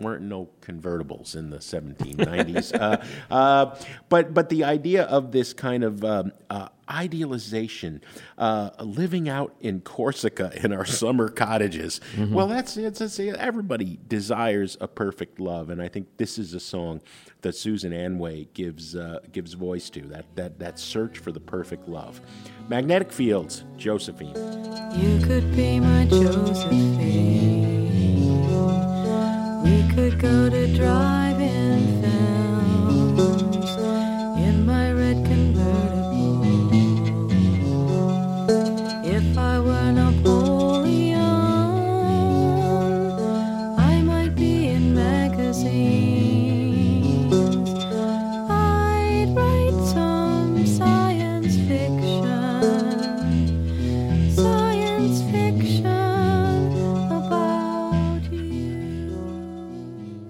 Weren't 0.00 0.22
no 0.22 0.48
convertibles 0.60 1.34
in 1.34 1.50
the 1.50 1.58
1790s. 1.58 2.72
uh, 2.80 3.02
uh, 3.34 3.76
but, 4.08 4.32
but 4.32 4.48
the 4.48 4.64
idea 4.64 5.04
of 5.04 5.32
this 5.32 5.52
kind 5.52 5.82
of 5.82 6.04
um, 6.04 6.32
uh, 6.48 6.68
idealization, 6.88 8.00
uh, 8.36 8.70
living 8.80 9.28
out 9.28 9.56
in 9.60 9.80
Corsica 9.80 10.52
in 10.62 10.72
our 10.72 10.84
summer 10.86 11.28
cottages, 11.28 12.00
well, 12.30 12.46
that's, 12.46 12.76
it's, 12.76 13.00
it's, 13.00 13.18
everybody 13.18 13.98
desires 14.06 14.76
a 14.80 14.88
perfect 14.88 15.40
love. 15.40 15.70
And 15.70 15.82
I 15.82 15.88
think 15.88 16.16
this 16.16 16.38
is 16.38 16.54
a 16.54 16.60
song 16.60 17.02
that 17.42 17.54
Susan 17.54 17.92
Anway 17.92 18.48
gives, 18.54 18.94
uh, 18.94 19.18
gives 19.32 19.54
voice 19.54 19.90
to, 19.90 20.02
that, 20.02 20.26
that, 20.36 20.58
that 20.58 20.78
search 20.78 21.18
for 21.18 21.32
the 21.32 21.40
perfect 21.40 21.88
love. 21.88 22.20
Magnetic 22.68 23.12
Fields, 23.12 23.64
Josephine. 23.76 24.34
You 24.94 25.24
could 25.26 25.54
be 25.56 25.80
my 25.80 26.06
Josephine. 26.06 27.57
We 29.68 29.86
could 29.94 30.18
go 30.18 30.48
to 30.48 30.66
drive-in 30.74 32.00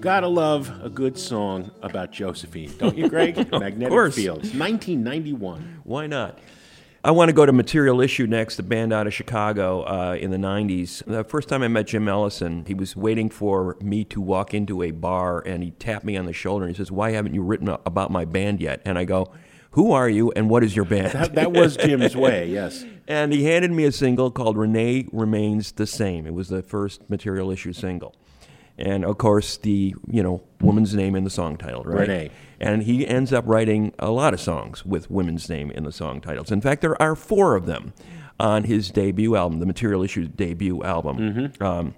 Gotta 0.08 0.26
love 0.26 0.72
a 0.82 0.88
good 0.88 1.18
song 1.18 1.70
about 1.82 2.12
Josephine, 2.12 2.74
don't 2.78 2.96
you, 2.96 3.10
Greg? 3.10 3.36
Magnetic 3.52 3.90
course. 3.90 4.14
Fields, 4.14 4.54
1991. 4.54 5.82
Why 5.84 6.06
not? 6.06 6.38
I 7.04 7.10
want 7.10 7.28
to 7.28 7.34
go 7.34 7.44
to 7.44 7.52
Material 7.52 8.00
Issue 8.00 8.26
next, 8.26 8.58
a 8.58 8.62
band 8.62 8.94
out 8.94 9.06
of 9.06 9.12
Chicago 9.12 9.82
uh, 9.82 10.16
in 10.18 10.30
the 10.30 10.38
90s. 10.38 11.04
The 11.04 11.24
first 11.24 11.50
time 11.50 11.62
I 11.62 11.68
met 11.68 11.88
Jim 11.88 12.08
Ellison, 12.08 12.64
he 12.64 12.72
was 12.72 12.96
waiting 12.96 13.28
for 13.28 13.76
me 13.82 14.02
to 14.04 14.18
walk 14.18 14.54
into 14.54 14.82
a 14.82 14.92
bar 14.92 15.42
and 15.44 15.62
he 15.62 15.72
tapped 15.72 16.06
me 16.06 16.16
on 16.16 16.24
the 16.24 16.32
shoulder 16.32 16.64
and 16.64 16.74
he 16.74 16.78
says, 16.78 16.90
Why 16.90 17.10
haven't 17.10 17.34
you 17.34 17.42
written 17.42 17.68
about 17.68 18.10
my 18.10 18.24
band 18.24 18.62
yet? 18.62 18.80
And 18.86 18.98
I 18.98 19.04
go, 19.04 19.30
Who 19.72 19.92
are 19.92 20.08
you 20.08 20.32
and 20.32 20.48
what 20.48 20.64
is 20.64 20.74
your 20.74 20.86
band? 20.86 21.12
That, 21.12 21.34
that 21.34 21.52
was 21.52 21.76
Jim's 21.76 22.16
way, 22.16 22.48
yes. 22.48 22.82
and 23.06 23.30
he 23.30 23.44
handed 23.44 23.72
me 23.72 23.84
a 23.84 23.92
single 23.92 24.30
called 24.30 24.56
Renee 24.56 25.06
Remains 25.12 25.72
the 25.72 25.86
Same. 25.86 26.26
It 26.26 26.32
was 26.32 26.48
the 26.48 26.62
first 26.62 27.10
Material 27.10 27.50
Issue 27.50 27.74
single. 27.74 28.14
And 28.78 29.04
of 29.04 29.18
course, 29.18 29.56
the 29.56 29.94
you 30.10 30.22
know 30.22 30.42
woman's 30.60 30.94
name 30.94 31.14
in 31.16 31.24
the 31.24 31.30
song 31.30 31.56
title, 31.56 31.82
right? 31.84 32.08
Renee. 32.08 32.30
And 32.60 32.82
he 32.82 33.06
ends 33.06 33.32
up 33.32 33.44
writing 33.46 33.92
a 33.98 34.10
lot 34.10 34.34
of 34.34 34.40
songs 34.40 34.84
with 34.84 35.10
women's 35.10 35.48
name 35.48 35.70
in 35.70 35.84
the 35.84 35.92
song 35.92 36.20
titles. 36.20 36.50
In 36.50 36.60
fact, 36.60 36.80
there 36.80 37.00
are 37.00 37.14
four 37.14 37.54
of 37.54 37.66
them 37.66 37.92
on 38.40 38.64
his 38.64 38.90
debut 38.90 39.36
album, 39.36 39.60
the 39.60 39.66
Material 39.66 40.02
Issue 40.02 40.26
debut 40.26 40.82
album. 40.82 41.52
Um, 41.60 41.94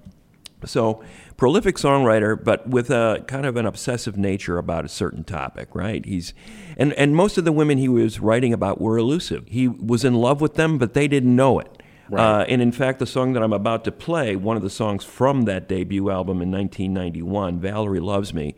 so, 0.67 1.03
prolific 1.39 1.77
songwriter, 1.77 2.43
but 2.43 2.69
with 2.69 2.91
a 2.91 3.25
kind 3.27 3.47
of 3.47 3.57
an 3.57 3.65
obsessive 3.65 4.19
nature 4.19 4.59
about 4.59 4.85
a 4.85 4.89
certain 4.89 5.25
topic, 5.25 5.75
right? 5.75 6.05
He's, 6.05 6.35
and, 6.77 6.93
and 6.95 7.17
most 7.17 7.39
of 7.39 7.47
the 7.47 7.53
women 7.53 7.79
he 7.79 7.89
was 7.89 8.21
writing 8.21 8.53
about 8.53 8.79
were 8.81 8.99
elusive. 8.99 9.47
He 9.49 9.69
was 9.69 10.05
in 10.05 10.15
love 10.15 10.43
with 10.43 10.55
them, 10.55 10.77
but 10.77 10.93
they 10.93 11.09
didn't 11.09 11.35
know 11.35 11.59
it. 11.59 11.80
Uh, 12.19 12.45
and 12.49 12.61
in 12.61 12.73
fact, 12.73 12.99
the 12.99 13.07
song 13.07 13.33
that 13.35 13.43
I'm 13.43 13.53
about 13.53 13.85
to 13.85 13.93
play, 13.93 14.37
one 14.37 14.57
of 14.57 14.63
the 14.63 14.71
songs 14.71 15.05
from 15.05 15.43
that 15.43 15.69
debut 15.69 16.11
album 16.11 16.43
in 16.43 16.51
1991, 16.51 17.59
Valerie 17.59 18.01
Loves 18.01 18.35
Me, 18.35 18.55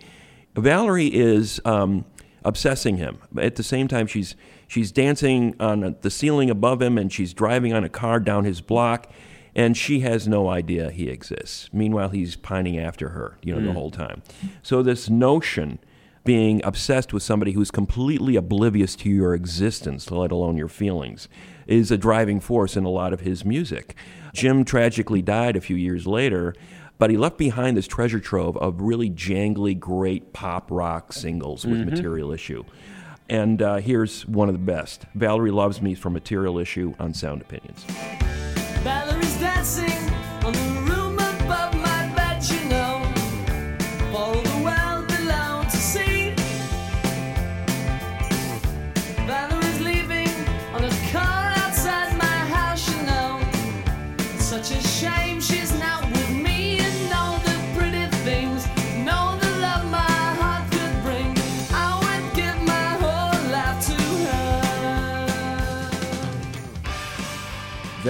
Valerie 0.55 1.12
is 1.14 1.61
um, 1.64 2.05
obsessing 2.44 2.96
him. 2.96 3.18
At 3.36 3.57
the 3.57 3.62
same 3.62 3.88
time, 3.88 4.07
she's, 4.07 4.34
she's 4.66 4.92
dancing 4.92 5.55
on 5.61 5.96
the 6.00 6.11
ceiling 6.11 6.50
above 6.50 6.80
him 6.82 6.98
and 6.98 7.12
she's 7.12 7.32
driving 7.34 7.72
on 7.72 7.84
a 7.84 7.88
car 7.88 8.20
down 8.20 8.44
his 8.44 8.61
block 8.61 9.11
and 9.55 9.76
she 9.76 10.00
has 10.00 10.26
no 10.26 10.48
idea 10.48 10.90
he 10.90 11.09
exists. 11.09 11.68
Meanwhile, 11.72 12.11
he's 12.11 12.36
pining 12.36 12.78
after 12.78 13.11
her, 13.11 13.36
you 13.42 13.55
know, 13.55 13.64
the 13.66 13.72
whole 13.72 13.90
time. 13.90 14.22
So 14.62 14.82
this 14.82 15.11
notion 15.11 15.78
being 16.24 16.62
obsessed 16.64 17.12
with 17.12 17.22
somebody 17.22 17.53
who's 17.53 17.70
completely 17.70 18.36
oblivious 18.36 18.94
to 18.96 19.11
your 19.11 19.34
existence, 19.34 20.11
let 20.11 20.32
alone 20.32 20.57
your 20.57 20.68
feelings, 20.68 21.28
is 21.66 21.90
a 21.90 21.98
driving 21.98 22.40
force 22.40 22.76
in 22.76 22.84
a 22.84 22.88
lot 22.88 23.12
of 23.12 23.20
his 23.20 23.44
music. 23.44 23.96
Jim 24.34 24.64
tragically 24.64 25.22
died 25.22 25.56
a 25.56 25.60
few 25.60 25.76
years 25.76 26.06
later, 26.06 26.54
but 26.98 27.10
he 27.10 27.16
left 27.16 27.36
behind 27.36 27.76
this 27.76 27.86
treasure 27.86 28.20
trove 28.20 28.56
of 28.58 28.80
really 28.80 29.10
jangly, 29.10 29.78
great 29.78 30.32
pop 30.32 30.70
rock 30.70 31.12
singles 31.12 31.66
with 31.66 31.80
Material 31.84 32.32
Issue. 32.32 32.64
And 33.28 33.62
uh, 33.62 33.76
here's 33.76 34.26
one 34.26 34.48
of 34.48 34.54
the 34.54 34.60
best 34.60 35.06
Valerie 35.14 35.50
Loves 35.50 35.80
Me 35.80 35.94
from 35.94 36.12
Material 36.12 36.58
Issue 36.58 36.94
on 36.98 37.14
Sound 37.14 37.40
Opinions. 37.40 37.84
Valerie's 38.82 39.38
dancing 39.38 40.01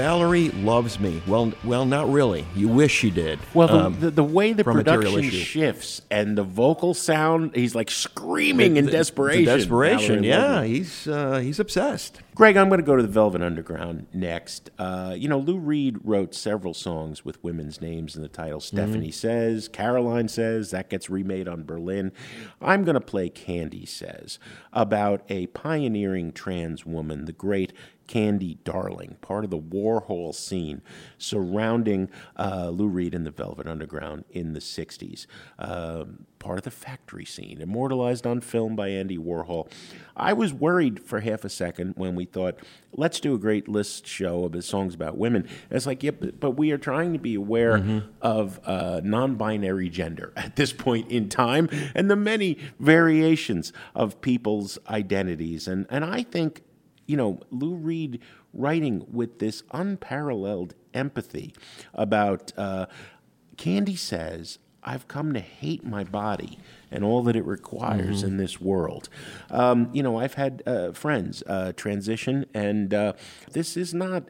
Valerie 0.07 0.49
loves 0.49 0.99
me. 0.99 1.23
Well, 1.29 1.53
well, 1.63 1.85
not 1.87 2.11
really. 2.11 2.45
You 2.57 2.67
wish 2.67 2.91
she 2.91 3.09
did. 3.09 3.39
Well, 3.55 3.69
the, 3.69 3.75
Um, 3.85 4.01
the, 4.01 4.11
the 4.11 4.25
way 4.25 4.53
the 4.53 4.65
production 4.65 5.31
shifts 5.31 6.03
and 6.11 6.37
the 6.37 6.43
vocal 6.43 6.93
sound, 6.93 7.55
he's 7.55 7.77
like 7.77 7.89
screaming 7.89 8.77
in 8.77 8.87
The- 8.87 8.91
the- 8.91 8.97
desperation. 8.97 9.45
Desperation, 9.45 10.23
Valerie 10.23 10.27
yeah. 10.27 10.65
He's 10.65 11.07
uh, 11.07 11.39
he's 11.39 11.61
obsessed. 11.61 12.21
Greg, 12.35 12.57
I'm 12.57 12.69
going 12.69 12.81
to 12.81 12.87
go 12.87 12.97
to 12.97 13.03
the 13.03 13.09
Velvet 13.09 13.43
Underground 13.43 14.07
next. 14.15 14.71
Uh, 14.79 15.15
you 15.15 15.29
know, 15.29 15.39
Lou 15.39 15.59
Reed 15.59 15.99
wrote 16.03 16.35
several 16.35 16.73
songs 16.73 17.27
with 17.27 17.43
women's 17.45 17.83
names 17.83 18.17
in 18.17 18.23
the 18.23 18.29
title. 18.29 18.59
Stephanie 18.59 19.11
Says, 19.11 19.69
Caroline 19.69 20.29
Says, 20.29 20.71
that 20.71 20.89
gets 20.89 21.11
remade 21.11 21.47
on 21.47 21.65
Berlin. 21.65 22.11
I'm 22.63 22.85
going 22.85 22.95
to 22.95 23.03
play 23.03 23.29
Candy 23.29 23.85
Says 23.85 24.39
about 24.73 25.25
a 25.29 25.49
pioneering 25.49 26.33
trans 26.33 26.87
woman, 26.87 27.27
the 27.27 27.33
great 27.33 27.75
Candy 28.07 28.59
Darling, 28.65 29.17
part 29.21 29.45
of 29.45 29.51
the 29.51 29.59
Warhol 29.59 30.35
scene 30.35 30.83
surrounding 31.19 32.11
uh, 32.39 32.71
Lou 32.71 32.89
Reed 32.89 33.15
and 33.15 33.27
the 33.27 33.31
Velvet 33.31 33.67
Underground 33.67 34.25
in 34.31 34.55
the 34.55 34.61
60s. 34.61 35.27
Um, 35.59 36.27
part 36.43 36.59
of 36.59 36.65
the 36.65 36.71
factory 36.71 37.25
scene, 37.25 37.61
immortalized 37.61 38.27
on 38.27 38.41
film 38.41 38.75
by 38.75 38.89
Andy 38.89 39.17
Warhol. 39.17 39.71
I 40.17 40.33
was 40.33 40.53
worried 40.53 41.03
for 41.03 41.21
half 41.21 41.45
a 41.45 41.49
second 41.49 41.95
when 41.97 42.17
we 42.17 42.25
thought, 42.25 42.59
let's 42.93 43.21
do 43.21 43.35
a 43.35 43.39
great 43.39 43.69
list 43.69 44.07
show 44.07 44.45
of 44.45 44.53
his 44.53 44.67
songs 44.67 44.95
about 44.95 45.17
women. 45.17 45.43
And 45.43 45.77
it's 45.77 45.87
like, 45.87 46.03
yeah, 46.03 46.11
but, 46.11 46.41
but 46.41 46.51
we 46.53 46.73
are 46.73 46.79
trying 46.79 47.13
to 47.13 47.19
be 47.19 47.37
aware 47.37 48.03
of 48.21 48.61
uh, 48.65 49.01
non 49.05 49.37
binary 49.37 49.89
gender 49.89 50.33
at 50.37 50.57
this 50.57 50.73
point 50.73 51.11
in 51.11 51.29
time 51.29 51.69
and 51.95 52.11
the 52.11 52.17
many 52.17 52.59
variations 52.81 53.73
of 53.95 54.21
people's 54.21 54.79
identities. 54.89 55.69
And, 55.69 55.87
and 55.89 56.05
I 56.05 56.25
think 56.25 56.63
you 57.07 57.17
know, 57.17 57.41
Lou 57.51 57.75
Reed 57.75 58.21
writing 58.55 59.05
with 59.11 59.39
this 59.39 59.63
unparalleled 59.73 60.75
empathy 60.95 61.55
about 61.95 62.53
uh, 62.57 62.87
Candy 63.57 63.97
says, 63.97 64.59
I've 64.85 65.07
come 65.09 65.33
to 65.35 65.41
hate 65.41 65.85
my 65.85 66.05
body 66.05 66.59
and 66.91 67.05
all 67.05 67.23
that 67.23 67.37
it 67.37 67.45
requires 67.45 68.23
Mhm. 68.23 68.27
in 68.27 68.37
this 68.37 68.61
world. 68.61 69.09
Um, 69.51 69.89
you 69.93 70.03
know, 70.03 70.19
I've 70.19 70.35
had 70.35 70.63
uh, 70.67 70.93
friends 70.93 71.43
uh, 71.47 71.73
transition, 71.77 72.47
and 72.53 72.93
uh, 72.93 73.13
this 73.53 73.77
is 73.77 73.95
not 73.95 74.25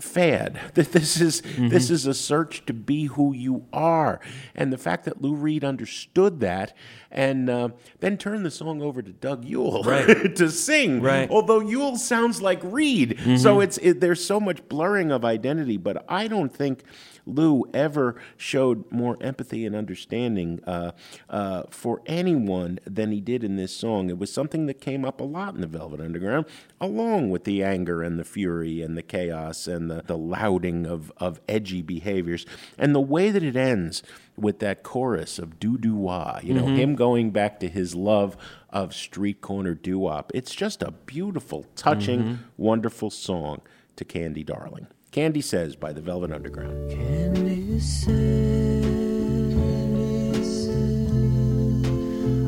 fad. 0.00 0.60
That 0.74 0.92
This 0.92 1.20
is 1.20 1.42
this 1.58 1.90
is 1.90 2.06
a 2.06 2.14
search 2.14 2.64
to 2.66 2.72
be 2.72 3.04
who 3.06 3.32
you 3.34 3.64
are, 3.72 4.20
and 4.54 4.72
the 4.72 4.78
fact 4.78 5.04
that 5.04 5.20
Lou 5.22 5.34
Reed 5.34 5.64
understood 5.64 6.40
that, 6.40 6.76
and 7.10 7.48
uh, 7.50 7.68
then 8.00 8.16
turned 8.16 8.44
the 8.46 8.50
song 8.50 8.82
over 8.82 9.02
to 9.02 9.12
Doug 9.12 9.44
Yule 9.44 9.82
Right. 9.86 10.34
to 10.36 10.50
sing. 10.50 11.00
Right. 11.02 11.28
Although 11.30 11.60
Yule 11.60 11.96
sounds 11.96 12.40
like 12.42 12.60
Reed, 12.62 13.18
Mhm. 13.18 13.38
so 13.38 13.60
it's 13.60 13.78
it, 13.78 14.00
there's 14.00 14.24
so 14.24 14.40
much 14.40 14.66
blurring 14.68 15.10
of 15.12 15.24
identity. 15.24 15.76
But 15.76 16.04
I 16.08 16.28
don't 16.28 16.52
think 16.54 16.82
Lou 17.26 17.64
ever 17.74 18.16
showed 18.36 18.90
more 18.90 19.16
empathy 19.20 19.66
and 19.66 19.76
understanding 19.76 20.60
uh, 20.66 20.92
uh, 21.28 21.64
for 21.70 22.00
anyone 22.06 22.78
than 22.86 23.12
he 23.12 23.20
did 23.20 23.44
in 23.44 23.56
this 23.56 23.74
song. 23.76 24.08
It 24.08 24.18
was 24.18 24.32
something 24.32 24.66
that 24.66 24.80
came 24.80 25.04
up 25.04 25.20
a 25.20 25.24
lot 25.24 25.54
in 25.54 25.60
the 25.60 25.66
Velvet 25.66 26.00
Underground, 26.00 26.46
along 26.80 27.30
with 27.30 27.44
the 27.44 27.62
anger 27.62 28.02
and 28.02 28.18
the 28.18 28.24
fury 28.24 28.80
and 28.82 28.96
the 28.96 29.02
chaos 29.02 29.66
and 29.66 29.89
the, 29.90 30.02
the 30.06 30.16
louding 30.18 30.86
of, 30.86 31.12
of 31.18 31.40
edgy 31.48 31.82
behaviors. 31.82 32.46
And 32.78 32.94
the 32.94 33.00
way 33.00 33.30
that 33.30 33.42
it 33.42 33.56
ends 33.56 34.02
with 34.36 34.58
that 34.60 34.82
chorus 34.82 35.38
of 35.38 35.58
doo 35.60 35.76
doo 35.76 35.94
wah, 35.96 36.38
you 36.42 36.54
know, 36.54 36.64
Mhm. 36.64 36.76
him 36.76 36.94
going 36.94 37.30
back 37.30 37.60
to 37.60 37.68
his 37.68 37.94
love 37.94 38.36
of 38.70 38.94
street 38.94 39.40
corner 39.40 39.74
doo 39.74 39.98
wop. 39.98 40.30
It's 40.34 40.54
just 40.54 40.82
a 40.82 40.92
beautiful, 40.92 41.66
touching, 41.76 42.22
Mhm. 42.22 42.38
wonderful 42.56 43.10
song 43.10 43.60
to 43.96 44.04
Candy 44.04 44.44
Darling. 44.44 44.86
Candy 45.10 45.40
Says 45.40 45.74
by 45.76 45.92
the 45.92 46.00
Velvet 46.00 46.30
Underground. 46.32 46.90
Candy 46.90 47.80
says, 47.80 48.86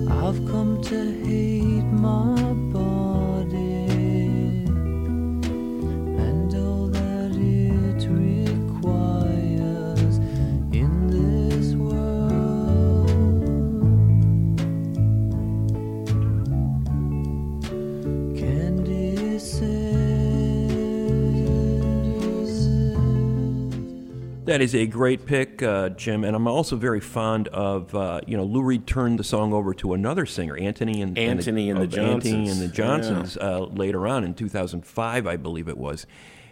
I've 0.09 0.47
come 0.47 0.81
to 0.83 0.99
hate 1.25 1.83
my 1.83 2.42
That 24.45 24.61
is 24.61 24.75
a 24.75 24.87
great 24.87 25.25
pick, 25.25 25.63
uh, 25.63 25.91
Jim, 25.91 26.25
and 26.25 26.35
I'm 26.35 26.49
also 26.49 26.75
very 26.75 26.99
fond 26.99 27.47
of 27.49 27.95
uh, 27.95 28.23
you 28.27 28.37
know 28.37 28.43
Lou 28.43 28.63
Reed 28.63 28.89
turned 28.89 29.21
the 29.21 29.25
song 29.25 29.53
over 29.53 29.73
to 29.75 29.93
another 29.95 30.27
singer, 30.27 30.57
Antony 30.57 31.01
and 31.01 31.17
Antony 31.17 31.71
and 31.71 31.79
the 31.81 31.85
of 31.85 31.95
Antony 31.97 32.47
Johnsons. 32.47 32.51
and 32.51 32.61
the 32.69 32.75
Johnsons 32.75 33.37
uh, 33.37 33.61
later 33.67 34.05
on 34.09 34.25
in 34.25 34.35
2005, 34.35 35.29
I 35.29 35.37
believe 35.37 35.69
it 35.69 35.79
was, 35.79 36.07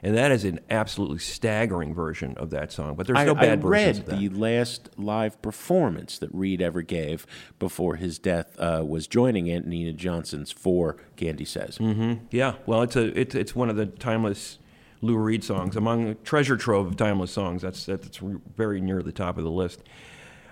and 0.04 0.16
that 0.16 0.30
is 0.30 0.44
an 0.44 0.60
absolutely 0.70 1.18
staggering 1.18 1.92
version 1.92 2.34
of 2.36 2.50
that 2.50 2.70
song. 2.70 2.94
But 2.94 3.08
there's 3.08 3.18
I, 3.18 3.24
no 3.24 3.34
bad 3.34 3.58
I 3.58 3.62
versions 3.62 4.06
read 4.06 4.06
the 4.06 4.28
last 4.28 4.90
live 4.96 5.42
performance 5.42 6.16
that 6.18 6.30
Reed 6.32 6.62
ever 6.62 6.82
gave 6.82 7.26
before 7.58 7.96
his 7.96 8.20
death 8.20 8.56
uh, 8.60 8.84
was 8.86 9.08
joining 9.08 9.50
Antony 9.50 9.88
and 9.88 9.98
Johnsons 9.98 10.52
for 10.52 10.96
Candy 11.16 11.44
Says. 11.44 11.78
hmm 11.78 12.14
Yeah, 12.30 12.54
well, 12.66 12.82
it's 12.82 12.94
a 12.94 13.18
it's 13.18 13.34
it's 13.34 13.56
one 13.56 13.68
of 13.68 13.74
the 13.74 13.86
timeless 13.86 14.59
Lou 15.02 15.16
Reed 15.16 15.42
songs 15.42 15.76
among 15.76 16.08
a 16.08 16.14
treasure 16.14 16.56
trove 16.56 16.86
of 16.86 16.96
timeless 16.96 17.32
songs. 17.32 17.62
That's 17.62 17.86
that's 17.86 18.18
very 18.18 18.80
near 18.80 19.02
the 19.02 19.12
top 19.12 19.38
of 19.38 19.44
the 19.44 19.50
list. 19.50 19.82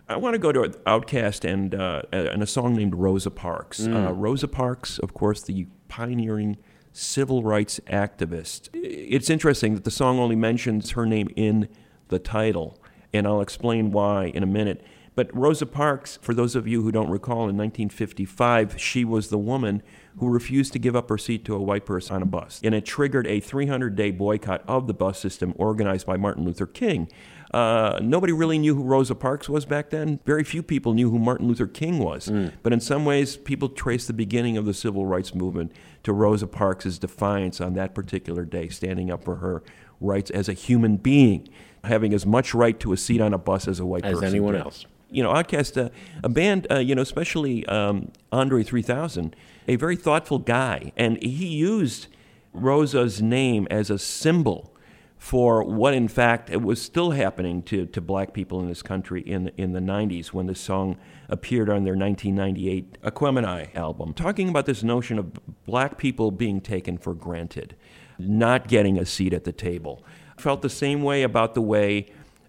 I 0.08 0.16
want 0.16 0.34
to 0.34 0.38
go 0.38 0.52
to 0.52 0.60
Outkast 0.86 1.48
and 1.48 1.74
uh, 1.74 2.02
and 2.12 2.42
a 2.42 2.46
song 2.46 2.74
named 2.74 2.94
Rosa 2.94 3.30
Parks. 3.30 3.80
Mm. 3.80 4.08
Uh, 4.08 4.12
Rosa 4.12 4.48
Parks, 4.48 4.98
of 4.98 5.12
course, 5.12 5.42
the 5.42 5.66
pioneering 5.88 6.56
civil 6.92 7.42
rights 7.42 7.78
activist. 7.86 8.70
It's 8.72 9.28
interesting 9.28 9.74
that 9.74 9.84
the 9.84 9.90
song 9.90 10.18
only 10.18 10.36
mentions 10.36 10.92
her 10.92 11.04
name 11.04 11.28
in 11.36 11.68
the 12.08 12.18
title, 12.18 12.78
and 13.12 13.26
I'll 13.26 13.42
explain 13.42 13.92
why 13.92 14.26
in 14.26 14.42
a 14.42 14.46
minute. 14.46 14.82
But 15.14 15.36
Rosa 15.36 15.66
Parks, 15.66 16.18
for 16.22 16.32
those 16.32 16.54
of 16.54 16.68
you 16.68 16.82
who 16.82 16.92
don't 16.92 17.10
recall, 17.10 17.48
in 17.48 17.56
1955, 17.56 18.80
she 18.80 19.04
was 19.04 19.28
the 19.28 19.38
woman 19.38 19.82
who 20.18 20.28
refused 20.28 20.72
to 20.72 20.78
give 20.78 20.94
up 20.96 21.08
her 21.08 21.18
seat 21.18 21.44
to 21.46 21.54
a 21.54 21.58
white 21.60 21.84
person 21.86 22.16
on 22.16 22.22
a 22.22 22.26
bus. 22.26 22.60
And 22.64 22.74
it 22.74 22.84
triggered 22.84 23.26
a 23.26 23.40
300 23.40 23.94
day 23.96 24.10
boycott 24.10 24.62
of 24.66 24.86
the 24.86 24.94
bus 24.94 25.18
system 25.18 25.54
organized 25.56 26.06
by 26.06 26.16
Martin 26.16 26.44
Luther 26.44 26.66
King. 26.66 27.08
Uh, 27.54 27.98
nobody 28.02 28.32
really 28.32 28.58
knew 28.58 28.74
who 28.74 28.82
Rosa 28.82 29.14
Parks 29.14 29.48
was 29.48 29.64
back 29.64 29.88
then. 29.88 30.20
Very 30.26 30.44
few 30.44 30.62
people 30.62 30.92
knew 30.92 31.10
who 31.10 31.18
Martin 31.18 31.48
Luther 31.48 31.66
King 31.66 31.98
was. 31.98 32.30
But 32.62 32.72
in 32.74 32.80
some 32.80 33.04
ways, 33.06 33.36
people 33.36 33.70
trace 33.70 34.06
the 34.06 34.12
beginning 34.12 34.56
of 34.58 34.66
the 34.66 34.74
civil 34.74 35.06
rights 35.06 35.34
movement 35.34 35.72
to 36.02 36.12
Rosa 36.12 36.46
Parks' 36.46 36.98
defiance 36.98 37.60
on 37.60 37.72
that 37.74 37.94
particular 37.94 38.44
day, 38.44 38.68
standing 38.68 39.10
up 39.10 39.24
for 39.24 39.36
her 39.36 39.62
rights 40.00 40.30
as 40.30 40.48
a 40.48 40.52
human 40.52 40.96
being, 40.98 41.48
having 41.84 42.12
as 42.12 42.26
much 42.26 42.52
right 42.54 42.78
to 42.80 42.92
a 42.92 42.96
seat 42.98 43.20
on 43.22 43.32
a 43.32 43.38
bus 43.38 43.66
as 43.66 43.80
a 43.80 43.86
white 43.86 44.04
As 44.04 44.14
person. 44.14 44.28
anyone 44.28 44.52
did. 44.52 44.62
else. 44.62 44.84
You 45.10 45.22
know, 45.22 45.32
Outkast, 45.32 45.82
uh, 45.82 45.88
a 46.22 46.28
band, 46.28 46.66
uh, 46.70 46.80
you 46.80 46.94
know, 46.94 47.00
especially 47.00 47.64
um, 47.66 48.12
Andre 48.30 48.62
3000, 48.62 49.34
a 49.68 49.76
very 49.76 49.96
thoughtful 49.96 50.38
guy, 50.38 50.92
and 50.96 51.22
he 51.22 51.46
used 51.46 52.08
Rosa's 52.52 53.22
name 53.22 53.68
as 53.70 53.90
a 53.90 53.98
symbol 53.98 54.74
for 55.18 55.62
what, 55.62 55.94
in 55.94 56.08
fact, 56.08 56.48
was 56.56 56.80
still 56.80 57.10
happening 57.10 57.60
to, 57.62 57.86
to 57.86 58.00
black 58.00 58.32
people 58.32 58.60
in 58.60 58.68
this 58.68 58.82
country 58.82 59.20
in, 59.20 59.50
in 59.56 59.72
the 59.72 59.80
90s 59.80 60.28
when 60.28 60.46
this 60.46 60.60
song 60.60 60.96
appeared 61.28 61.68
on 61.68 61.84
their 61.84 61.96
1998 61.96 63.02
Aquemini 63.02 63.74
album. 63.74 64.14
Talking 64.14 64.48
about 64.48 64.64
this 64.66 64.82
notion 64.82 65.18
of 65.18 65.32
black 65.66 65.98
people 65.98 66.30
being 66.30 66.60
taken 66.60 66.96
for 66.96 67.14
granted, 67.14 67.74
not 68.18 68.68
getting 68.68 68.96
a 68.96 69.04
seat 69.04 69.34
at 69.34 69.44
the 69.44 69.52
table. 69.52 70.04
Felt 70.38 70.62
the 70.62 70.70
same 70.70 71.02
way 71.02 71.24
about 71.24 71.54
the 71.54 71.60
way 71.60 72.06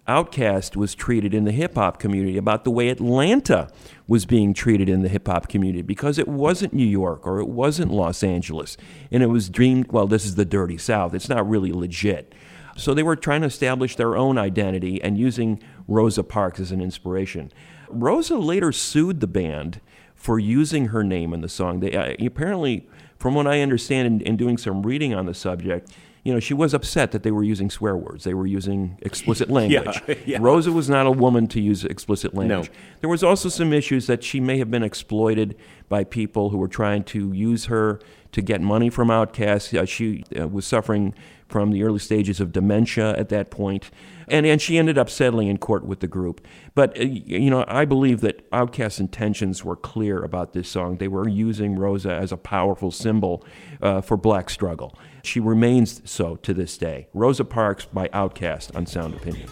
Outkast 0.10 0.76
was 0.76 0.96
treated 0.96 1.36
in 1.36 1.46
the 1.46 1.52
hip 1.52 1.76
hop 1.76 2.00
community, 2.00 2.36
about 2.36 2.64
the 2.64 2.72
way 2.72 2.90
Atlanta 2.90 3.70
was 4.08 4.26
being 4.26 4.56
treated 4.56 4.90
in 4.90 5.04
the 5.04 5.08
hip 5.08 5.28
hop 5.28 5.48
community, 5.48 5.84
because 5.84 6.18
it 6.18 6.28
wasn't 6.28 6.74
New 6.74 6.84
York 6.84 7.28
or 7.28 7.40
it 7.40 7.48
wasn't 7.48 7.92
Los 7.92 8.24
Angeles. 8.24 8.76
And 9.12 9.22
it 9.22 9.28
was 9.28 9.50
dreamed, 9.50 9.92
well, 9.92 10.08
this 10.08 10.26
is 10.26 10.34
the 10.34 10.46
dirty 10.46 10.80
South. 10.80 11.14
It's 11.14 11.30
not 11.30 11.48
really 11.48 11.72
legit. 11.72 12.34
So 12.76 12.96
they 12.96 13.04
were 13.04 13.16
trying 13.16 13.42
to 13.42 13.48
establish 13.48 13.96
their 13.98 14.18
own 14.18 14.40
identity 14.40 15.00
and 15.00 15.16
using 15.16 15.62
Rosa 15.88 16.24
Parks 16.24 16.60
as 16.60 16.72
an 16.72 16.82
inspiration. 16.82 17.52
Rosa 17.88 18.38
later 18.38 18.72
sued 18.72 19.20
the 19.20 19.28
band 19.28 19.80
for 20.16 20.40
using 20.40 20.88
her 20.88 21.04
name 21.04 21.34
in 21.34 21.42
the 21.42 21.50
song. 21.50 21.82
They 21.82 21.94
uh, 21.96 22.16
apparently, 22.26 22.88
from 23.20 23.36
what 23.36 23.46
I 23.46 23.62
understand 23.62 24.08
in, 24.08 24.22
in 24.22 24.38
doing 24.38 24.58
some 24.58 24.82
reading 24.82 25.14
on 25.14 25.28
the 25.28 25.36
subject, 25.36 25.92
you 26.30 26.36
know, 26.36 26.40
she 26.40 26.54
was 26.54 26.76
upset 26.76 27.12
that 27.12 27.24
they 27.24 27.32
were 27.32 27.44
using 27.44 27.72
swear 27.72 27.98
words. 27.98 28.24
They 28.24 28.36
were 28.36 28.46
using 28.46 29.00
explicit 29.02 29.50
language. 29.60 30.00
Yeah, 30.08 30.16
yeah. 30.28 30.38
Rosa 30.40 30.72
was 30.72 30.88
not 30.88 31.08
a 31.08 31.12
woman 31.12 31.48
to 31.48 31.60
use 31.60 31.84
explicit 31.84 32.36
language. 32.36 32.70
No. 32.70 32.76
There 33.02 33.10
was 33.10 33.24
also 33.24 33.50
some 33.50 33.74
issues 33.74 34.06
that 34.06 34.24
she 34.24 34.40
may 34.40 34.60
have 34.60 34.70
been 34.70 34.84
exploited 34.84 35.58
by 35.90 36.04
people 36.04 36.52
who 36.52 36.60
were 36.60 36.68
trying 36.68 37.04
to 37.06 37.34
use 37.34 37.66
her 37.66 38.00
to 38.32 38.44
get 38.44 38.62
money 38.62 38.92
from 38.92 39.10
Outkasts. 39.10 39.74
Uh, 39.74 39.86
she 39.86 40.24
uh, 40.40 40.48
was 40.48 40.68
suffering 40.68 41.16
from 41.48 41.72
the 41.72 41.82
early 41.82 41.98
stages 41.98 42.40
of 42.40 42.52
dementia 42.52 43.18
at 43.18 43.30
that 43.30 43.50
point, 43.50 43.90
and 44.28 44.46
and 44.46 44.62
she 44.62 44.78
ended 44.78 45.00
up 45.00 45.10
settling 45.10 45.48
in 45.48 45.58
court 45.58 45.84
with 45.84 46.00
the 46.00 46.08
group. 46.08 46.46
But 46.76 46.96
uh, 46.96 47.06
you 47.06 47.50
know, 47.50 47.66
I 47.68 47.86
believe 47.86 48.22
that 48.22 48.48
Outkast's 48.52 49.00
intentions 49.00 49.66
were 49.66 49.76
clear 49.76 50.24
about 50.24 50.54
this 50.54 50.70
song. 50.70 50.98
They 50.98 51.08
were 51.08 51.28
using 51.28 51.76
Rosa 51.76 52.14
as 52.14 52.32
a 52.32 52.38
powerful 52.38 52.92
symbol 52.92 53.44
uh, 53.82 54.02
for 54.02 54.16
black 54.16 54.52
struggle. 54.52 54.96
She 55.30 55.40
remains 55.40 56.02
so 56.10 56.38
to 56.38 56.56
this 56.56 56.76
day. 56.76 57.08
Rosa 57.14 57.46
Parks 57.46 57.86
by 57.86 58.08
Outkast 58.08 58.76
on 58.76 58.88
Sound 58.88 59.14
Opinions. 59.14 59.52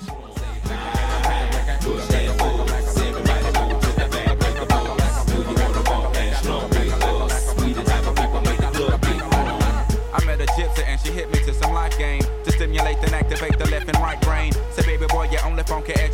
And 10.87 10.99
she 11.01 11.11
hit 11.11 11.31
me 11.31 11.37
to 11.45 11.53
some 11.53 11.73
life 11.73 11.95
game 11.99 12.23
to 12.43 12.51
stimulate 12.51 12.97
and 12.97 13.13
activate 13.13 13.59
the 13.59 13.69
left 13.69 13.87
and 13.87 13.97
right 13.99 14.19
brain. 14.21 14.53
Baby 14.97 15.13
boy, 15.13 15.29
only 15.45 15.61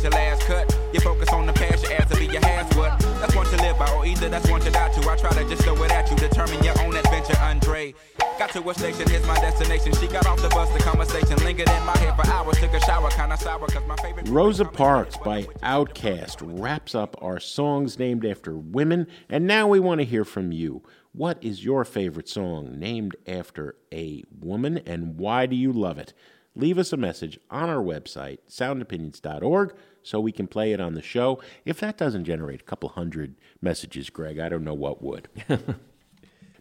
your 0.02 0.12
last 0.12 0.42
cut. 0.42 0.78
You 0.92 1.00
focus 1.00 1.30
on 1.30 1.46
the 1.46 1.54
past, 1.54 1.84
your 1.84 1.94
ass 1.94 2.10
to 2.10 2.16
be 2.18 2.26
your 2.26 2.44
has 2.44 2.66
what. 2.76 2.98
That's 2.98 3.34
live 3.56 3.78
by, 3.78 3.90
or 3.92 4.04
either 4.04 4.28
that's 4.28 4.46
die 4.70 4.90
to. 4.90 5.08
I 5.08 5.16
try 5.16 5.30
to 5.30 5.48
just 5.48 5.62
throw 5.62 5.82
it 5.84 5.90
at 5.90 6.10
you, 6.10 6.16
determine 6.16 6.62
your 6.62 6.78
own 6.82 6.94
adventure, 6.94 7.38
Andre. 7.40 7.94
Got 8.38 8.50
to 8.50 8.68
a 8.68 8.74
station, 8.74 9.08
here's 9.08 9.26
my 9.26 9.36
destination. 9.36 9.92
She 9.94 10.08
got 10.08 10.26
off 10.26 10.42
the 10.42 10.48
bus, 10.48 10.68
the 10.72 10.80
conversation 10.80 11.36
lingered 11.44 11.68
in 11.68 11.84
my 11.84 11.96
head 11.98 12.16
for 12.16 12.28
hours. 12.28 12.58
Took 12.58 12.74
a 12.74 12.80
shower, 12.80 13.08
kinda 13.10 13.36
sour, 13.36 13.66
cause 13.68 13.86
my 13.86 13.94
favorite. 13.96 14.28
Rosa 14.28 14.64
Parks 14.64 15.16
by 15.18 15.44
Outkast 15.62 16.38
wraps 16.42 16.96
up 16.96 17.16
our 17.22 17.38
songs 17.38 17.96
named 17.96 18.26
after 18.26 18.56
women, 18.56 19.06
and 19.28 19.46
now 19.46 19.68
we 19.68 19.78
want 19.78 20.00
to 20.00 20.04
hear 20.04 20.24
from 20.24 20.50
you. 20.50 20.82
What 21.12 21.38
is 21.44 21.64
your 21.64 21.84
favorite 21.84 22.28
song 22.28 22.76
named 22.76 23.14
after 23.24 23.76
a 23.92 24.24
woman, 24.36 24.78
and 24.78 25.16
why 25.16 25.46
do 25.46 25.54
you 25.54 25.72
love 25.72 25.98
it? 25.98 26.12
Leave 26.56 26.76
us 26.76 26.92
a 26.92 26.96
message 26.96 27.38
on 27.50 27.70
our 27.70 27.82
website, 27.82 28.38
soundopinions.org, 28.48 29.74
so 30.02 30.18
we 30.18 30.32
can 30.32 30.48
play 30.48 30.72
it 30.72 30.80
on 30.80 30.94
the 30.94 31.02
show. 31.02 31.40
If 31.64 31.78
that 31.80 31.96
doesn't 31.96 32.24
generate 32.24 32.62
a 32.62 32.64
couple 32.64 32.88
hundred 32.88 33.36
messages, 33.62 34.10
Greg, 34.10 34.40
I 34.40 34.48
don't 34.48 34.64
know 34.64 34.74
what 34.74 35.02
would. 35.02 35.28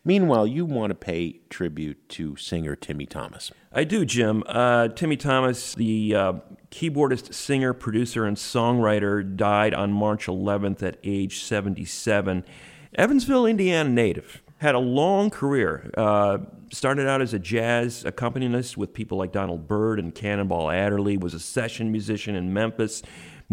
Meanwhile, 0.05 0.47
you 0.47 0.65
want 0.65 0.91
to 0.91 0.95
pay 0.95 1.39
tribute 1.49 2.09
to 2.09 2.35
singer 2.35 2.75
Timmy 2.75 3.05
Thomas. 3.05 3.51
I 3.71 3.85
do, 3.85 4.03
Jim. 4.03 4.43
Uh, 4.47 4.89
Timmy 4.89 5.15
Thomas, 5.15 5.75
the 5.75 6.13
uh, 6.13 6.33
keyboardist, 6.71 7.33
singer, 7.33 7.73
producer, 7.73 8.25
and 8.25 8.35
songwriter, 8.35 9.35
died 9.37 9.73
on 9.73 9.93
March 9.93 10.25
11th 10.25 10.83
at 10.83 10.97
age 11.05 11.41
77. 11.41 12.43
Evansville, 12.95 13.45
Indiana 13.45 13.89
native. 13.89 14.43
Had 14.57 14.75
a 14.75 14.79
long 14.79 15.29
career. 15.29 15.89
Uh, 15.97 16.39
started 16.71 17.07
out 17.07 17.21
as 17.21 17.33
a 17.33 17.39
jazz 17.39 18.03
accompanist 18.03 18.77
with 18.77 18.93
people 18.93 19.17
like 19.17 19.31
Donald 19.31 19.67
Byrd 19.69 19.99
and 19.99 20.13
Cannonball 20.13 20.69
Adderley. 20.69 21.15
Was 21.15 21.33
a 21.33 21.39
session 21.39 21.91
musician 21.91 22.35
in 22.35 22.51
Memphis. 22.53 23.03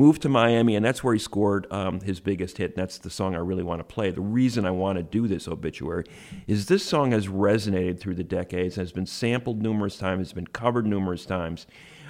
Moved 0.00 0.22
to 0.22 0.30
Miami, 0.30 0.76
and 0.76 0.82
that's 0.82 1.04
where 1.04 1.12
he 1.12 1.20
scored 1.20 1.70
um, 1.70 2.00
his 2.00 2.20
biggest 2.20 2.56
hit. 2.56 2.70
And 2.70 2.76
that's 2.76 2.96
the 2.96 3.10
song 3.10 3.34
I 3.34 3.40
really 3.40 3.62
want 3.62 3.80
to 3.80 3.84
play. 3.84 4.10
The 4.10 4.22
reason 4.22 4.64
I 4.64 4.70
want 4.70 4.96
to 4.96 5.02
do 5.02 5.28
this 5.28 5.46
obituary 5.46 6.04
is 6.46 6.64
this 6.64 6.82
song 6.82 7.12
has 7.12 7.26
resonated 7.26 8.00
through 8.00 8.14
the 8.14 8.24
decades, 8.24 8.76
has 8.76 8.92
been 8.92 9.04
sampled 9.04 9.60
numerous 9.60 9.98
times, 9.98 10.28
has 10.28 10.32
been 10.32 10.46
covered 10.46 10.86
numerous 10.86 11.26
times. 11.26 11.66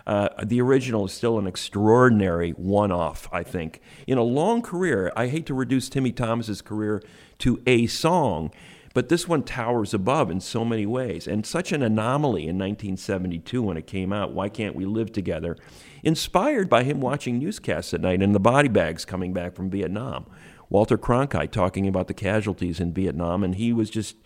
Uh, 0.07 0.29
the 0.45 0.61
original 0.61 1.07
is 1.07 1.13
still 1.13 1.37
an 1.37 1.49
extraordinary 1.49 2.53
one 2.53 2.93
off, 2.93 3.29
I 3.33 3.43
think. 3.43 3.81
In 4.07 4.19
a 4.19 4.23
long 4.23 4.63
career, 4.63 5.13
I 5.17 5.27
hate 5.27 5.47
to 5.47 5.55
reduce 5.55 5.89
Timmy 5.89 6.13
Thomas's 6.13 6.63
career 6.63 7.03
to 7.41 7.61
a 7.67 7.89
song, 7.89 8.53
but 8.95 9.09
this 9.09 9.27
one 9.27 9.43
towers 9.43 9.93
above 9.93 10.31
in 10.31 10.39
so 10.39 10.65
many 10.65 10.87
ways. 10.87 11.27
And 11.27 11.45
such 11.45 11.73
an 11.73 11.83
anomaly 11.83 12.43
in 12.43 12.57
1972 12.57 13.61
when 13.61 13.77
it 13.77 13.89
came 13.89 14.13
out, 14.13 14.33
Why 14.33 14.49
Can't 14.49 14.77
We 14.77 14.85
Live 14.85 15.11
Together? 15.11 15.57
Inspired 16.03 16.69
by 16.69 16.83
him 16.83 17.01
watching 17.01 17.39
newscasts 17.39 17.93
at 17.95 18.01
night 18.01 18.23
and 18.23 18.35
the 18.35 18.41
body 18.41 18.69
bags 18.69 19.05
coming 19.05 19.33
back 19.33 19.55
from 19.55 19.71
Vietnam. 19.71 20.27
Walter 20.69 20.97
Cronkite 20.97 21.51
talking 21.51 21.89
about 21.89 22.07
the 22.07 22.15
casualties 22.15 22.79
in 22.79 22.93
Vietnam, 22.93 23.43
and 23.43 23.57
he 23.57 23.73
was 23.73 23.91
just, 23.91 24.17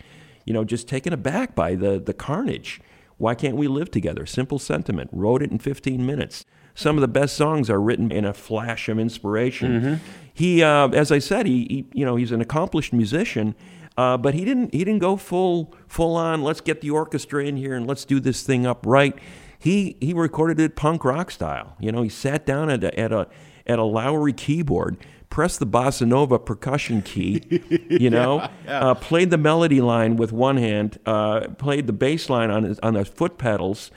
you 0.44 0.52
know, 0.52 0.62
just 0.62 0.86
taken 0.86 1.12
aback 1.12 1.54
by 1.54 1.74
the, 1.74 1.98
the 1.98 2.12
carnage. 2.12 2.80
Why 3.16 3.34
can't 3.34 3.56
we 3.56 3.66
live 3.66 3.90
together? 3.90 4.26
Simple 4.26 4.58
sentiment. 4.58 5.08
Wrote 5.12 5.42
it 5.42 5.50
in 5.50 5.58
15 5.58 6.04
minutes. 6.04 6.44
Some 6.74 6.96
of 6.96 7.00
the 7.00 7.08
best 7.08 7.36
songs 7.36 7.70
are 7.70 7.80
written 7.80 8.10
in 8.10 8.24
a 8.24 8.34
flash 8.34 8.88
of 8.88 8.98
inspiration. 8.98 10.00
He, 10.32 10.62
uh, 10.62 10.88
as 10.88 11.12
I 11.12 11.20
said, 11.20 11.46
he, 11.46 11.60
he, 11.70 11.86
you 11.94 12.04
know, 12.04 12.16
he's 12.16 12.32
an 12.32 12.40
accomplished 12.40 12.92
musician, 12.92 13.54
uh, 13.96 14.16
but 14.16 14.34
he 14.34 14.44
didn't, 14.44 14.74
he 14.74 14.80
didn't 14.80 14.98
go 14.98 15.16
full, 15.16 15.72
full 15.86 16.16
on. 16.16 16.42
Let's 16.42 16.60
get 16.60 16.80
the 16.80 16.90
orchestra 16.90 17.44
in 17.44 17.56
here 17.56 17.74
and 17.74 17.86
let's 17.86 18.04
do 18.04 18.18
this 18.18 18.42
thing 18.42 18.66
up 18.66 18.84
right. 18.84 19.16
He, 19.64 19.96
he 19.98 20.12
recorded 20.12 20.60
it 20.60 20.76
punk 20.76 21.06
rock 21.06 21.30
style. 21.30 21.74
You 21.80 21.90
know, 21.90 22.02
he 22.02 22.10
sat 22.10 22.44
down 22.44 22.68
at 22.68 22.84
a, 22.84 23.00
at 23.00 23.12
a, 23.12 23.26
at 23.66 23.78
a 23.78 23.82
Lowrey 23.82 24.36
keyboard, 24.36 24.98
pressed 25.30 25.58
the 25.58 25.66
bossa 25.66 26.06
nova 26.06 26.38
percussion 26.38 27.00
key, 27.00 27.40
you 27.88 28.10
know, 28.10 28.40
Yeah, 28.40 28.50
yeah. 28.66 28.80
Uh, 28.80 28.94
played 28.94 29.30
the 29.30 29.38
melody 29.38 29.80
line 29.80 30.16
with 30.16 30.32
one 30.32 30.58
hand, 30.58 30.98
uh, 31.06 31.48
played 31.56 31.86
the 31.86 31.94
bass 31.94 32.28
line 32.28 32.50
on 32.50 32.64
his, 32.64 32.78
on 32.80 32.92
the 32.92 33.06
foot 33.06 33.38
pedals, 33.38 33.90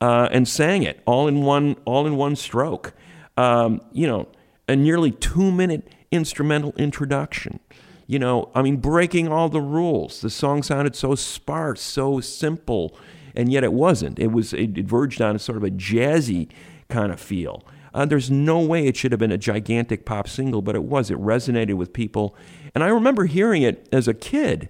uh, 0.00 0.30
and 0.32 0.48
sang 0.48 0.84
it 0.84 1.02
all 1.04 1.28
in 1.28 1.42
one 1.42 1.76
all 1.84 2.06
in 2.06 2.16
one 2.16 2.34
stroke. 2.34 2.94
Um, 3.36 3.82
you 3.92 4.06
know, 4.06 4.26
a 4.68 4.74
nearly 4.74 5.10
two 5.10 5.52
minute 5.52 5.86
instrumental 6.10 6.72
introduction. 6.78 7.60
You 8.06 8.18
know, 8.18 8.50
I 8.54 8.62
mean, 8.62 8.78
breaking 8.78 9.28
all 9.28 9.50
the 9.50 9.60
rules. 9.60 10.22
The 10.22 10.30
song 10.30 10.62
sounded 10.62 10.96
so 10.96 11.14
sparse, 11.14 11.82
so 11.82 12.20
simple, 12.20 12.96
and 13.40 13.50
yet 13.50 13.64
it 13.64 13.72
wasn't. 13.72 14.18
It 14.18 14.28
was 14.32 14.52
it, 14.52 14.76
it 14.76 14.84
verged 14.84 15.22
on 15.22 15.34
a 15.34 15.38
sort 15.38 15.56
of 15.56 15.64
a 15.64 15.70
jazzy 15.70 16.48
kind 16.88 17.10
of 17.10 17.18
feel. 17.18 17.64
Uh, 17.94 18.04
there's 18.04 18.30
no 18.30 18.60
way 18.60 18.86
it 18.86 18.96
should 18.96 19.12
have 19.12 19.18
been 19.18 19.32
a 19.32 19.38
gigantic 19.38 20.04
pop 20.04 20.28
single, 20.28 20.62
but 20.62 20.76
it 20.76 20.84
was. 20.84 21.10
It 21.10 21.18
resonated 21.18 21.74
with 21.74 21.92
people, 21.92 22.36
and 22.74 22.84
I 22.84 22.88
remember 22.88 23.24
hearing 23.24 23.62
it 23.62 23.88
as 23.90 24.06
a 24.06 24.14
kid, 24.14 24.68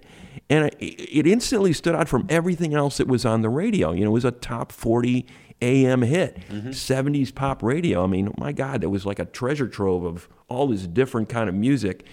and 0.49 0.65
I, 0.65 0.71
it 0.79 1.27
instantly 1.27 1.73
stood 1.73 1.95
out 1.95 2.07
from 2.07 2.25
everything 2.29 2.73
else 2.73 2.97
that 2.97 3.07
was 3.07 3.25
on 3.25 3.41
the 3.41 3.49
radio. 3.49 3.91
You 3.91 4.05
know, 4.05 4.11
it 4.11 4.13
was 4.13 4.25
a 4.25 4.31
top 4.31 4.71
40 4.71 5.27
AM 5.61 6.01
hit, 6.01 6.39
70s 6.49 7.35
pop 7.35 7.61
radio. 7.61 8.03
I 8.03 8.07
mean, 8.07 8.33
my 8.37 8.53
God, 8.53 8.83
it 8.83 8.87
was 8.87 9.05
like 9.05 9.19
a 9.19 9.25
treasure 9.25 9.67
trove 9.67 10.03
of 10.05 10.27
all 10.47 10.67
this 10.67 10.87
different 10.87 11.29
kind 11.29 11.47
of 11.49 11.53
music. 11.53 12.05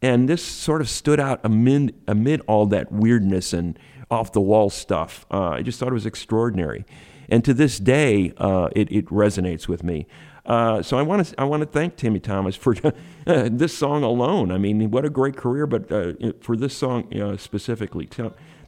And 0.00 0.28
this 0.28 0.44
sort 0.44 0.80
of 0.80 0.88
stood 0.88 1.20
out 1.20 1.40
amid, 1.44 1.94
amid 2.08 2.40
all 2.48 2.66
that 2.66 2.90
weirdness 2.90 3.52
and 3.52 3.78
off 4.10 4.32
the 4.32 4.40
wall 4.40 4.70
stuff. 4.70 5.26
Uh, 5.30 5.50
I 5.50 5.62
just 5.62 5.78
thought 5.78 5.88
it 5.88 5.94
was 5.94 6.06
extraordinary. 6.06 6.84
And 7.28 7.44
to 7.44 7.52
this 7.52 7.78
day, 7.78 8.32
uh, 8.38 8.68
it, 8.74 8.90
it 8.90 9.06
resonates 9.06 9.68
with 9.68 9.84
me. 9.84 10.06
Uh, 10.46 10.82
so 10.82 10.96
I 10.96 11.02
want 11.02 11.26
to 11.26 11.38
I 11.38 11.44
want 11.44 11.60
to 11.60 11.66
thank 11.66 11.96
Timmy 11.96 12.20
Thomas 12.20 12.56
for 12.56 12.74
this 13.26 13.76
song 13.76 14.02
alone. 14.02 14.50
I 14.50 14.56
mean, 14.56 14.90
what 14.90 15.04
a 15.04 15.10
great 15.10 15.36
career! 15.36 15.66
But 15.66 15.92
uh, 15.92 16.12
for 16.40 16.56
this 16.56 16.74
song 16.74 17.14
uh, 17.14 17.36
specifically, 17.36 18.08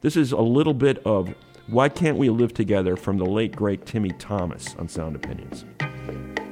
this 0.01 0.15
is 0.15 0.31
a 0.31 0.41
little 0.41 0.75
bit 0.75 1.01
of 1.05 1.33
"Why 1.65 1.89
Can't 1.89 2.17
We 2.17 2.29
Live 2.29 2.53
Together" 2.53 2.95
from 2.95 3.17
the 3.17 3.25
late 3.25 3.55
great 3.55 3.87
Timmy 3.87 4.11
Thomas 4.11 4.75
on 4.75 4.87
Sound 4.89 5.15
Opinions. 5.15 5.65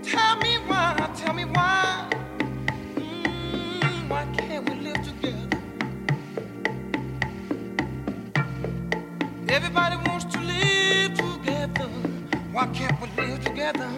Tell 0.02 0.36
me 0.38 0.56
why, 0.66 1.12
tell 1.16 1.34
me 1.34 1.46
why. 1.46 2.10
Mm, 2.96 4.10
why 4.10 4.26
Everybody 9.52 9.96
wants 10.08 10.26
to 10.26 10.40
live 10.42 11.16
together. 11.16 11.90
Why 12.52 12.68
can't 12.68 13.02
we 13.02 13.08
live 13.26 13.44
together? 13.44 13.90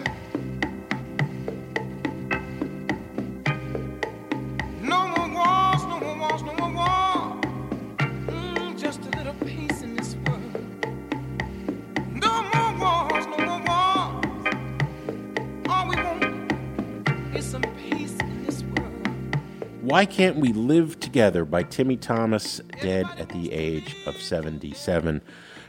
Why 19.92 20.06
Can't 20.06 20.36
We 20.36 20.54
Live 20.54 20.98
Together 21.00 21.44
by 21.44 21.64
Timmy 21.64 21.98
Thomas, 21.98 22.62
dead 22.80 23.04
at 23.18 23.28
the 23.28 23.52
age 23.52 23.94
of 24.06 24.16
77. 24.16 25.20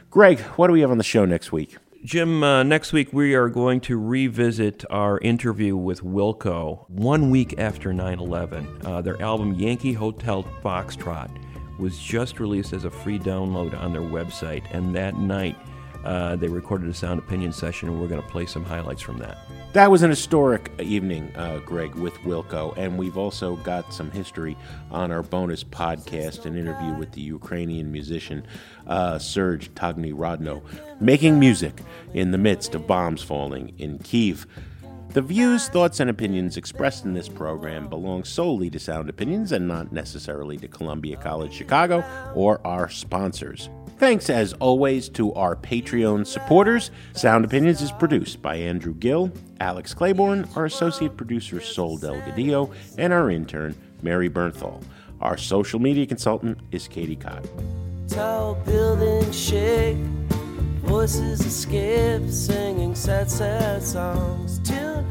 Greg, 0.08 0.40
what 0.56 0.68
do 0.68 0.72
we 0.72 0.80
have 0.80 0.90
on 0.90 0.96
the 0.96 1.04
show 1.04 1.26
next 1.26 1.52
week? 1.52 1.76
Jim, 2.06 2.42
uh, 2.42 2.62
next 2.62 2.94
week 2.94 3.12
we 3.12 3.34
are 3.34 3.50
going 3.50 3.82
to 3.82 3.98
revisit 3.98 4.82
our 4.88 5.18
interview 5.18 5.76
with 5.76 6.00
Wilco 6.00 6.88
one 6.88 7.28
week 7.28 7.58
after 7.58 7.92
9 7.92 8.18
11. 8.18 8.78
Uh, 8.82 9.02
their 9.02 9.20
album 9.20 9.52
Yankee 9.56 9.92
Hotel 9.92 10.42
Foxtrot 10.62 11.28
was 11.78 11.98
just 11.98 12.40
released 12.40 12.72
as 12.72 12.86
a 12.86 12.90
free 12.90 13.18
download 13.18 13.78
on 13.78 13.92
their 13.92 14.00
website, 14.00 14.64
and 14.72 14.96
that 14.96 15.18
night 15.18 15.58
Uh, 16.04 16.36
they 16.36 16.48
recorded 16.48 16.88
a 16.88 16.94
sound 16.94 17.18
opinion 17.18 17.52
session, 17.52 17.88
and 17.88 18.00
we're 18.00 18.08
going 18.08 18.22
to 18.22 18.28
play 18.28 18.44
some 18.46 18.64
highlights 18.64 19.00
from 19.00 19.18
that. 19.18 19.38
That 19.72 19.90
was 19.90 20.02
an 20.02 20.10
historic 20.10 20.70
evening, 20.78 21.34
uh, 21.34 21.58
Greg, 21.64 21.94
with 21.94 22.14
Wilco, 22.18 22.76
and 22.76 22.96
we've 22.96 23.16
also 23.16 23.56
got 23.56 23.92
some 23.92 24.10
history 24.10 24.56
on 24.90 25.10
our 25.10 25.22
bonus 25.22 25.64
podcast 25.64 26.44
an 26.44 26.56
interview 26.56 26.94
with 26.94 27.10
the 27.12 27.22
Ukrainian 27.22 27.90
musician 27.90 28.46
uh, 28.86 29.18
Serge 29.18 29.74
Tiagnyriadno, 29.74 30.62
making 31.00 31.40
music 31.40 31.80
in 32.12 32.30
the 32.30 32.38
midst 32.38 32.74
of 32.74 32.86
bombs 32.86 33.22
falling 33.22 33.72
in 33.78 33.98
Kiev. 33.98 34.46
The 35.14 35.22
views, 35.22 35.68
thoughts, 35.68 36.00
and 36.00 36.10
opinions 36.10 36.56
expressed 36.56 37.04
in 37.04 37.14
this 37.14 37.28
program 37.28 37.88
belong 37.88 38.24
solely 38.24 38.68
to 38.70 38.80
Sound 38.80 39.08
Opinions 39.08 39.52
and 39.52 39.68
not 39.68 39.92
necessarily 39.92 40.56
to 40.58 40.68
Columbia 40.68 41.16
College 41.16 41.52
Chicago 41.52 42.04
or 42.34 42.64
our 42.66 42.88
sponsors. 42.88 43.70
Thanks, 44.04 44.28
as 44.28 44.52
always, 44.60 45.08
to 45.08 45.32
our 45.32 45.56
Patreon 45.56 46.26
supporters. 46.26 46.90
Sound 47.14 47.46
Opinions 47.46 47.80
is 47.80 47.90
produced 47.90 48.42
by 48.42 48.56
Andrew 48.56 48.92
Gill, 48.92 49.32
Alex 49.60 49.94
Claiborne, 49.94 50.46
our 50.56 50.66
associate 50.66 51.16
producer 51.16 51.58
Sol 51.58 51.98
Delgadillo, 51.98 52.70
and 52.98 53.14
our 53.14 53.30
intern 53.30 53.74
Mary 54.02 54.28
Bernthal. 54.28 54.82
Our 55.22 55.38
social 55.38 55.80
media 55.80 56.04
consultant 56.04 56.58
is 56.70 56.86
Katie 56.86 57.16
Cott. 57.16 57.46
Tall 58.06 58.56
buildings 58.66 59.34
shake, 59.34 59.96
voices 60.82 61.40
escape, 61.40 62.28
singing 62.28 62.94
sad, 62.94 63.30
sad 63.30 63.82
songs. 63.82 64.58
Tune 64.58 65.04